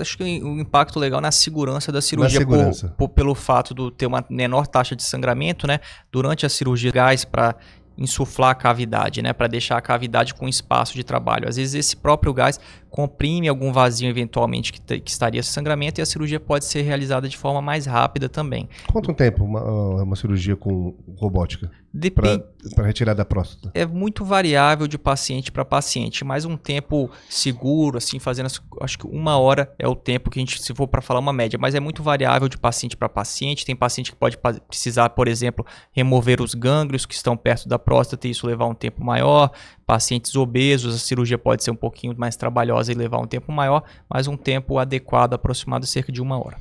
acho 0.00 0.16
que 0.16 0.22
o 0.42 0.60
impacto 0.60 1.00
legal 1.00 1.20
na 1.20 1.32
segurança 1.32 1.90
da 1.90 2.00
cirurgia, 2.00 2.38
segurança. 2.38 2.88
Por, 2.88 3.08
por, 3.08 3.14
pelo 3.14 3.34
fato 3.34 3.74
de 3.74 3.90
ter 3.92 4.06
uma 4.06 4.24
menor 4.30 4.66
taxa 4.66 4.94
de 4.94 5.02
sangramento, 5.02 5.66
né? 5.66 5.80
Durante 6.12 6.46
a 6.46 6.48
cirurgia, 6.48 6.92
gás 6.92 7.24
para 7.24 7.56
insuflar 7.96 8.50
a 8.50 8.54
cavidade, 8.54 9.22
né, 9.22 9.32
para 9.32 9.46
deixar 9.46 9.76
a 9.76 9.80
cavidade 9.80 10.34
com 10.34 10.48
espaço 10.48 10.94
de 10.94 11.04
trabalho. 11.04 11.48
Às 11.48 11.56
vezes 11.56 11.74
esse 11.74 11.96
próprio 11.96 12.32
gás 12.34 12.58
comprime 12.94 13.48
algum 13.48 13.72
vazio 13.72 14.08
eventualmente 14.08 14.72
que, 14.72 15.00
que 15.00 15.10
estaria 15.10 15.42
sangramento 15.42 16.00
e 16.00 16.02
a 16.02 16.06
cirurgia 16.06 16.38
pode 16.38 16.64
ser 16.64 16.82
realizada 16.82 17.28
de 17.28 17.36
forma 17.36 17.60
mais 17.60 17.86
rápida 17.86 18.28
também. 18.28 18.68
Quanto 18.92 19.12
tempo 19.12 19.42
uma, 19.42 20.04
uma 20.04 20.14
cirurgia 20.14 20.54
com 20.54 20.94
robótica? 21.16 21.72
Depende. 21.96 22.42
Para 22.74 22.86
retirar 22.86 23.14
da 23.14 23.24
próstata? 23.24 23.70
É 23.72 23.86
muito 23.86 24.24
variável 24.24 24.88
de 24.88 24.98
paciente 24.98 25.52
para 25.52 25.64
paciente, 25.64 26.24
mas 26.24 26.44
um 26.44 26.56
tempo 26.56 27.08
seguro, 27.28 27.98
assim, 27.98 28.18
fazendo, 28.18 28.48
acho 28.80 28.98
que 28.98 29.06
uma 29.06 29.38
hora 29.38 29.72
é 29.78 29.86
o 29.86 29.94
tempo 29.94 30.28
que 30.28 30.40
a 30.40 30.42
gente, 30.42 30.60
se 30.60 30.74
for 30.74 30.88
para 30.88 31.00
falar 31.00 31.20
uma 31.20 31.32
média, 31.32 31.56
mas 31.56 31.72
é 31.72 31.78
muito 31.78 32.02
variável 32.02 32.48
de 32.48 32.58
paciente 32.58 32.96
para 32.96 33.08
paciente. 33.08 33.64
Tem 33.64 33.76
paciente 33.76 34.10
que 34.10 34.16
pode 34.16 34.36
precisar, 34.66 35.10
por 35.10 35.28
exemplo, 35.28 35.64
remover 35.92 36.40
os 36.40 36.52
gânglios 36.54 37.06
que 37.06 37.14
estão 37.14 37.36
perto 37.36 37.68
da 37.68 37.78
próstata 37.78 38.26
e 38.26 38.32
isso 38.32 38.44
levar 38.44 38.66
um 38.66 38.74
tempo 38.74 39.04
maior. 39.04 39.52
Pacientes 39.86 40.34
obesos, 40.34 40.96
a 40.96 40.98
cirurgia 40.98 41.38
pode 41.38 41.62
ser 41.62 41.70
um 41.70 41.76
pouquinho 41.76 42.14
mais 42.18 42.34
trabalhosa 42.34 42.83
e 42.88 42.94
levar 42.94 43.18
um 43.18 43.26
tempo 43.26 43.52
maior, 43.52 43.82
mas 44.08 44.26
um 44.26 44.36
tempo 44.36 44.78
adequado, 44.78 45.34
aproximado, 45.34 45.86
cerca 45.86 46.12
de 46.12 46.22
uma 46.22 46.38
hora. 46.38 46.58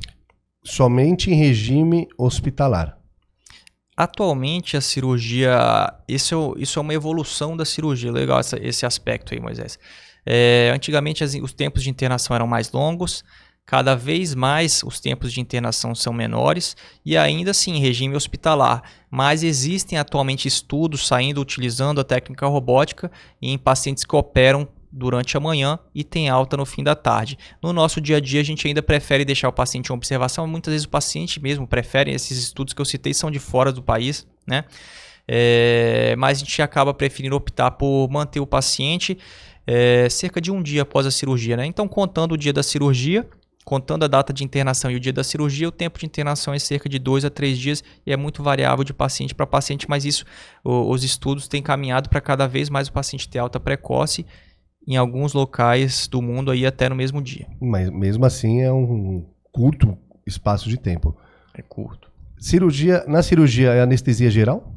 Somente 0.64 1.30
em 1.30 1.36
regime 1.36 2.08
hospitalar. 2.18 2.98
Atualmente 3.96 4.76
a 4.76 4.82
cirurgia, 4.82 5.94
isso 6.08 6.56
é, 6.58 6.62
isso 6.62 6.80
é 6.80 6.82
uma 6.82 6.94
evolução 6.94 7.56
da 7.56 7.64
cirurgia, 7.64 8.12
legal 8.12 8.40
essa, 8.40 8.58
esse 8.60 8.86
aspecto 8.86 9.34
aí, 9.34 9.40
Moisés. 9.40 9.78
É, 10.26 10.72
antigamente 10.74 11.24
as, 11.24 11.36
os 11.36 11.54
tempos 11.54 11.84
de 11.84 11.90
internação 11.90 12.36
eram 12.36 12.48
mais 12.48 12.72
longos, 12.72 13.24
cada 13.66 13.96
vez 13.96 14.34
mais 14.34 14.82
os 14.84 15.00
tempos 15.00 15.32
de 15.32 15.40
internação 15.40 15.94
são 15.94 16.12
menores 16.12 16.76
e 17.06 17.16
ainda 17.16 17.52
assim 17.52 17.78
regime 17.80 18.16
hospitalar. 18.16 18.84
Mas 19.12 19.44
existem 19.44 19.98
atualmente 19.98 20.48
estudos 20.48 21.08
saindo 21.08 21.42
utilizando 21.42 22.02
a 22.02 22.04
técnica 22.04 22.48
robótica 22.48 23.12
em 23.42 23.58
pacientes 23.58 24.04
que 24.04 24.16
operam 24.16 24.68
durante 24.94 25.36
a 25.36 25.40
manhã 25.40 25.80
e 25.94 26.04
tem 26.04 26.30
alta 26.30 26.56
no 26.56 26.66
fim 26.66 26.84
da 26.84 26.96
tarde. 26.96 27.38
No 27.62 27.74
nosso 27.74 28.00
dia 28.00 28.18
a 28.18 28.20
dia, 28.20 28.40
a 28.40 28.44
gente 28.44 28.68
ainda 28.68 28.84
prefere 28.84 29.26
deixar 29.26 29.50
o 29.50 29.52
paciente 29.52 29.88
em 29.90 29.94
observação. 29.94 30.46
Muitas 30.46 30.72
vezes 30.72 30.86
o 30.86 30.90
paciente 30.90 31.42
mesmo 31.42 31.68
prefere, 31.68 32.12
esses 32.12 32.38
estudos 32.38 32.74
que 32.74 32.80
eu 32.80 32.86
citei 32.86 33.14
são 33.14 33.32
de 33.32 33.40
fora 33.40 33.72
do 33.72 33.82
país, 33.82 34.28
né? 34.46 34.66
É, 35.28 36.16
mas 36.18 36.38
a 36.38 36.40
gente 36.42 36.62
acaba 36.62 36.94
preferindo 36.94 37.36
optar 37.36 37.72
por 37.72 38.08
manter 38.10 38.40
o 38.40 38.46
paciente 38.46 39.18
é, 39.66 40.08
cerca 40.10 40.40
de 40.40 40.52
um 40.52 40.62
dia 40.62 40.84
após 40.84 41.08
a 41.08 41.12
cirurgia, 41.12 41.58
né? 41.58 41.66
Então, 41.66 41.88
contando 41.88 42.34
o 42.34 42.38
dia 42.38 42.54
da 42.54 42.62
cirurgia, 42.62 43.28
contando 43.64 44.04
a 44.04 44.08
data 44.08 44.32
de 44.34 44.44
internação 44.44 44.92
e 44.92 44.96
o 44.96 45.00
dia 45.00 45.14
da 45.14 45.24
cirurgia, 45.24 45.68
o 45.68 45.72
tempo 45.72 45.98
de 45.98 46.06
internação 46.06 46.54
é 46.54 46.60
cerca 46.60 46.88
de 46.88 47.00
dois 47.00 47.26
a 47.26 47.30
três 47.30 47.58
dias 47.58 47.84
e 48.06 48.12
é 48.12 48.18
muito 48.18 48.44
variável 48.44 48.84
de 48.84 48.94
paciente 48.94 49.34
para 49.34 49.48
paciente, 49.48 49.88
mas 49.90 50.06
isso 50.06 50.26
o, 50.64 50.92
os 50.92 51.04
estudos 51.04 51.48
têm 51.48 51.64
caminhado 51.64 52.10
para 52.10 52.22
cada 52.22 52.46
vez 52.46 52.70
mais 52.70 52.90
o 52.90 52.92
paciente 52.92 53.28
ter 53.28 53.40
alta 53.40 53.60
precoce 53.60 54.26
em 54.88 54.96
alguns 54.96 55.34
locais 55.34 56.08
do 56.08 56.22
mundo 56.22 56.52
aí 56.52 56.66
até 56.66 56.90
no 56.90 56.96
mesmo 56.96 57.22
dia. 57.22 57.48
Mas 57.62 57.90
mesmo 57.90 58.26
assim 58.26 58.62
é 58.62 58.72
um 58.72 59.26
curto 59.52 59.98
espaço 60.26 60.70
de 60.70 60.78
tempo. 60.78 61.16
É 61.54 61.62
curto. 61.62 62.12
Cirurgia, 62.38 63.06
na 63.08 63.24
cirurgia 63.24 63.70
é 63.70 63.82
anestesia 63.82 64.30
geral? 64.30 64.74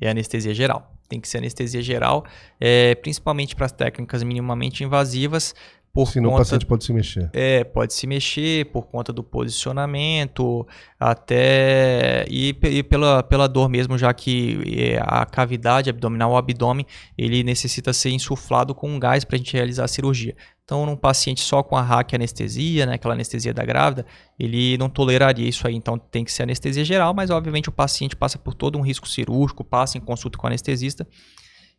É 0.00 0.08
anestesia 0.08 0.54
geral. 0.54 0.94
Tem 1.08 1.18
que 1.20 1.26
ser 1.26 1.38
anestesia 1.38 1.80
geral, 1.80 2.24
é, 2.60 2.94
principalmente 2.94 3.56
para 3.56 3.64
as 3.64 3.72
técnicas 3.72 4.22
minimamente 4.22 4.84
invasivas, 4.84 5.54
por 5.98 6.06
Senão 6.12 6.30
conta, 6.30 6.42
o 6.42 6.44
paciente 6.44 6.64
pode 6.64 6.84
se 6.84 6.92
mexer. 6.92 7.28
É, 7.32 7.64
pode 7.64 7.92
se 7.92 8.06
mexer 8.06 8.66
por 8.66 8.86
conta 8.86 9.12
do 9.12 9.20
posicionamento, 9.20 10.64
até 10.96 12.24
e, 12.30 12.56
e 12.62 12.84
pela, 12.84 13.20
pela 13.20 13.48
dor 13.48 13.68
mesmo, 13.68 13.98
já 13.98 14.14
que 14.14 14.60
é, 14.78 15.00
a 15.02 15.26
cavidade 15.26 15.90
abdominal, 15.90 16.30
o 16.30 16.36
abdômen, 16.36 16.86
ele 17.16 17.42
necessita 17.42 17.92
ser 17.92 18.10
insuflado 18.10 18.76
com 18.76 18.88
um 18.88 18.96
gás 18.96 19.24
para 19.24 19.34
a 19.34 19.38
gente 19.38 19.52
realizar 19.52 19.86
a 19.86 19.88
cirurgia. 19.88 20.36
Então, 20.64 20.86
num 20.86 20.94
paciente 20.94 21.40
só 21.40 21.64
com 21.64 21.76
a 21.76 21.82
hack 21.82 22.14
anestesia, 22.14 22.86
né, 22.86 22.94
aquela 22.94 23.14
anestesia 23.14 23.52
da 23.52 23.64
grávida, 23.64 24.06
ele 24.38 24.78
não 24.78 24.88
toleraria 24.88 25.48
isso 25.48 25.66
aí. 25.66 25.74
Então, 25.74 25.98
tem 25.98 26.24
que 26.24 26.30
ser 26.30 26.44
anestesia 26.44 26.84
geral, 26.84 27.12
mas 27.12 27.28
obviamente 27.28 27.70
o 27.70 27.72
paciente 27.72 28.14
passa 28.14 28.38
por 28.38 28.54
todo 28.54 28.78
um 28.78 28.82
risco 28.82 29.08
cirúrgico, 29.08 29.64
passa 29.64 29.98
em 29.98 30.00
consulta 30.00 30.38
com 30.38 30.46
o 30.46 30.46
anestesista 30.46 31.04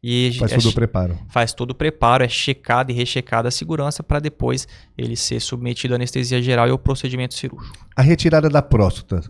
e 0.02 0.34
faz 0.40 0.54
é, 0.54 0.56
todo 0.56 0.70
o 0.70 0.74
preparo. 0.74 1.20
Faz 1.28 1.54
todo 1.54 1.72
o 1.72 1.76
preparo, 1.76 2.24
é 2.24 2.30
checado 2.30 2.90
e 2.90 2.94
rechecado 2.94 3.48
a 3.48 3.52
segurança 3.52 4.02
para 4.02 4.20
depois 4.20 4.68
ele 4.98 5.16
ser 5.16 5.40
submetido 5.42 5.94
à 5.94 5.98
anestesia 5.98 6.42
geral 6.42 6.68
e 6.68 6.72
ao 6.72 6.80
procedimento 6.80 7.34
cirúrgico. 7.34 7.78
A 7.96 8.02
retirada 8.02 8.50
da 8.50 8.62
próstata, 8.62 9.22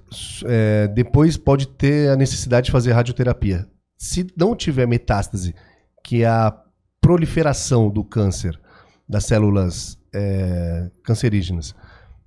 é, 0.45 0.87
depois 0.87 1.37
pode 1.37 1.67
ter 1.67 2.09
a 2.09 2.15
necessidade 2.15 2.65
de 2.65 2.71
fazer 2.71 2.91
radioterapia. 2.91 3.67
Se 3.97 4.27
não 4.37 4.55
tiver 4.55 4.87
metástase, 4.87 5.55
que 6.03 6.23
é 6.23 6.27
a 6.27 6.55
proliferação 7.01 7.89
do 7.89 8.03
câncer 8.03 8.59
das 9.07 9.25
células 9.25 9.97
é, 10.13 10.91
cancerígenas, 11.03 11.73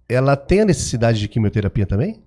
ela 0.08 0.36
tem 0.36 0.62
a 0.62 0.64
necessidade 0.64 1.20
de 1.20 1.28
quimioterapia 1.28 1.86
também? 1.86 2.22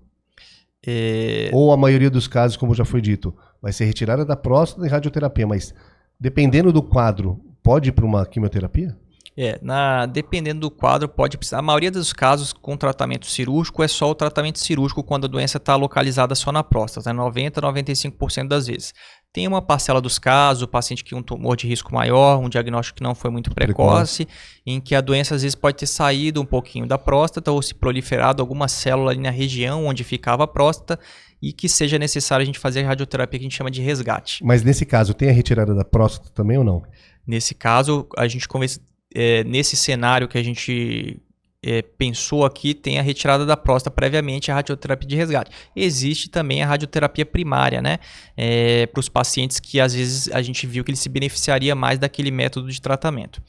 É... 0.88 1.49
Ou 1.51 1.73
a 1.73 1.78
maioria 1.78 2.10
dos 2.10 2.28
casos, 2.28 2.56
como 2.56 2.73
já 2.73 2.86
foi 2.86 3.01
dito, 3.01 3.36
vai 3.62 3.73
ser 3.73 3.86
retirada 3.86 4.23
da 4.23 4.36
próstata 4.36 4.86
e 4.86 4.89
radioterapia, 4.89 5.45
mas 5.45 5.73
dependendo 6.19 6.71
do 6.71 6.82
quadro, 6.82 7.39
pode 7.63 7.89
ir 7.89 7.91
para 7.91 8.06
uma 8.06 8.25
quimioterapia? 8.25 8.95
É, 9.38 9.60
na, 9.62 10.06
dependendo 10.06 10.62
do 10.62 10.71
quadro, 10.71 11.10
pode 11.10 11.38
precisar. 11.38 11.60
A 11.60 11.62
maioria 11.62 11.91
dos 11.91 12.13
casos 12.13 12.54
com 12.54 12.78
tratamento 12.78 13.25
cirúrgico 13.25 13.84
é 13.84 13.88
só 13.88 14.10
o 14.10 14.15
tratamento 14.15 14.60
cirúrgico 14.60 15.04
quando 15.04 15.25
a 15.25 15.28
doença 15.28 15.58
está 15.58 15.75
localizada 15.75 16.34
só 16.36 16.54
na 16.54 16.63
próstata, 16.63 17.12
né? 17.12 17.17
90 17.17 17.60
a 17.60 17.73
95% 17.73 18.47
das 18.47 18.67
vezes. 18.67 18.93
Tem 19.34 19.45
uma 19.45 19.62
parcela 19.62 19.99
dos 19.99 20.17
casos, 20.17 20.63
o 20.63 20.67
paciente 20.69 21.04
que 21.04 21.10
tem 21.10 21.19
um 21.19 21.21
tumor 21.21 21.58
de 21.58 21.67
risco 21.67 21.93
maior, 21.93 22.39
um 22.39 22.47
diagnóstico 22.47 22.99
que 22.99 23.04
não 23.04 23.13
foi 23.13 23.30
muito 23.30 23.54
precoce, 23.54 24.25
precoce, 24.25 24.62
em 24.65 24.80
que 24.80 24.95
a 24.95 25.01
doença 25.01 25.36
às 25.36 25.41
vezes 25.41 25.56
pode 25.56 25.75
ter 25.75 25.88
saído 25.88 26.41
um 26.41 26.45
pouquinho 26.45 26.88
da 26.88 26.97
próstata 26.97 27.51
ou 27.51 27.62
se 27.62 27.75
proliferado 27.75 28.41
alguma 28.41 28.69
célula 28.69 29.12
ali 29.12 29.19
na 29.19 29.32
região 29.32 29.86
onde 29.86 30.06
ficava 30.06 30.45
a 30.45 30.47
próstata 30.47 30.97
e 31.45 31.53
que 31.53 31.69
seja 31.69 31.99
necessário 31.99 32.41
a 32.41 32.45
gente 32.45 32.58
fazer 32.58 32.84
a 32.84 32.88
radioterapia 32.88 33.39
que 33.39 33.45
a 33.45 33.47
gente 33.47 33.55
chama 33.55 33.69
de 33.69 33.79
resgate. 33.79 34.43
Mas 34.43 34.63
nesse 34.63 34.84
caso, 34.84 35.13
tem 35.13 35.29
a 35.29 35.31
retirada 35.31 35.75
da 35.75 35.86
próstata 35.86 36.31
também 36.34 36.58
ou 36.58 36.63
não? 36.63 36.81
Nesse 37.25 37.53
caso, 37.53 38.08
a 38.17 38.27
gente 38.27 38.47
convence, 38.47 38.81
é, 39.13 39.43
nesse 39.43 39.75
cenário 39.75 40.27
que 40.27 40.39
a 40.39 40.43
gente 40.43 41.21
é, 41.63 41.84
pensou 41.84 42.45
aqui, 42.45 42.73
tem 42.73 42.97
a 42.97 43.03
retirada 43.03 43.45
da 43.45 43.55
próstata 43.55 43.95
previamente 43.95 44.49
a 44.49 44.55
radioterapia 44.55 45.08
de 45.08 45.15
resgate. 45.15 45.51
Existe 45.75 46.31
também 46.31 46.63
a 46.63 46.65
radioterapia 46.65 47.27
primária, 47.27 47.79
né? 47.79 47.99
É, 48.36 48.88
Para 48.88 48.99
os 48.99 49.08
pacientes 49.08 49.60
que 49.60 49.79
às 49.79 49.93
vezes 49.93 50.27
a 50.31 50.41
gente 50.41 50.65
viu 50.65 50.84
que 50.84 50.89
ele 50.89 50.97
se 50.97 51.10
beneficiaria 51.10 51.75
mais 51.75 51.99
daquele 51.99 52.31
método 52.31 52.71
de 52.71 52.81
tratamento. 52.81 53.39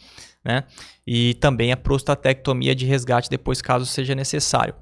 Né? 0.44 0.64
E 1.06 1.32
também 1.35 1.72
a 1.72 1.76
prostatectomia 1.78 2.74
de 2.74 2.85
resgate 2.85 3.30
depois, 3.30 3.62
caso 3.62 3.87
seja 3.87 4.14
necessário. 4.14 4.74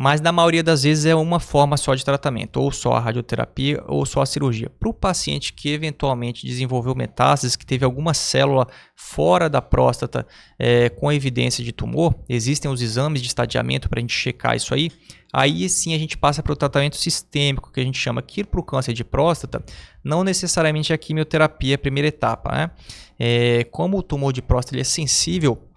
Mas 0.00 0.20
na 0.20 0.30
maioria 0.30 0.62
das 0.62 0.84
vezes 0.84 1.06
é 1.06 1.14
uma 1.16 1.40
forma 1.40 1.76
só 1.76 1.92
de 1.92 2.04
tratamento, 2.04 2.60
ou 2.60 2.70
só 2.70 2.92
a 2.92 3.00
radioterapia 3.00 3.82
ou 3.88 4.06
só 4.06 4.22
a 4.22 4.26
cirurgia. 4.26 4.70
Para 4.78 4.88
o 4.88 4.94
paciente 4.94 5.52
que 5.52 5.70
eventualmente 5.70 6.46
desenvolveu 6.46 6.94
metástases, 6.94 7.56
que 7.56 7.66
teve 7.66 7.84
alguma 7.84 8.14
célula 8.14 8.68
fora 8.94 9.50
da 9.50 9.60
próstata 9.60 10.24
é, 10.56 10.88
com 10.88 11.10
evidência 11.10 11.64
de 11.64 11.72
tumor, 11.72 12.14
existem 12.28 12.70
os 12.70 12.80
exames 12.80 13.20
de 13.20 13.26
estadiamento 13.26 13.88
para 13.88 13.98
a 13.98 14.00
gente 14.00 14.14
checar 14.14 14.54
isso 14.54 14.72
aí. 14.72 14.92
Aí 15.32 15.68
sim 15.68 15.92
a 15.92 15.98
gente 15.98 16.16
passa 16.16 16.44
para 16.44 16.52
o 16.52 16.56
tratamento 16.56 16.96
sistêmico, 16.96 17.72
que 17.72 17.80
a 17.80 17.84
gente 17.84 17.98
chama 17.98 18.22
que 18.22 18.44
para 18.44 18.60
o 18.60 18.62
câncer 18.62 18.92
de 18.92 19.02
próstata, 19.02 19.64
não 20.04 20.22
necessariamente 20.22 20.92
a 20.92 20.96
quimioterapia 20.96 21.74
a 21.74 21.78
primeira 21.78 22.06
etapa. 22.06 22.52
Né? 22.52 22.70
É, 23.18 23.64
como 23.64 23.98
o 23.98 24.02
tumor 24.02 24.32
de 24.32 24.40
próstata 24.42 24.80
é 24.80 24.84
sensível 24.84 25.67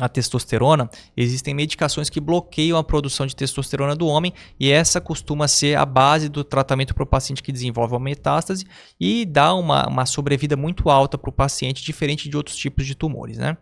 a 0.00 0.08
testosterona, 0.08 0.90
existem 1.14 1.52
medicações 1.52 2.08
que 2.08 2.18
bloqueiam 2.18 2.78
a 2.78 2.84
produção 2.84 3.26
de 3.26 3.36
testosterona 3.36 3.94
do 3.94 4.06
homem 4.06 4.32
e 4.58 4.70
essa 4.70 5.02
costuma 5.02 5.46
ser 5.46 5.76
a 5.76 5.84
base 5.84 6.30
do 6.30 6.42
tratamento 6.42 6.94
para 6.94 7.02
o 7.02 7.06
paciente 7.06 7.42
que 7.42 7.52
desenvolve 7.52 7.92
uma 7.92 8.00
metástase 8.00 8.64
e 8.98 9.26
dá 9.26 9.52
uma, 9.54 9.86
uma 9.86 10.06
sobrevida 10.06 10.56
muito 10.56 10.88
alta 10.88 11.18
para 11.18 11.28
o 11.28 11.32
paciente, 11.32 11.84
diferente 11.84 12.28
de 12.30 12.36
outros 12.36 12.56
tipos 12.56 12.86
de 12.86 12.94
tumores. 12.94 13.36
Né? 13.36 13.56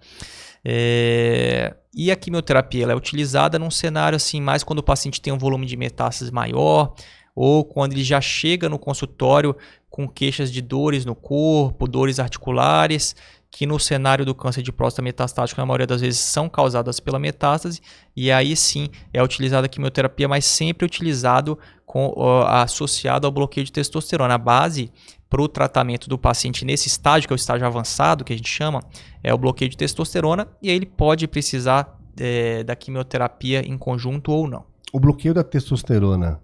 É... 0.64 1.74
E 1.92 2.12
a 2.12 2.16
quimioterapia 2.16 2.84
ela 2.84 2.92
é 2.92 2.96
utilizada 2.96 3.58
num 3.58 3.70
cenário 3.70 4.14
assim, 4.14 4.40
mais 4.40 4.62
quando 4.62 4.78
o 4.78 4.84
paciente 4.84 5.20
tem 5.20 5.32
um 5.32 5.38
volume 5.38 5.66
de 5.66 5.76
metástase 5.76 6.30
maior 6.30 6.94
ou 7.34 7.64
quando 7.64 7.92
ele 7.92 8.04
já 8.04 8.20
chega 8.20 8.68
no 8.68 8.78
consultório 8.78 9.56
com 9.88 10.06
queixas 10.06 10.52
de 10.52 10.62
dores 10.62 11.04
no 11.04 11.16
corpo, 11.16 11.88
dores 11.88 12.20
articulares 12.20 13.16
que 13.50 13.66
no 13.66 13.78
cenário 13.78 14.24
do 14.24 14.34
câncer 14.34 14.62
de 14.62 14.70
próstata 14.70 15.02
metastático, 15.02 15.60
na 15.60 15.66
maioria 15.66 15.86
das 15.86 16.00
vezes, 16.00 16.20
são 16.20 16.48
causadas 16.48 17.00
pela 17.00 17.18
metástase, 17.18 17.80
e 18.14 18.30
aí 18.30 18.54
sim 18.54 18.88
é 19.12 19.22
utilizada 19.22 19.66
a 19.66 19.68
quimioterapia, 19.68 20.28
mas 20.28 20.44
sempre 20.44 20.86
utilizado 20.86 21.58
com, 21.84 22.08
uh, 22.16 22.44
associado 22.46 23.26
ao 23.26 23.32
bloqueio 23.32 23.64
de 23.64 23.72
testosterona. 23.72 24.34
A 24.34 24.38
base 24.38 24.92
para 25.28 25.42
o 25.42 25.48
tratamento 25.48 26.08
do 26.08 26.16
paciente 26.16 26.64
nesse 26.64 26.88
estágio, 26.88 27.28
que 27.28 27.32
é 27.32 27.34
o 27.34 27.36
estágio 27.36 27.66
avançado, 27.66 28.24
que 28.24 28.32
a 28.32 28.36
gente 28.36 28.48
chama, 28.48 28.82
é 29.22 29.34
o 29.34 29.38
bloqueio 29.38 29.70
de 29.70 29.76
testosterona, 29.76 30.46
e 30.62 30.70
aí 30.70 30.76
ele 30.76 30.86
pode 30.86 31.26
precisar 31.26 31.98
é, 32.18 32.62
da 32.62 32.76
quimioterapia 32.76 33.60
em 33.66 33.76
conjunto 33.76 34.30
ou 34.30 34.48
não. 34.48 34.64
O 34.92 35.00
bloqueio 35.00 35.34
da 35.34 35.42
testosterona, 35.42 36.40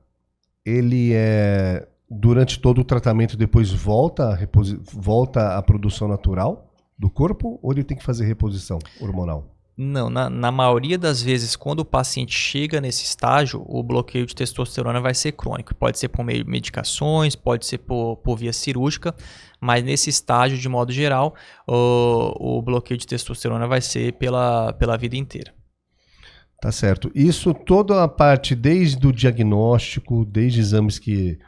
ele 0.64 1.12
é 1.14 1.86
durante 2.08 2.60
todo 2.60 2.80
o 2.80 2.84
tratamento 2.84 3.36
depois 3.36 3.72
volta 3.72 4.38
volta 4.92 5.56
à 5.56 5.62
produção 5.62 6.06
natural? 6.06 6.72
Do 6.98 7.10
corpo 7.10 7.58
ou 7.62 7.72
ele 7.72 7.84
tem 7.84 7.96
que 7.96 8.04
fazer 8.04 8.24
reposição 8.24 8.78
hormonal? 9.00 9.56
Não, 9.78 10.08
na, 10.08 10.30
na, 10.30 10.50
maioria 10.50 10.96
das 10.96 11.20
vezes, 11.20 11.54
quando 11.54 11.80
o 11.80 11.84
paciente 11.84 12.34
chega 12.34 12.80
nesse 12.80 13.04
estágio, 13.04 13.62
o 13.66 13.82
bloqueio 13.82 14.24
de 14.24 14.34
testosterona 14.34 15.02
vai 15.02 15.12
ser 15.12 15.32
crônico. 15.32 15.74
Pode 15.74 15.98
ser 15.98 16.08
por 16.08 16.24
meio 16.24 16.42
de 16.42 16.50
medicações, 16.50 17.36
pode 17.36 17.66
ser 17.66 17.78
por, 17.78 18.16
por 18.16 18.38
via 18.38 18.54
cirúrgica, 18.54 19.14
mas 19.60 19.84
nesse 19.84 20.08
estágio, 20.08 20.56
de 20.56 20.66
modo 20.66 20.92
geral, 20.92 21.34
o, 21.68 22.58
o 22.58 22.62
bloqueio 22.62 22.96
de 22.96 23.06
testosterona 23.06 23.66
vai 23.66 23.82
ser 23.82 24.14
pela, 24.14 24.72
pela 24.72 24.96
vida 24.96 25.14
inteira. 25.14 25.52
Tá 26.58 26.72
certo. 26.72 27.10
Isso 27.14 27.52
toda 27.52 28.02
a 28.02 28.08
parte, 28.08 28.54
desde 28.54 29.06
o 29.06 29.12
diagnóstico, 29.12 30.24
desde 30.24 30.60
exames 30.60 30.98
que 30.98 31.38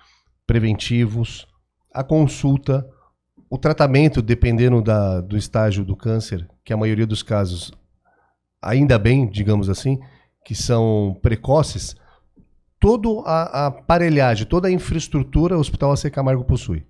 preventivos, 0.46 1.46
a 1.94 2.04
consulta, 2.04 2.86
o 3.50 3.56
tratamento, 3.56 4.20
dependendo 4.20 4.82
da, 4.82 5.20
do 5.20 5.36
estágio 5.36 5.84
do 5.84 5.96
câncer, 5.96 6.48
que 6.64 6.72
a 6.72 6.76
maioria 6.76 7.06
dos 7.06 7.22
casos, 7.22 7.72
ainda 8.60 8.98
bem, 8.98 9.28
digamos 9.28 9.68
assim, 9.68 9.98
que 10.44 10.54
são 10.54 11.18
precoces, 11.22 11.96
toda 12.78 13.08
a, 13.24 13.64
a 13.64 13.66
aparelhagem, 13.66 14.46
toda 14.46 14.68
a 14.68 14.72
infraestrutura 14.72 15.56
o 15.56 15.60
Hospital 15.60 15.92
AC 15.92 16.10
Camargo 16.10 16.44
possui 16.44 16.86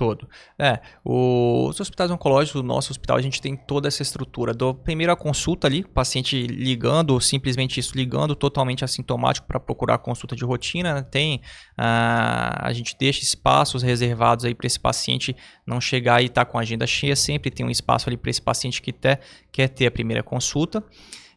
todo. 0.00 0.26
É, 0.58 0.80
os 1.04 1.78
hospitais 1.78 2.10
oncológicos, 2.10 2.58
o 2.58 2.64
nosso 2.64 2.90
hospital, 2.90 3.18
a 3.18 3.20
gente 3.20 3.38
tem 3.38 3.54
toda 3.54 3.86
essa 3.86 4.00
estrutura. 4.00 4.54
Do 4.54 4.72
primeiro 4.72 5.12
a 5.12 5.16
consulta 5.16 5.66
ali, 5.66 5.84
paciente 5.84 6.46
ligando, 6.46 7.10
ou 7.10 7.20
simplesmente 7.20 7.78
isso, 7.78 7.94
ligando 7.94 8.34
totalmente 8.34 8.82
assintomático 8.82 9.46
para 9.46 9.60
procurar 9.60 9.98
consulta 9.98 10.34
de 10.34 10.42
rotina. 10.42 10.94
Né? 10.94 11.02
Tem, 11.02 11.42
a, 11.76 12.66
a 12.66 12.72
gente 12.72 12.96
deixa 12.98 13.22
espaços 13.22 13.82
reservados 13.82 14.46
aí 14.46 14.54
para 14.54 14.66
esse 14.66 14.80
paciente 14.80 15.36
não 15.66 15.82
chegar 15.82 16.22
e 16.22 16.26
estar 16.26 16.46
tá 16.46 16.50
com 16.50 16.56
a 16.56 16.62
agenda 16.62 16.86
cheia. 16.86 17.14
Sempre 17.14 17.50
tem 17.50 17.66
um 17.66 17.70
espaço 17.70 18.08
ali 18.08 18.16
para 18.16 18.30
esse 18.30 18.40
paciente 18.40 18.80
que 18.80 18.94
ter, 18.94 19.20
quer 19.52 19.68
ter 19.68 19.84
a 19.84 19.90
primeira 19.90 20.22
consulta. 20.22 20.82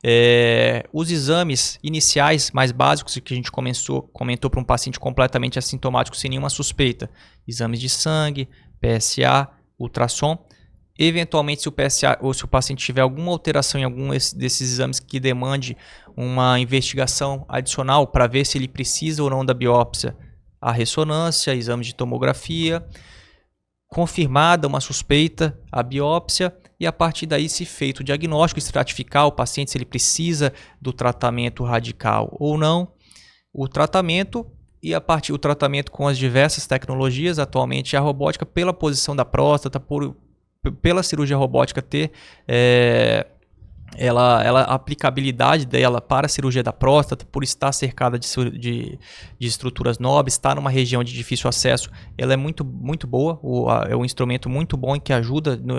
É, 0.06 0.84
os 0.91 1.10
exames 1.10 1.80
iniciais 1.82 2.51
mais 2.51 2.74
básicos 2.74 3.18
que 3.18 3.34
a 3.34 3.38
gente 3.38 3.49
começou, 3.49 4.01
comentou 4.01 4.49
para 4.49 4.60
um 4.60 4.64
paciente 4.64 4.99
completamente 4.99 5.58
assintomático 5.58 6.18
sem 6.18 6.30
nenhuma 6.30 6.49
suspeita: 6.49 7.10
exames 7.47 7.80
de 7.80 7.88
sangue, 7.88 8.49
PSA, 8.82 9.49
ultrassom. 9.80 10.38
Eventualmente, 10.99 11.62
se 11.62 11.70
o 11.70 11.72
PSA 11.72 12.20
ou 12.22 12.34
se 12.34 12.43
o 12.43 12.47
paciente 12.47 12.86
tiver 12.86 13.01
alguma 13.01 13.32
alteração 13.32 13.80
em 13.80 13.84
algum 13.84 14.10
desses 14.10 14.62
exames 14.62 14.99
que 14.99 15.20
demande 15.20 15.76
uma 16.16 16.60
investigação 16.60 17.45
adicional 17.47 18.06
para 18.06 18.28
ver 18.28 18.45
se 18.45 18.58
ele 18.58 18.68
precisa 18.68 19.24
ou 19.24 19.30
não 19.30 19.43
da 19.43 19.54
biópsia, 19.54 20.16
a 20.62 20.72
ressonância, 20.72 21.56
exame 21.56 21.84
de 21.84 21.95
tomografia, 21.95 22.86
confirmada 23.88 24.68
uma 24.68 24.80
suspeita, 24.80 25.58
a 25.72 25.82
biópsia 25.82 26.56
e 26.84 26.88
a 26.88 26.92
partir 26.92 27.26
daí 27.26 27.48
se 27.48 27.64
feito 27.64 28.02
o 28.02 28.04
diagnóstico, 28.04 28.60
estratificar 28.60 29.26
o 29.26 29.32
paciente 29.32 29.72
se 29.72 29.78
ele 29.78 29.86
precisa 29.86 30.52
do 30.82 30.92
tratamento 30.92 31.64
radical 31.64 32.36
ou 32.38 32.58
não, 32.58 32.92
o 33.54 33.70
tratamento 33.70 34.46
e 34.82 34.94
a 34.94 35.00
partir 35.00 35.32
do 35.32 35.38
tratamento 35.38 35.94
com 35.94 36.10
as 36.10 36.18
diversas 36.18 36.68
tecnologias, 36.68 37.40
atualmente 37.40 37.96
a 37.96 38.02
robótica 38.02 38.46
pela 38.46 38.74
posição 38.74 39.16
da 39.16 39.24
próstata, 39.24 39.80
por, 39.80 40.14
pela 40.82 41.02
cirurgia 41.04 41.38
robótica 41.38 41.82
ter 41.82 42.12
é, 42.46 43.28
ela, 43.98 44.44
ela, 44.44 44.62
a 44.62 44.74
aplicabilidade 44.74 45.66
dela 45.66 46.02
para 46.02 46.26
a 46.26 46.30
cirurgia 46.30 46.64
da 46.64 46.74
próstata, 46.74 47.26
por 47.26 47.44
estar 47.44 47.72
cercada 47.72 48.18
de, 48.18 48.28
de, 48.52 49.00
de, 49.39 49.48
estruturas 49.48 50.00
nobres, 50.00 50.34
estar 50.34 50.56
numa 50.56 50.70
região 50.70 51.04
de 51.04 51.14
difícil 51.14 51.50
acesso, 51.50 51.89
ela 52.18 52.34
é 52.34 52.38
muito, 52.38 52.66
muito 52.66 53.06
boa, 53.08 53.39
o, 53.41 53.70
a, 53.70 53.88
é 53.89 53.96
um 53.96 54.06
instrumento 54.06 54.50
muito 54.50 54.76
bom 54.76 54.96
e 54.96 55.00
que 55.00 55.14
ajuda, 55.14 55.58
no, 55.58 55.76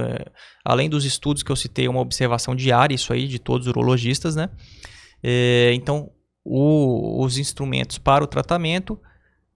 além 0.64 0.88
dos 0.88 1.04
estudos 1.04 1.42
que 1.42 1.50
eu 1.50 1.56
citei, 1.56 1.88
uma 1.88 2.00
observação 2.00 2.54
diária, 2.54 2.94
isso 2.94 3.12
aí, 3.12 3.26
de 3.26 3.38
todos 3.38 3.66
os 3.66 3.70
urologistas, 3.70 4.36
né? 4.36 4.50
É, 5.22 5.72
então, 5.74 6.10
o, 6.44 7.24
os 7.24 7.38
instrumentos 7.38 7.98
para 7.98 8.22
o 8.22 8.26
tratamento, 8.26 9.00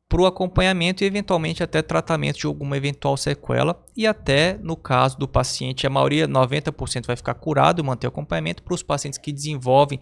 para 0.08 0.22
o 0.22 0.26
acompanhamento 0.26 1.04
e 1.04 1.06
eventualmente 1.06 1.62
até 1.62 1.82
tratamento 1.82 2.38
de 2.38 2.46
alguma 2.46 2.76
eventual 2.76 3.16
sequela 3.16 3.84
e 3.94 4.06
até 4.06 4.58
no 4.62 4.74
caso 4.74 5.18
do 5.18 5.28
paciente, 5.28 5.86
a 5.86 5.90
maioria, 5.90 6.26
90% 6.26 7.06
vai 7.06 7.14
ficar 7.14 7.34
curado 7.34 7.80
e 7.80 7.84
manter 7.84 8.06
o 8.06 8.08
acompanhamento. 8.08 8.62
Para 8.62 8.74
os 8.74 8.82
pacientes 8.82 9.18
que 9.18 9.30
desenvolvem 9.30 10.00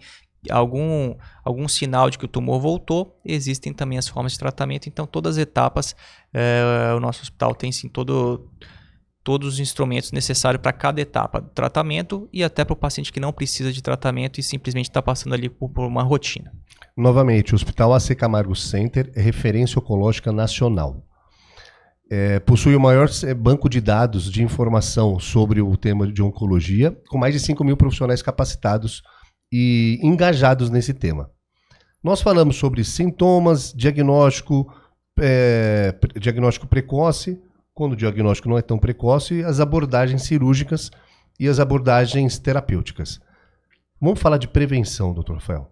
algum, 0.49 1.13
algum 1.43 1.67
sinal 1.67 2.09
de 2.09 2.17
que 2.17 2.25
o 2.25 2.27
tumor 2.27 2.61
voltou, 2.61 3.19
existem 3.25 3.73
também 3.73 3.97
as 3.97 4.07
formas 4.07 4.31
de 4.31 4.39
tratamento. 4.39 4.87
Então, 4.87 5.05
todas 5.05 5.37
as 5.37 5.43
etapas, 5.43 5.93
é, 6.33 6.93
o 6.95 6.99
nosso 7.01 7.21
hospital 7.21 7.53
tem 7.53 7.71
sim 7.71 7.89
todo 7.89 8.49
todos 9.27 9.55
os 9.55 9.59
instrumentos 9.59 10.13
necessários 10.13 10.61
para 10.61 10.71
cada 10.71 11.01
etapa 11.01 11.41
do 11.41 11.49
tratamento 11.49 12.29
e 12.31 12.45
até 12.45 12.63
para 12.63 12.71
o 12.71 12.77
paciente 12.77 13.11
que 13.11 13.19
não 13.19 13.33
precisa 13.33 13.73
de 13.73 13.81
tratamento 13.81 14.39
e 14.39 14.43
simplesmente 14.43 14.85
está 14.85 15.01
passando 15.01 15.33
ali 15.33 15.49
por, 15.49 15.67
por, 15.67 15.85
uma 15.85 16.01
rotina. 16.01 16.49
Novamente, 16.95 17.51
o 17.51 17.55
Hospital 17.57 17.93
AC 17.93 18.15
Camargo 18.15 18.55
Center 18.55 19.11
é 19.13 19.21
referência 19.21 19.79
oncológica 19.79 20.31
nacional. 20.31 21.05
É, 22.09 22.39
possui 22.39 22.73
o 22.73 22.79
maior 22.79 23.09
é, 23.25 23.33
banco 23.33 23.67
de 23.67 23.81
dados 23.81 24.31
de 24.31 24.41
informação 24.41 25.19
sobre 25.19 25.61
o 25.61 25.75
tema 25.75 26.09
de 26.09 26.23
oncologia, 26.23 26.97
com 27.09 27.17
mais 27.17 27.33
de 27.33 27.41
5 27.41 27.61
mil 27.65 27.75
profissionais 27.75 28.21
capacitados 28.21 29.03
e 29.51 29.99
engajados 30.01 30.69
nesse 30.69 30.93
tema. 30.93 31.29
Nós 32.01 32.21
falamos 32.21 32.55
sobre 32.55 32.81
sintomas, 32.85 33.73
diagnóstico, 33.73 34.73
é, 35.19 35.93
diagnóstico 36.17 36.65
precoce, 36.65 37.41
quando 37.77 37.93
o 37.93 37.95
diagnóstico 37.95 38.49
não 38.49 38.57
é 38.57 38.61
tão 38.63 38.79
precoce, 38.79 39.43
as 39.43 39.59
abordagens 39.59 40.23
cirúrgicas 40.23 40.89
e 41.39 41.47
as 41.47 41.59
abordagens 41.59 42.39
terapêuticas. 42.39 43.21
Vamos 44.01 44.19
falar 44.19 44.39
de 44.39 44.47
prevenção, 44.47 45.13
doutor 45.13 45.35
Rafael. 45.35 45.71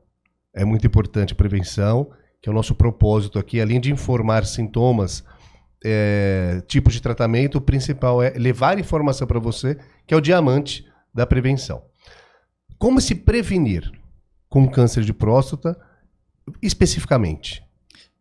É 0.54 0.64
muito 0.64 0.86
importante 0.86 1.34
a 1.34 1.36
prevenção, 1.36 2.12
que 2.40 2.48
é 2.48 2.52
o 2.52 2.54
nosso 2.54 2.76
propósito 2.76 3.40
aqui, 3.40 3.60
além 3.60 3.82
de 3.82 3.92
informar 3.92 4.46
sintomas, 4.46 5.24
é, 5.84 6.62
tipos 6.68 6.94
de 6.94 7.02
tratamento, 7.02 7.58
o 7.58 7.62
principal 7.62 8.22
é 8.22 8.30
levar 8.38 8.78
informação 8.78 9.26
para 9.26 9.40
você, 9.40 9.76
que 10.06 10.14
é 10.14 10.18
o 10.18 10.22
diamante 10.22 10.86
da 11.12 11.26
prevenção. 11.26 11.82
Como 12.78 13.02
se 13.02 13.16
prevenir 13.16 13.92
com 14.48 14.70
câncer 14.70 15.04
de 15.04 15.12
próstata 15.12 15.76
especificamente? 16.62 17.65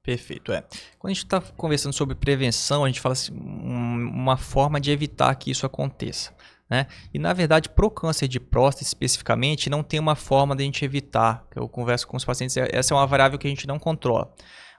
Perfeito, 0.04 0.52
é. 0.52 0.62
Quando 0.98 1.10
a 1.10 1.14
gente 1.14 1.24
está 1.24 1.40
conversando 1.40 1.94
sobre 1.94 2.14
prevenção, 2.14 2.84
a 2.84 2.86
gente 2.88 3.00
fala 3.00 3.14
assim, 3.14 3.32
uma 3.32 4.36
forma 4.36 4.78
de 4.78 4.90
evitar 4.90 5.34
que 5.34 5.50
isso 5.50 5.64
aconteça. 5.64 6.30
Né? 6.68 6.86
E 7.12 7.18
na 7.18 7.32
verdade, 7.32 7.70
para 7.70 7.86
o 7.86 7.90
câncer 7.90 8.28
de 8.28 8.38
próstata 8.38 8.84
especificamente, 8.84 9.70
não 9.70 9.82
tem 9.82 9.98
uma 9.98 10.14
forma 10.14 10.54
de 10.54 10.62
a 10.62 10.66
gente 10.66 10.84
evitar. 10.84 11.46
Eu 11.56 11.66
converso 11.66 12.06
com 12.06 12.18
os 12.18 12.24
pacientes, 12.24 12.54
é, 12.58 12.68
essa 12.70 12.92
é 12.92 12.96
uma 12.96 13.06
variável 13.06 13.38
que 13.38 13.46
a 13.46 13.50
gente 13.50 13.66
não 13.66 13.78
controla. 13.78 14.30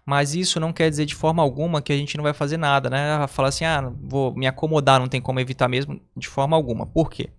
Mas 0.05 0.35
isso 0.35 0.59
não 0.59 0.71
quer 0.71 0.91
dizer 0.91 1.07
de 1.07 1.15
forma 1.15 1.41
alguma 1.41 1.81
que 1.81 1.91
a 1.91 1.97
gente 1.97 2.15
não 2.15 2.23
vai 2.23 2.33
fazer 2.33 2.57
nada, 2.57 2.91
né? 2.91 3.25
Falar 3.27 3.47
assim, 3.47 3.65
ah, 3.65 3.91
vou 4.03 4.35
me 4.35 4.45
acomodar, 4.45 4.99
não 4.99 5.07
tem 5.07 5.19
como 5.19 5.39
evitar 5.39 5.67
mesmo, 5.67 5.99
de 6.15 6.27
forma 6.27 6.55
alguma. 6.55 6.85
Por 6.85 7.09
quê? 7.09 7.31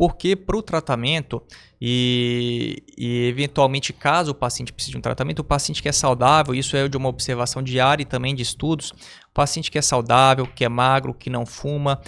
Porque 0.00 0.34
para 0.34 0.56
o 0.56 0.62
tratamento, 0.62 1.42
e, 1.78 2.82
e, 2.96 3.26
eventualmente, 3.26 3.92
caso 3.92 4.30
o 4.30 4.34
paciente 4.34 4.72
precise 4.72 4.92
de 4.92 4.96
um 4.96 5.00
tratamento, 5.02 5.40
o 5.40 5.44
paciente 5.44 5.82
que 5.82 5.90
é 5.90 5.92
saudável, 5.92 6.54
isso 6.54 6.74
é 6.74 6.88
de 6.88 6.96
uma 6.96 7.10
observação 7.10 7.62
diária 7.62 8.02
e 8.02 8.06
também 8.06 8.34
de 8.34 8.42
estudos, 8.42 8.92
o 8.92 9.34
paciente 9.34 9.70
que 9.70 9.76
é 9.76 9.82
saudável, 9.82 10.46
que 10.46 10.64
é 10.64 10.70
magro, 10.70 11.12
que 11.12 11.28
não 11.28 11.44
fuma, 11.44 12.00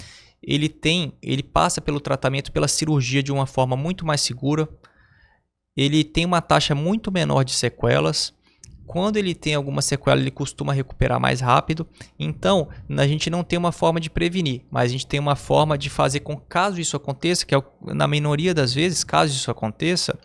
ele 0.43 0.71
tem, 0.71 1.13
ele 1.21 1.43
passa 1.43 1.83
pelo 1.83 2.01
tratamento, 2.01 2.51
pela 2.51 2.67
cirurgia 2.67 3.23
de 3.23 3.31
uma 3.31 3.45
forma 3.45 3.77
muito 3.77 4.07
mais 4.07 4.23
segura, 4.23 4.67
ele 5.77 6.03
tem 6.03 6.25
uma 6.25 6.41
taxa 6.41 6.75
muito 6.75 7.13
menor 7.13 7.45
de 7.45 7.53
sequelas, 7.53 8.33
quando 8.93 9.17
ele 9.17 9.35
tem 9.35 9.55
alguma 9.55 9.81
sequela, 9.81 10.21
ele 10.21 10.31
costuma 10.31 10.71
recuperar 10.71 11.19
mais 11.19 11.41
rápido. 11.41 11.89
Então, 12.19 12.69
a 12.91 13.07
gente 13.07 13.31
não 13.31 13.43
tem 13.43 13.59
uma 13.59 13.73
forma 13.73 13.99
de 13.99 14.11
prevenir, 14.11 14.67
mas 14.71 14.91
a 14.91 14.93
gente 14.93 15.07
tem 15.07 15.19
uma 15.19 15.35
forma 15.35 15.79
de 15.79 15.89
fazer 15.89 16.21
com 16.21 16.37
caso 16.37 16.79
isso 16.79 16.95
aconteça, 16.95 17.47
que 17.47 17.55
é 17.55 17.63
na 17.87 18.07
minoria 18.07 18.53
das 18.53 18.75
vezes, 18.75 19.03
caso 19.03 19.33
isso 19.33 19.51
aconteça, 19.51 20.19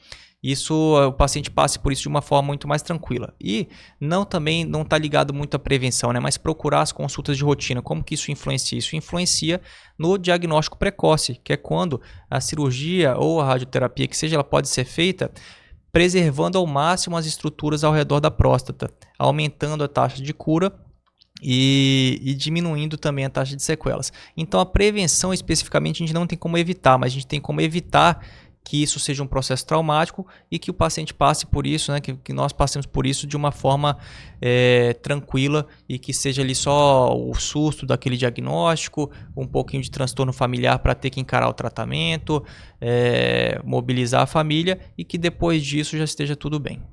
isso 0.44 0.98
o 0.98 1.14
paciente 1.14 1.50
passe 1.50 1.80
por 1.80 1.94
isso 1.94 2.02
de 2.02 2.08
uma 2.10 2.22
forma 2.22 2.48
muito 2.48 2.68
mais 2.68 2.82
tranquila. 2.82 3.34
E 3.40 3.70
não 4.02 4.26
também 4.26 4.66
não 4.66 4.82
está 4.82 4.98
ligado 4.98 5.34
muito 5.34 5.56
à 5.56 5.60
prevenção, 5.60 6.12
né? 6.12 6.20
Mas 6.20 6.38
procurar 6.38 6.82
as 6.82 6.92
consultas 6.92 7.38
de 7.38 7.46
rotina. 7.46 7.82
Como 7.82 8.04
que 8.04 8.16
isso 8.16 8.32
influencia? 8.32 8.78
Isso 8.78 8.98
influencia 8.98 9.62
no 9.98 10.18
diagnóstico 10.18 10.78
precoce, 10.78 11.40
que 11.42 11.54
é 11.54 11.58
quando 11.58 12.02
a 12.30 12.42
cirurgia 12.42 13.16
ou 13.18 13.40
a 13.40 13.46
radioterapia, 13.46 14.08
que 14.08 14.18
seja, 14.18 14.36
ela 14.36 14.44
pode 14.44 14.68
ser 14.68 14.84
feita 14.84 15.32
preservando 15.98 16.60
ao 16.60 16.68
máximo 16.68 17.18
as 17.18 17.26
estruturas 17.26 17.84
ao 17.84 17.92
redor 17.92 18.20
da 18.20 18.30
próstata, 18.30 18.88
aumentando 19.18 19.84
a 19.84 19.88
taxa 19.88 20.22
de 20.22 20.32
cura 20.32 20.72
e, 21.42 22.22
e, 22.24 22.36
diminuindo 22.36 23.00
também 23.00 23.26
a 23.26 23.32
taxa 23.32 23.56
de 23.56 23.64
sequelas. 23.64 24.14
Então, 24.38 24.60
a 24.60 24.66
prevenção 24.66 25.34
especificamente 25.34 26.04
a 26.04 26.06
gente 26.06 26.14
não 26.14 26.28
tem 26.28 26.38
como 26.38 26.56
evitar, 26.56 27.00
mas 27.00 27.12
a 27.12 27.16
gente 27.16 27.26
tem 27.26 27.42
como 27.42 27.62
evitar 27.62 28.24
que 28.68 28.84
isso 28.84 29.00
seja 29.00 29.24
um 29.24 29.28
processo 29.28 29.66
traumático 29.66 30.28
e 30.52 30.60
que 30.60 30.70
o 30.70 30.74
paciente 30.74 31.14
passe 31.14 31.46
por 31.46 31.66
isso, 31.66 31.90
né, 31.90 32.02
que, 32.02 32.14
que 32.16 32.34
nós 32.34 32.52
passemos 32.52 32.86
por 32.86 33.08
isso 33.08 33.26
de 33.26 33.38
uma 33.38 33.50
forma 33.50 33.98
é, 34.42 34.92
tranquila 34.96 35.66
e 35.88 35.98
que 35.98 36.14
seja 36.14 36.42
ali 36.42 36.54
só 36.54 37.18
o 37.18 37.34
susto 37.34 37.86
daquele 37.86 38.18
diagnóstico, 38.18 39.10
um 39.38 39.48
pouquinho 39.48 39.82
de 39.82 39.90
transtorno 39.90 40.34
familiar 40.34 40.80
para 40.80 40.94
ter 40.94 41.10
que 41.10 41.22
encarar 41.22 41.48
o 41.48 41.54
tratamento, 41.54 42.44
é, 42.82 43.62
mobilizar 43.64 44.24
a 44.24 44.28
família 44.28 44.78
e 44.98 45.06
que 45.06 45.18
depois 45.18 45.64
disso 45.64 45.98
já 45.98 46.04
esteja 46.04 46.36
tudo 46.36 46.60
bem. 46.60 46.84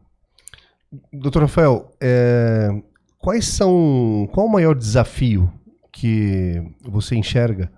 Doutor 1.13 1.43
Rafael, 1.43 1.93
é, 2.01 2.69
quais 3.19 3.49
são, 3.49 4.31
qual 4.33 4.47
o 4.47 4.53
maior 4.53 4.77
desafio 4.77 5.53
que 5.93 6.63
você 6.85 7.17
enxerga 7.17 7.69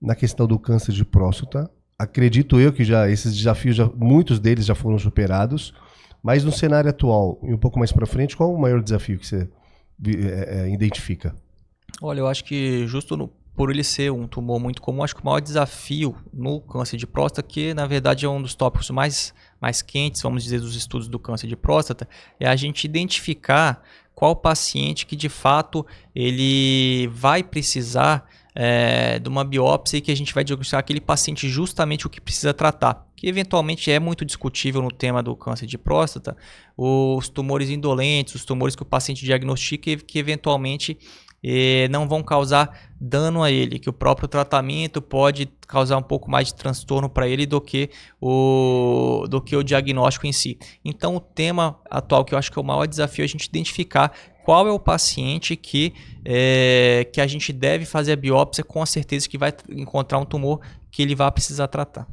na 0.00 0.14
questão 0.14 0.46
do 0.46 0.60
câncer 0.60 0.92
de 0.92 1.04
próstata 1.04 1.68
acredito 2.02 2.60
eu 2.60 2.72
que 2.72 2.84
já 2.84 3.08
esses 3.08 3.36
desafios, 3.36 3.76
já, 3.76 3.86
muitos 3.96 4.38
deles 4.38 4.66
já 4.66 4.74
foram 4.74 4.98
superados, 4.98 5.72
mas 6.22 6.44
no 6.44 6.52
cenário 6.52 6.90
atual 6.90 7.38
e 7.42 7.52
um 7.52 7.58
pouco 7.58 7.78
mais 7.78 7.92
para 7.92 8.06
frente, 8.06 8.36
qual 8.36 8.52
o 8.52 8.60
maior 8.60 8.82
desafio 8.82 9.18
que 9.18 9.26
você 9.26 9.48
é, 10.06 10.62
é, 10.62 10.70
identifica? 10.70 11.34
Olha, 12.00 12.20
eu 12.20 12.26
acho 12.26 12.44
que 12.44 12.86
justo 12.86 13.16
no, 13.16 13.28
por 13.54 13.70
ele 13.70 13.84
ser 13.84 14.10
um 14.10 14.26
tumor 14.26 14.58
muito 14.58 14.80
comum, 14.82 15.02
acho 15.02 15.14
que 15.14 15.22
o 15.22 15.24
maior 15.24 15.40
desafio 15.40 16.16
no 16.32 16.60
câncer 16.60 16.96
de 16.96 17.06
próstata, 17.06 17.46
que 17.46 17.74
na 17.74 17.86
verdade 17.86 18.24
é 18.24 18.28
um 18.28 18.42
dos 18.42 18.54
tópicos 18.54 18.90
mais, 18.90 19.34
mais 19.60 19.82
quentes, 19.82 20.22
vamos 20.22 20.42
dizer, 20.42 20.60
dos 20.60 20.74
estudos 20.74 21.08
do 21.08 21.18
câncer 21.18 21.46
de 21.46 21.56
próstata, 21.56 22.08
é 22.40 22.48
a 22.48 22.56
gente 22.56 22.84
identificar 22.84 23.82
qual 24.14 24.34
paciente 24.34 25.06
que 25.06 25.16
de 25.16 25.28
fato 25.28 25.86
ele 26.14 27.08
vai 27.08 27.42
precisar 27.42 28.28
é, 28.54 29.18
de 29.18 29.28
uma 29.28 29.44
biópsia 29.44 30.00
que 30.00 30.10
a 30.10 30.16
gente 30.16 30.34
vai 30.34 30.44
diagnosticar 30.44 30.80
aquele 30.80 31.00
paciente 31.00 31.48
justamente 31.48 32.06
o 32.06 32.10
que 32.10 32.20
precisa 32.20 32.52
tratar. 32.52 33.06
Que 33.16 33.26
eventualmente 33.26 33.90
é 33.90 33.98
muito 33.98 34.24
discutível 34.24 34.82
no 34.82 34.90
tema 34.90 35.22
do 35.22 35.34
câncer 35.36 35.66
de 35.66 35.78
próstata, 35.78 36.36
os 36.76 37.28
tumores 37.28 37.70
indolentes, 37.70 38.34
os 38.34 38.44
tumores 38.44 38.76
que 38.76 38.82
o 38.82 38.86
paciente 38.86 39.24
diagnostica 39.24 39.96
que 39.96 40.18
eventualmente 40.18 40.98
não 41.90 42.08
vão 42.08 42.22
causar 42.22 42.78
dano 43.00 43.42
a 43.42 43.50
ele, 43.50 43.78
que 43.78 43.90
o 43.90 43.92
próprio 43.92 44.28
tratamento 44.28 45.02
pode 45.02 45.50
causar 45.66 45.96
um 45.96 46.02
pouco 46.02 46.30
mais 46.30 46.48
de 46.48 46.54
transtorno 46.54 47.08
para 47.08 47.26
ele 47.26 47.46
do 47.46 47.60
que, 47.60 47.90
o, 48.20 49.26
do 49.28 49.40
que 49.40 49.56
o 49.56 49.62
diagnóstico 49.62 50.26
em 50.26 50.32
si. 50.32 50.56
Então, 50.84 51.16
o 51.16 51.20
tema 51.20 51.80
atual 51.90 52.24
que 52.24 52.34
eu 52.34 52.38
acho 52.38 52.52
que 52.52 52.58
é 52.58 52.62
o 52.62 52.64
maior 52.64 52.86
desafio 52.86 53.22
é 53.22 53.26
a 53.26 53.28
gente 53.28 53.46
identificar 53.46 54.12
qual 54.44 54.68
é 54.68 54.70
o 54.70 54.78
paciente 54.78 55.56
que, 55.56 55.92
é, 56.24 57.08
que 57.12 57.20
a 57.20 57.26
gente 57.26 57.52
deve 57.52 57.84
fazer 57.84 58.12
a 58.12 58.16
biópsia 58.16 58.62
com 58.62 58.82
a 58.82 58.86
certeza 58.86 59.28
que 59.28 59.38
vai 59.38 59.52
encontrar 59.70 60.18
um 60.18 60.24
tumor 60.24 60.60
que 60.90 61.02
ele 61.02 61.14
vai 61.14 61.30
precisar 61.32 61.68
tratar. 61.68 62.06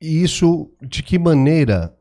E 0.00 0.22
isso, 0.22 0.70
de 0.80 1.02
que 1.02 1.18
maneira, 1.18 1.94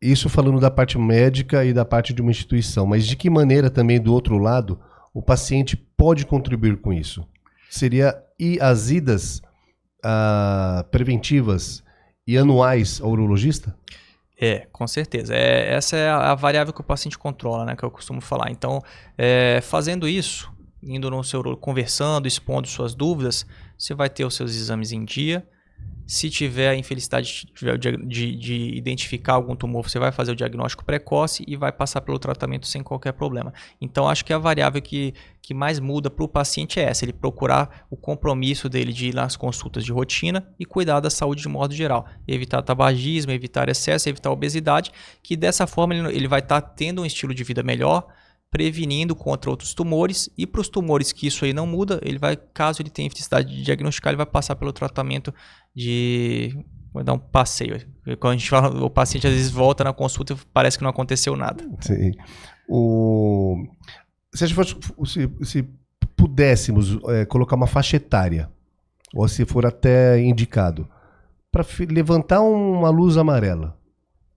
isso 0.00 0.28
falando 0.28 0.60
da 0.60 0.70
parte 0.70 0.98
médica 0.98 1.64
e 1.64 1.72
da 1.72 1.84
parte 1.84 2.12
de 2.12 2.22
uma 2.22 2.30
instituição, 2.30 2.86
mas 2.86 3.06
de 3.06 3.16
que 3.16 3.28
maneira 3.30 3.70
também 3.70 4.00
do 4.00 4.12
outro 4.12 4.38
lado 4.38 4.78
o 5.12 5.22
paciente 5.22 5.76
pode 5.76 6.26
contribuir 6.26 6.80
com 6.80 6.92
isso? 6.92 7.26
Seria 7.70 8.22
e 8.38 8.58
as 8.60 8.90
idas 8.90 9.40
ah, 10.02 10.84
preventivas 10.90 11.82
e 12.26 12.36
anuais 12.36 13.00
ao 13.00 13.10
urologista? 13.10 13.76
É, 14.40 14.66
com 14.72 14.86
certeza. 14.86 15.34
É, 15.34 15.74
essa 15.74 15.96
é 15.96 16.10
a, 16.10 16.32
a, 16.32 16.34
variável 16.34 16.72
que 16.72 16.80
o 16.80 16.84
paciente 16.84 17.16
controla, 17.16 17.64
né? 17.64 17.76
Que 17.76 17.84
eu 17.84 17.90
costumo 17.90 18.20
falar. 18.20 18.50
Então, 18.50 18.82
é, 19.16 19.60
fazendo 19.62 20.08
isso, 20.08 20.52
indo 20.82 21.08
no 21.10 21.22
seu 21.22 21.56
conversando, 21.56 22.26
expondo 22.26 22.66
suas 22.66 22.94
dúvidas, 22.94 23.46
você 23.78 23.94
vai 23.94 24.10
ter 24.10 24.24
os 24.24 24.34
seus 24.34 24.54
exames 24.54 24.90
em 24.90 25.04
dia, 25.04 25.46
se 26.06 26.28
tiver 26.28 26.70
a 26.70 26.76
infelicidade 26.76 27.46
de, 27.78 27.96
de, 28.06 28.36
de, 28.36 28.54
identificar 28.76 29.34
algum 29.34 29.54
tumor, 29.54 29.88
você 29.88 29.98
vai 29.98 30.12
fazer 30.12 30.32
o 30.32 30.36
diagnóstico 30.36 30.84
precoce 30.84 31.44
e 31.46 31.56
vai 31.56 31.72
passar 31.72 32.00
pelo 32.00 32.18
tratamento 32.18 32.66
sem 32.66 32.82
qualquer 32.82 33.12
problema. 33.12 33.52
Então, 33.80 34.08
acho 34.08 34.24
que 34.24 34.32
a 34.32 34.38
variável 34.38 34.82
que, 34.82 35.14
que 35.40 35.54
mais 35.54 35.78
muda 35.78 36.10
para 36.10 36.24
o 36.24 36.28
paciente 36.28 36.80
é 36.80 36.84
essa: 36.84 37.04
ele 37.04 37.12
procurar 37.12 37.86
o 37.90 37.96
compromisso 37.96 38.68
dele 38.68 38.92
de 38.92 39.08
ir 39.08 39.14
nas 39.14 39.36
consultas 39.36 39.84
de 39.84 39.92
rotina 39.92 40.46
e 40.58 40.64
cuidar 40.64 41.00
da 41.00 41.10
saúde 41.10 41.42
de 41.42 41.48
modo 41.48 41.74
geral. 41.74 42.06
Evitar 42.26 42.62
tabagismo, 42.62 43.32
evitar 43.32 43.68
excesso, 43.68 44.08
evitar 44.08 44.30
obesidade, 44.30 44.92
que 45.22 45.36
dessa 45.36 45.66
forma 45.66 45.94
ele, 45.94 46.16
ele 46.16 46.28
vai 46.28 46.40
estar 46.40 46.60
tá 46.60 46.68
tendo 46.68 47.02
um 47.02 47.06
estilo 47.06 47.34
de 47.34 47.44
vida 47.44 47.62
melhor 47.62 48.06
prevenindo 48.52 49.16
contra 49.16 49.50
outros 49.50 49.72
tumores 49.72 50.28
e 50.36 50.46
para 50.46 50.60
os 50.60 50.68
tumores 50.68 51.10
que 51.10 51.26
isso 51.26 51.46
aí 51.46 51.54
não 51.54 51.66
muda, 51.66 51.98
ele 52.02 52.18
vai, 52.18 52.36
caso 52.36 52.82
ele 52.82 52.90
tenha 52.90 53.06
infelicidade 53.06 53.48
de 53.48 53.62
diagnosticar, 53.62 54.10
ele 54.10 54.18
vai 54.18 54.26
passar 54.26 54.54
pelo 54.54 54.74
tratamento 54.74 55.34
de 55.74 56.54
vou 56.92 57.02
dar 57.02 57.14
um 57.14 57.18
passeio. 57.18 57.80
Quando 58.20 58.34
a 58.34 58.36
gente 58.36 58.50
fala, 58.50 58.84
o 58.84 58.90
paciente 58.90 59.26
às 59.26 59.32
vezes 59.32 59.50
volta 59.50 59.82
na 59.82 59.94
consulta 59.94 60.34
e 60.34 60.36
parece 60.52 60.76
que 60.76 60.84
não 60.84 60.90
aconteceu 60.90 61.34
nada. 61.34 61.66
Sim. 61.80 62.12
O... 62.68 63.56
Se, 64.34 64.46
fosse, 64.52 64.76
se, 65.06 65.30
se 65.42 65.68
pudéssemos 66.14 66.98
é, 67.08 67.24
colocar 67.24 67.56
uma 67.56 67.66
faixa 67.66 67.96
etária, 67.96 68.50
ou 69.14 69.26
se 69.28 69.46
for 69.46 69.64
até 69.64 70.20
indicado, 70.20 70.86
para 71.50 71.64
levantar 71.88 72.42
uma 72.42 72.90
luz 72.90 73.16
amarela, 73.16 73.78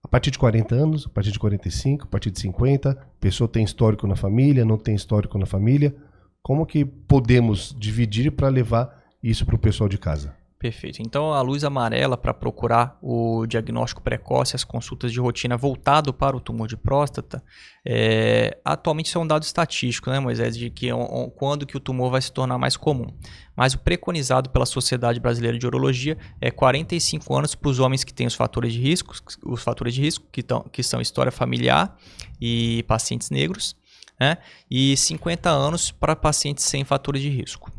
a 0.06 0.08
partir 0.08 0.30
de 0.30 0.38
40 0.38 0.72
anos, 0.72 1.04
a 1.04 1.08
partir 1.08 1.32
de 1.32 1.38
45, 1.40 2.04
a 2.04 2.06
partir 2.06 2.30
de 2.30 2.38
50, 2.38 2.90
a 2.92 2.94
pessoa 3.18 3.48
tem 3.48 3.64
histórico 3.64 4.06
na 4.06 4.14
família, 4.14 4.64
não 4.64 4.78
tem 4.78 4.94
histórico 4.94 5.36
na 5.36 5.46
família. 5.46 5.96
Como 6.40 6.64
que 6.64 6.84
podemos 6.84 7.74
dividir 7.76 8.30
para 8.30 8.46
levar 8.46 9.02
isso 9.20 9.44
para 9.44 9.56
o 9.56 9.58
pessoal 9.58 9.88
de 9.88 9.98
casa? 9.98 10.32
Perfeito. 10.66 11.00
Então, 11.00 11.32
a 11.32 11.40
luz 11.42 11.62
amarela 11.62 12.16
para 12.16 12.34
procurar 12.34 12.98
o 13.00 13.46
diagnóstico 13.46 14.02
precoce, 14.02 14.56
as 14.56 14.64
consultas 14.64 15.12
de 15.12 15.20
rotina 15.20 15.56
voltado 15.56 16.12
para 16.12 16.36
o 16.36 16.40
tumor 16.40 16.66
de 16.66 16.76
próstata, 16.76 17.40
é, 17.84 18.58
atualmente 18.64 19.06
isso 19.06 19.16
é 19.16 19.20
um 19.20 19.26
dado 19.28 19.44
estatístico, 19.44 20.10
né, 20.10 20.18
Moisés, 20.18 20.56
de 20.56 20.68
que 20.68 20.88
quando 21.36 21.64
que 21.64 21.76
o 21.76 21.80
tumor 21.80 22.10
vai 22.10 22.20
se 22.20 22.32
tornar 22.32 22.58
mais 22.58 22.76
comum. 22.76 23.06
Mas 23.54 23.74
o 23.74 23.78
preconizado 23.78 24.50
pela 24.50 24.66
Sociedade 24.66 25.20
Brasileira 25.20 25.56
de 25.56 25.64
Urologia 25.64 26.18
é 26.40 26.50
45 26.50 27.36
anos 27.36 27.54
para 27.54 27.68
os 27.68 27.78
homens 27.78 28.02
que 28.02 28.12
têm 28.12 28.26
os 28.26 28.34
fatores 28.34 28.72
de 28.72 28.80
risco, 28.80 29.14
os 29.44 29.62
fatores 29.62 29.94
de 29.94 30.02
risco 30.02 30.26
que, 30.32 30.42
tão, 30.42 30.62
que 30.62 30.82
são 30.82 31.00
história 31.00 31.30
familiar 31.30 31.96
e 32.40 32.82
pacientes 32.88 33.30
negros, 33.30 33.76
né, 34.18 34.38
e 34.68 34.96
50 34.96 35.48
anos 35.48 35.92
para 35.92 36.16
pacientes 36.16 36.64
sem 36.64 36.82
fatores 36.82 37.22
de 37.22 37.28
risco. 37.28 37.70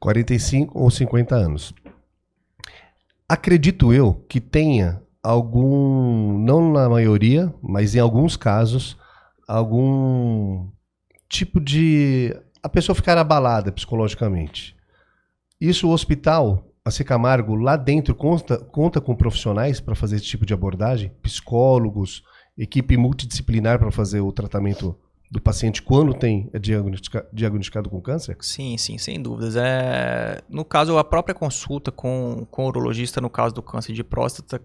45 0.00 0.76
ou 0.76 0.90
50 0.90 1.36
anos. 1.36 1.72
Acredito 3.28 3.92
eu 3.92 4.14
que 4.28 4.40
tenha 4.40 5.02
algum, 5.22 6.38
não 6.38 6.72
na 6.72 6.88
maioria, 6.88 7.52
mas 7.62 7.94
em 7.94 7.98
alguns 7.98 8.36
casos, 8.36 8.96
algum 9.48 10.68
tipo 11.28 11.60
de. 11.60 12.36
a 12.62 12.68
pessoa 12.68 12.94
ficar 12.94 13.16
abalada 13.16 13.72
psicologicamente. 13.72 14.76
Isso 15.58 15.88
o 15.88 15.92
hospital, 15.92 16.70
a 16.84 16.90
Secamargo, 16.90 17.54
lá 17.54 17.76
dentro, 17.76 18.14
conta, 18.14 18.58
conta 18.58 19.00
com 19.00 19.16
profissionais 19.16 19.80
para 19.80 19.94
fazer 19.94 20.16
esse 20.16 20.26
tipo 20.26 20.44
de 20.44 20.52
abordagem? 20.52 21.10
Psicólogos, 21.22 22.22
equipe 22.58 22.96
multidisciplinar 22.96 23.78
para 23.78 23.90
fazer 23.90 24.20
o 24.20 24.32
tratamento 24.32 24.98
do 25.34 25.40
paciente 25.40 25.82
quando 25.82 26.14
tem 26.14 26.48
é 26.52 26.60
diagnostica, 26.60 27.26
diagnosticado 27.32 27.90
com 27.90 28.00
câncer? 28.00 28.36
Sim, 28.40 28.78
sim, 28.78 28.96
sem 28.98 29.20
dúvidas. 29.20 29.56
É, 29.56 30.40
no 30.48 30.64
caso, 30.64 30.96
a 30.96 31.02
própria 31.02 31.34
consulta 31.34 31.90
com, 31.90 32.46
com 32.52 32.66
o 32.66 32.68
urologista, 32.68 33.20
no 33.20 33.28
caso 33.28 33.52
do 33.52 33.60
câncer 33.60 33.92
de 33.92 34.04
próstata, 34.04 34.62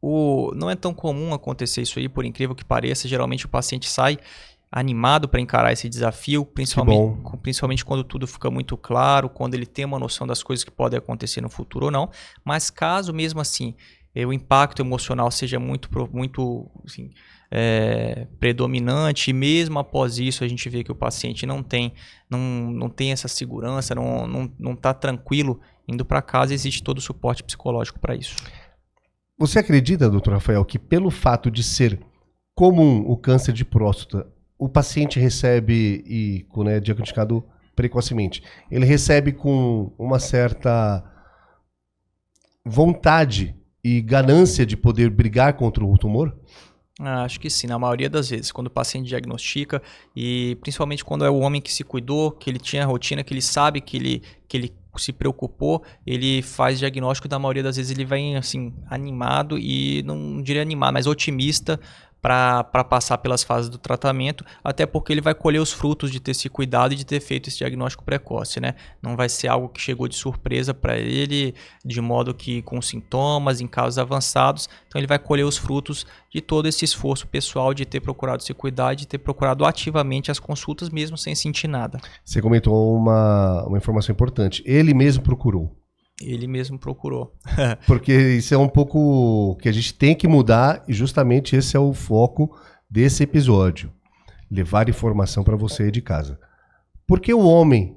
o, 0.00 0.50
não 0.54 0.70
é 0.70 0.74
tão 0.74 0.94
comum 0.94 1.34
acontecer 1.34 1.82
isso 1.82 1.98
aí, 1.98 2.08
por 2.08 2.24
incrível 2.24 2.54
que 2.54 2.64
pareça. 2.64 3.06
Geralmente 3.06 3.44
o 3.44 3.50
paciente 3.50 3.86
sai 3.86 4.16
animado 4.72 5.28
para 5.28 5.42
encarar 5.42 5.74
esse 5.74 5.90
desafio, 5.90 6.42
principalmente, 6.42 7.20
principalmente 7.42 7.84
quando 7.84 8.02
tudo 8.02 8.26
fica 8.26 8.50
muito 8.50 8.78
claro, 8.78 9.28
quando 9.28 9.52
ele 9.52 9.66
tem 9.66 9.84
uma 9.84 9.98
noção 9.98 10.26
das 10.26 10.42
coisas 10.42 10.64
que 10.64 10.70
podem 10.70 10.98
acontecer 10.98 11.42
no 11.42 11.50
futuro 11.50 11.86
ou 11.86 11.92
não. 11.92 12.08
Mas 12.42 12.70
caso 12.70 13.12
mesmo 13.12 13.42
assim 13.42 13.74
o 14.26 14.32
impacto 14.32 14.82
emocional 14.82 15.30
seja 15.30 15.58
muito, 15.58 15.88
muito 16.12 16.68
assim, 16.84 17.10
é, 17.50 18.26
predominante, 18.38 19.30
e 19.30 19.32
mesmo 19.32 19.78
após 19.78 20.18
isso 20.18 20.44
a 20.44 20.48
gente 20.48 20.68
vê 20.68 20.84
que 20.84 20.92
o 20.92 20.94
paciente 20.94 21.46
não 21.46 21.62
tem, 21.62 21.92
não, 22.28 22.38
não 22.38 22.88
tem 22.88 23.12
essa 23.12 23.28
segurança, 23.28 23.94
não 23.94 24.16
está 24.16 24.26
não, 24.26 24.52
não 24.58 24.76
tá 24.76 24.94
tranquilo 24.94 25.60
indo 25.86 26.04
para 26.04 26.20
casa, 26.20 26.52
existe 26.52 26.82
todo 26.82 26.98
o 26.98 27.02
suporte 27.02 27.42
psicológico 27.42 27.98
para 27.98 28.14
isso. 28.14 28.36
Você 29.38 29.58
acredita, 29.58 30.10
doutor 30.10 30.34
Rafael, 30.34 30.64
que 30.64 30.78
pelo 30.78 31.10
fato 31.10 31.50
de 31.50 31.62
ser 31.62 31.98
comum 32.54 33.04
o 33.06 33.16
câncer 33.16 33.52
de 33.52 33.64
próstata, 33.64 34.26
o 34.58 34.68
paciente 34.68 35.20
recebe, 35.20 36.04
e 36.06 36.46
né, 36.64 36.80
diagnosticado 36.80 37.44
precocemente, 37.74 38.42
ele 38.70 38.84
recebe 38.84 39.32
com 39.32 39.94
uma 39.96 40.18
certa 40.18 41.04
vontade 42.66 43.54
e 43.82 44.00
ganância 44.00 44.66
de 44.66 44.76
poder 44.76 45.08
brigar 45.08 45.54
contra 45.54 45.84
o 45.84 45.96
tumor? 45.96 46.36
Ah, 47.00 47.22
acho 47.22 47.38
que 47.38 47.48
sim, 47.48 47.68
na 47.68 47.78
maioria 47.78 48.10
das 48.10 48.28
vezes, 48.28 48.50
quando 48.50 48.66
o 48.66 48.70
paciente 48.70 49.06
diagnostica 49.06 49.80
e 50.16 50.56
principalmente 50.60 51.04
quando 51.04 51.24
é 51.24 51.30
o 51.30 51.38
homem 51.38 51.60
que 51.60 51.72
se 51.72 51.84
cuidou, 51.84 52.32
que 52.32 52.50
ele 52.50 52.58
tinha 52.58 52.84
rotina, 52.84 53.22
que 53.22 53.32
ele 53.32 53.40
sabe 53.40 53.80
que 53.80 53.96
ele, 53.96 54.22
que 54.48 54.56
ele 54.56 54.74
se 54.96 55.12
preocupou, 55.12 55.84
ele 56.04 56.42
faz 56.42 56.80
diagnóstico, 56.80 57.28
da 57.28 57.38
maioria 57.38 57.62
das 57.62 57.76
vezes 57.76 57.92
ele 57.92 58.04
vem 58.04 58.36
assim 58.36 58.74
animado 58.90 59.56
e 59.56 60.02
não 60.02 60.42
diria 60.42 60.60
animado, 60.60 60.92
mas 60.92 61.06
otimista 61.06 61.78
para 62.20 62.84
passar 62.84 63.18
pelas 63.18 63.44
fases 63.44 63.68
do 63.68 63.78
tratamento, 63.78 64.44
até 64.62 64.84
porque 64.84 65.12
ele 65.12 65.20
vai 65.20 65.34
colher 65.34 65.60
os 65.60 65.72
frutos 65.72 66.10
de 66.10 66.18
ter 66.18 66.34
se 66.34 66.48
cuidado 66.48 66.92
e 66.92 66.96
de 66.96 67.06
ter 67.06 67.20
feito 67.20 67.48
esse 67.48 67.58
diagnóstico 67.58 68.04
precoce, 68.04 68.60
né? 68.60 68.74
Não 69.00 69.16
vai 69.16 69.28
ser 69.28 69.48
algo 69.48 69.68
que 69.68 69.80
chegou 69.80 70.08
de 70.08 70.16
surpresa 70.16 70.74
para 70.74 70.98
ele, 70.98 71.54
de 71.84 72.00
modo 72.00 72.34
que 72.34 72.60
com 72.62 72.82
sintomas, 72.82 73.60
em 73.60 73.66
casos 73.66 73.98
avançados, 73.98 74.68
então 74.86 74.98
ele 74.98 75.06
vai 75.06 75.18
colher 75.18 75.44
os 75.44 75.56
frutos 75.56 76.06
de 76.30 76.40
todo 76.40 76.66
esse 76.66 76.84
esforço 76.84 77.26
pessoal 77.26 77.72
de 77.72 77.86
ter 77.86 78.00
procurado 78.00 78.42
se 78.42 78.52
cuidar, 78.52 78.94
de 78.94 79.06
ter 79.06 79.18
procurado 79.18 79.64
ativamente 79.64 80.30
as 80.30 80.38
consultas 80.38 80.90
mesmo 80.90 81.16
sem 81.16 81.34
sentir 81.34 81.68
nada. 81.68 82.00
Você 82.24 82.42
comentou 82.42 82.94
uma, 82.94 83.64
uma 83.66 83.78
informação 83.78 84.12
importante. 84.12 84.62
Ele 84.66 84.92
mesmo 84.92 85.22
procurou. 85.22 85.77
Ele 86.20 86.46
mesmo 86.46 86.78
procurou. 86.78 87.34
Porque 87.86 88.12
isso 88.12 88.54
é 88.54 88.58
um 88.58 88.68
pouco 88.68 89.56
que 89.56 89.68
a 89.68 89.72
gente 89.72 89.94
tem 89.94 90.14
que 90.14 90.26
mudar 90.26 90.84
e 90.88 90.92
justamente 90.92 91.54
esse 91.54 91.76
é 91.76 91.80
o 91.80 91.92
foco 91.92 92.56
desse 92.90 93.22
episódio. 93.22 93.92
Levar 94.50 94.88
informação 94.88 95.44
para 95.44 95.56
você 95.56 95.90
de 95.90 96.02
casa. 96.02 96.38
Porque 97.06 97.32
o 97.32 97.46
homem, 97.46 97.96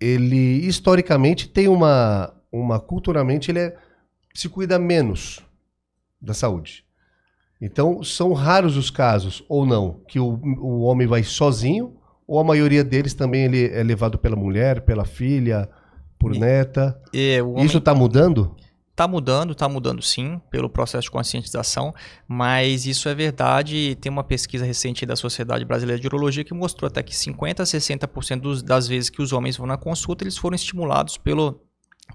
ele 0.00 0.66
historicamente 0.66 1.48
tem 1.48 1.68
uma, 1.68 2.34
uma 2.50 2.80
culturalmente, 2.80 3.50
ele 3.50 3.60
é, 3.60 3.76
se 4.34 4.48
cuida 4.48 4.78
menos 4.78 5.40
da 6.20 6.32
saúde. 6.32 6.84
Então, 7.60 8.02
são 8.02 8.32
raros 8.32 8.76
os 8.76 8.90
casos, 8.90 9.44
ou 9.48 9.64
não, 9.64 10.00
que 10.08 10.18
o, 10.18 10.38
o 10.58 10.80
homem 10.80 11.06
vai 11.06 11.22
sozinho, 11.22 11.96
ou 12.26 12.38
a 12.38 12.44
maioria 12.44 12.82
deles 12.82 13.14
também 13.14 13.44
ele 13.44 13.66
é 13.66 13.82
levado 13.82 14.18
pela 14.18 14.36
mulher, 14.36 14.82
pela 14.82 15.04
filha, 15.04 15.68
por 16.24 16.34
e, 16.34 16.38
neta. 16.38 16.98
E 17.12 17.38
Isso 17.58 17.78
está 17.78 17.94
mudando? 17.94 18.56
Está 18.90 19.06
mudando, 19.08 19.52
está 19.52 19.68
mudando 19.68 20.00
sim, 20.00 20.40
pelo 20.50 20.70
processo 20.70 21.02
de 21.02 21.10
conscientização, 21.10 21.92
mas 22.28 22.86
isso 22.86 23.08
é 23.08 23.14
verdade. 23.14 23.96
Tem 24.00 24.10
uma 24.10 24.22
pesquisa 24.22 24.64
recente 24.64 25.04
da 25.04 25.16
Sociedade 25.16 25.64
Brasileira 25.64 26.00
de 26.00 26.06
Urologia 26.06 26.44
que 26.44 26.54
mostrou 26.54 26.86
até 26.86 27.02
que 27.02 27.12
50% 27.12 27.60
a 27.60 27.64
60% 27.64 28.40
dos, 28.40 28.62
das 28.62 28.86
vezes 28.86 29.10
que 29.10 29.20
os 29.20 29.32
homens 29.32 29.56
vão 29.56 29.66
na 29.66 29.76
consulta, 29.76 30.22
eles 30.24 30.38
foram 30.38 30.54
estimulados 30.54 31.18
pelo, 31.18 31.60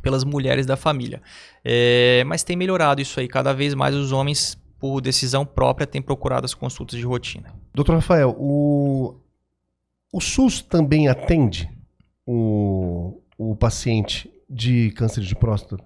pelas 0.01 0.24
mulheres 0.24 0.66
da 0.66 0.78
família. 0.78 1.22
É, 1.64 2.24
mas 2.26 2.43
tem 2.43 2.55
melhorado 2.55 3.01
isso 3.01 3.20
aí, 3.20 3.28
cada 3.28 3.53
vez 3.53 3.76
mais 3.76 3.93
os 3.93 4.14
homens, 4.14 4.57
por 4.80 5.01
decisão 5.01 5.45
própria, 5.45 5.86
têm 5.86 6.01
procurado 6.01 6.45
as 6.45 6.53
consultas 6.53 6.97
de 6.97 7.05
rotina. 7.05 7.53
Doutor 7.76 7.95
Rafael, 7.95 8.34
o, 8.39 9.20
o 10.14 10.22
SUS 10.22 10.62
também 10.62 11.10
atende 11.10 11.70
o, 12.26 13.18
o 13.39 13.55
paciente 13.55 14.29
de 14.49 14.91
câncer 14.91 15.23
de 15.23 15.33
próstata? 15.33 15.81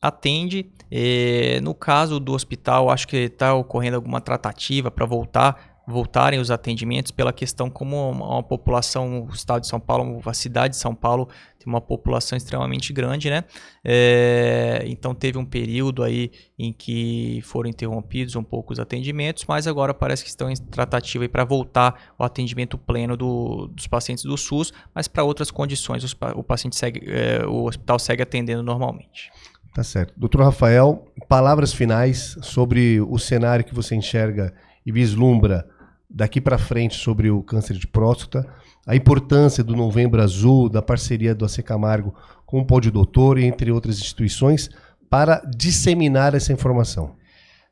Atende. 0.00 0.72
Eh, 0.90 1.60
no 1.62 1.74
caso 1.74 2.18
do 2.18 2.32
hospital, 2.32 2.88
acho 2.88 3.06
que 3.06 3.16
está 3.16 3.54
ocorrendo 3.54 3.96
alguma 3.96 4.22
tratativa 4.22 4.90
para 4.90 5.04
voltar 5.04 5.76
voltarem 5.86 6.40
os 6.40 6.50
atendimentos 6.50 7.12
pela 7.12 7.32
questão 7.32 7.70
como 7.70 8.10
uma 8.10 8.42
população, 8.42 9.22
o 9.22 9.32
estado 9.32 9.60
de 9.60 9.68
São 9.68 9.78
Paulo, 9.78 10.20
a 10.26 10.34
cidade 10.34 10.74
de 10.74 10.80
São 10.80 10.92
Paulo 10.92 11.28
tem 11.66 11.72
uma 11.72 11.80
população 11.80 12.36
extremamente 12.36 12.92
grande, 12.92 13.28
né? 13.28 13.44
É, 13.84 14.84
então 14.86 15.14
teve 15.14 15.36
um 15.36 15.44
período 15.44 16.04
aí 16.04 16.30
em 16.56 16.72
que 16.72 17.40
foram 17.42 17.68
interrompidos 17.68 18.36
um 18.36 18.42
pouco 18.42 18.72
os 18.72 18.78
atendimentos, 18.78 19.44
mas 19.46 19.66
agora 19.66 19.92
parece 19.92 20.22
que 20.22 20.30
estão 20.30 20.48
em 20.48 20.56
tratativa 20.56 21.28
para 21.28 21.44
voltar 21.44 22.12
o 22.16 22.22
atendimento 22.22 22.78
pleno 22.78 23.16
do, 23.16 23.66
dos 23.68 23.86
pacientes 23.86 24.24
do 24.24 24.36
SUS, 24.36 24.72
mas 24.94 25.08
para 25.08 25.24
outras 25.24 25.50
condições 25.50 26.04
os, 26.04 26.16
o 26.34 26.42
paciente 26.42 26.76
segue, 26.76 27.02
é, 27.06 27.44
o 27.44 27.64
hospital 27.64 27.98
segue 27.98 28.22
atendendo 28.22 28.62
normalmente. 28.62 29.30
Tá 29.74 29.82
certo. 29.82 30.14
Doutor 30.16 30.42
Rafael, 30.42 31.04
palavras 31.28 31.74
finais 31.74 32.38
sobre 32.40 33.00
o 33.00 33.18
cenário 33.18 33.64
que 33.64 33.74
você 33.74 33.94
enxerga 33.94 34.54
e 34.86 34.92
vislumbra 34.92 35.68
daqui 36.08 36.40
para 36.40 36.56
frente 36.56 36.94
sobre 36.94 37.30
o 37.30 37.42
câncer 37.42 37.76
de 37.76 37.86
próstata, 37.86 38.46
a 38.86 38.94
importância 38.94 39.64
do 39.64 39.74
Novembro 39.74 40.22
Azul, 40.22 40.68
da 40.68 40.80
parceria 40.80 41.34
do 41.34 41.44
AC 41.44 41.56
Camargo 41.62 42.14
com 42.46 42.60
o 42.60 42.64
Pódio 42.64 42.92
Doutor, 42.92 43.38
entre 43.38 43.72
outras 43.72 43.98
instituições, 43.98 44.70
para 45.10 45.42
disseminar 45.56 46.34
essa 46.34 46.52
informação. 46.52 47.16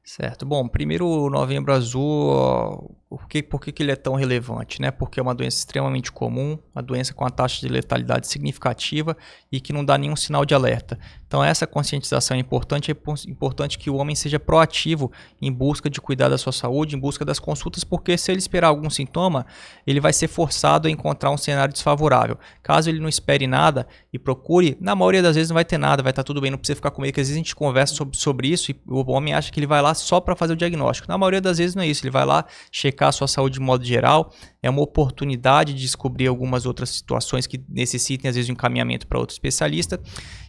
Certo. 0.02 0.44
Bom, 0.44 0.68
primeiro 0.68 1.06
o 1.06 1.30
Novembro 1.30 1.72
Azul, 1.72 2.94
por 3.16 3.28
que, 3.28 3.42
por 3.42 3.60
que, 3.60 3.72
que 3.72 3.82
ele 3.82 3.92
é 3.92 3.96
tão 3.96 4.14
relevante? 4.14 4.80
Né? 4.80 4.90
Porque 4.90 5.20
é 5.20 5.22
uma 5.22 5.34
doença 5.34 5.58
extremamente 5.58 6.10
comum, 6.10 6.58
uma 6.74 6.82
doença 6.82 7.14
com 7.14 7.24
a 7.24 7.30
taxa 7.30 7.60
de 7.60 7.68
letalidade 7.68 8.26
significativa 8.26 9.16
e 9.50 9.60
que 9.60 9.72
não 9.72 9.84
dá 9.84 9.96
nenhum 9.96 10.16
sinal 10.16 10.44
de 10.44 10.54
alerta. 10.54 10.98
Então 11.26 11.42
essa 11.42 11.66
conscientização 11.66 12.36
é 12.36 12.40
importante, 12.40 12.90
é 12.92 12.94
importante 13.28 13.78
que 13.78 13.90
o 13.90 13.96
homem 13.96 14.14
seja 14.14 14.38
proativo 14.38 15.10
em 15.42 15.52
busca 15.52 15.90
de 15.90 16.00
cuidar 16.00 16.28
da 16.28 16.38
sua 16.38 16.52
saúde, 16.52 16.94
em 16.94 16.98
busca 16.98 17.24
das 17.24 17.38
consultas, 17.38 17.82
porque 17.82 18.16
se 18.16 18.30
ele 18.30 18.38
esperar 18.38 18.68
algum 18.68 18.88
sintoma, 18.88 19.44
ele 19.86 19.98
vai 19.98 20.12
ser 20.12 20.28
forçado 20.28 20.86
a 20.86 20.90
encontrar 20.90 21.30
um 21.30 21.36
cenário 21.36 21.72
desfavorável. 21.72 22.38
Caso 22.62 22.88
ele 22.88 23.00
não 23.00 23.08
espere 23.08 23.46
nada 23.46 23.86
e 24.12 24.18
procure, 24.18 24.76
na 24.80 24.94
maioria 24.94 25.22
das 25.22 25.34
vezes 25.34 25.50
não 25.50 25.54
vai 25.54 25.64
ter 25.64 25.78
nada, 25.78 26.02
vai 26.02 26.10
estar 26.10 26.22
tudo 26.22 26.40
bem, 26.40 26.50
não 26.50 26.58
precisa 26.58 26.76
ficar 26.76 26.90
com 26.92 27.02
medo, 27.02 27.12
que 27.14 27.20
às 27.20 27.26
vezes 27.26 27.36
a 27.36 27.42
gente 27.42 27.54
conversa 27.54 27.94
sobre, 27.94 28.16
sobre 28.16 28.48
isso 28.48 28.70
e 28.70 28.80
o 28.86 29.10
homem 29.10 29.34
acha 29.34 29.50
que 29.50 29.58
ele 29.58 29.66
vai 29.66 29.82
lá 29.82 29.92
só 29.92 30.20
para 30.20 30.36
fazer 30.36 30.52
o 30.52 30.56
diagnóstico. 30.56 31.08
Na 31.08 31.18
maioria 31.18 31.40
das 31.40 31.58
vezes 31.58 31.74
não 31.74 31.82
é 31.82 31.86
isso, 31.88 32.04
ele 32.04 32.12
vai 32.12 32.24
lá 32.24 32.44
checar 32.70 33.03
a 33.08 33.12
sua 33.12 33.28
saúde 33.28 33.54
de 33.54 33.60
modo 33.60 33.84
geral, 33.84 34.32
é 34.62 34.68
uma 34.70 34.82
oportunidade 34.82 35.74
de 35.74 35.80
descobrir 35.80 36.26
algumas 36.26 36.66
outras 36.66 36.90
situações 36.90 37.46
que 37.46 37.62
necessitem, 37.68 38.28
às 38.28 38.34
vezes, 38.34 38.46
de 38.46 38.52
um 38.52 38.54
encaminhamento 38.54 39.06
para 39.06 39.18
outro 39.18 39.34
especialista. 39.34 40.00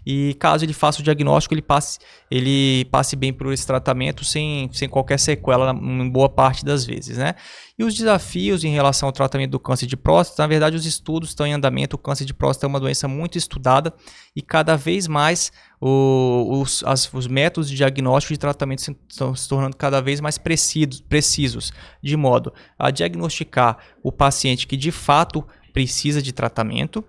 E 0.06 0.36
caso 0.36 0.64
ele 0.64 0.74
faça 0.74 1.02
o 1.02 1.04
diagnóstico, 1.04 1.54
ele 1.54 1.62
passe, 1.62 1.98
ele 2.30 2.86
passe 2.86 3.16
bem 3.16 3.34
por 3.34 3.52
esse 3.52 3.66
tratamento 3.66 4.24
sem, 4.24 4.70
sem 4.72 4.88
qualquer 4.88 5.20
sequela, 5.20 5.72
em 5.72 6.10
boa 6.10 6.30
parte 6.30 6.64
das 6.64 6.86
vezes. 6.86 7.18
Né? 7.18 7.34
E 7.78 7.84
os 7.84 7.96
desafios 7.96 8.64
em 8.64 8.72
relação 8.72 9.08
ao 9.08 9.14
tratamento 9.14 9.52
do 9.52 9.60
câncer 9.60 9.88
de 9.88 9.98
próstata, 9.98 10.44
na 10.44 10.48
verdade, 10.48 10.76
os 10.76 10.86
estudos 10.86 11.30
estão 11.30 11.48
em 11.48 11.54
andamento. 11.54 11.96
O 11.96 12.00
câncer 12.00 12.24
de 12.24 12.34
próstata 12.34 12.68
é 12.68 12.70
uma 12.70 12.80
doença 12.80 13.08
muito 13.08 13.38
estudada 13.38 13.94
e 14.36 14.42
cada 14.42 14.76
vez 14.76 15.08
mais 15.08 15.52
o, 15.82 16.62
os, 16.62 16.84
as, 16.86 17.12
os 17.12 17.28
métodos 17.28 17.70
de 17.70 17.76
diagnóstico 17.76 18.34
e 18.34 18.36
de 18.36 18.40
tratamento 18.40 18.96
estão 19.10 19.36
se 19.36 19.50
tornando 19.50 19.76
cada 19.76 20.02
vez 20.02 20.22
mais 20.22 20.38
precisos, 20.38 21.02
precisos, 21.02 21.74
de 22.02 22.16
modo 22.16 22.54
a 22.78 22.92
diagnosticar 22.92 23.78
o 24.04 24.12
paciente 24.12 24.68
que 24.68 24.78
de 24.78 24.92
fato 24.92 25.44
precisa 25.74 26.22
de 26.22 26.32
tratamento 26.32 27.04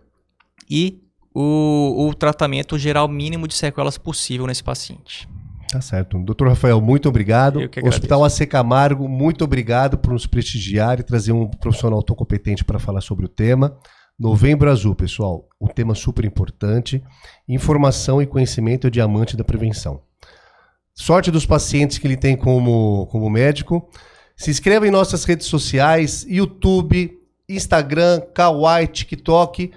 e 0.68 1.05
o, 1.38 2.08
o 2.08 2.14
tratamento 2.14 2.78
geral 2.78 3.06
mínimo 3.06 3.46
de 3.46 3.52
sequelas 3.52 3.98
possível 3.98 4.46
nesse 4.46 4.64
paciente. 4.64 5.28
Tá 5.70 5.82
certo. 5.82 6.18
Doutor 6.18 6.48
Rafael, 6.48 6.80
muito 6.80 7.10
obrigado. 7.10 7.60
Hospital 7.84 8.24
AC 8.24 8.46
Camargo, 8.48 9.06
muito 9.06 9.44
obrigado 9.44 9.98
por 9.98 10.14
nos 10.14 10.26
prestigiar 10.26 10.98
e 10.98 11.02
trazer 11.02 11.32
um 11.32 11.46
profissional 11.46 12.02
tão 12.02 12.16
competente 12.16 12.64
para 12.64 12.78
falar 12.78 13.02
sobre 13.02 13.26
o 13.26 13.28
tema. 13.28 13.76
Novembro 14.18 14.70
Azul, 14.70 14.94
pessoal, 14.94 15.46
um 15.60 15.66
tema 15.66 15.94
super 15.94 16.24
importante. 16.24 17.04
Informação 17.46 18.22
e 18.22 18.26
conhecimento 18.26 18.86
é 18.86 18.88
o 18.88 18.90
diamante 18.90 19.36
da 19.36 19.44
prevenção. 19.44 20.00
Sorte 20.94 21.30
dos 21.30 21.44
pacientes 21.44 21.98
que 21.98 22.06
ele 22.06 22.16
tem 22.16 22.34
como, 22.34 23.06
como 23.08 23.28
médico. 23.28 23.90
Se 24.34 24.50
inscreva 24.50 24.88
em 24.88 24.90
nossas 24.90 25.24
redes 25.24 25.46
sociais, 25.48 26.24
YouTube, 26.26 27.12
Instagram, 27.46 28.22
Kawaii, 28.32 28.86
TikTok. 28.86 29.70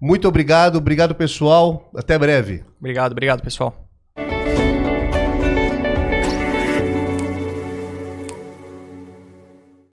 Muito 0.00 0.28
obrigado, 0.28 0.76
obrigado 0.76 1.14
pessoal. 1.14 1.90
Até 1.96 2.18
breve. 2.18 2.64
Obrigado, 2.78 3.12
obrigado 3.12 3.42
pessoal. 3.42 3.85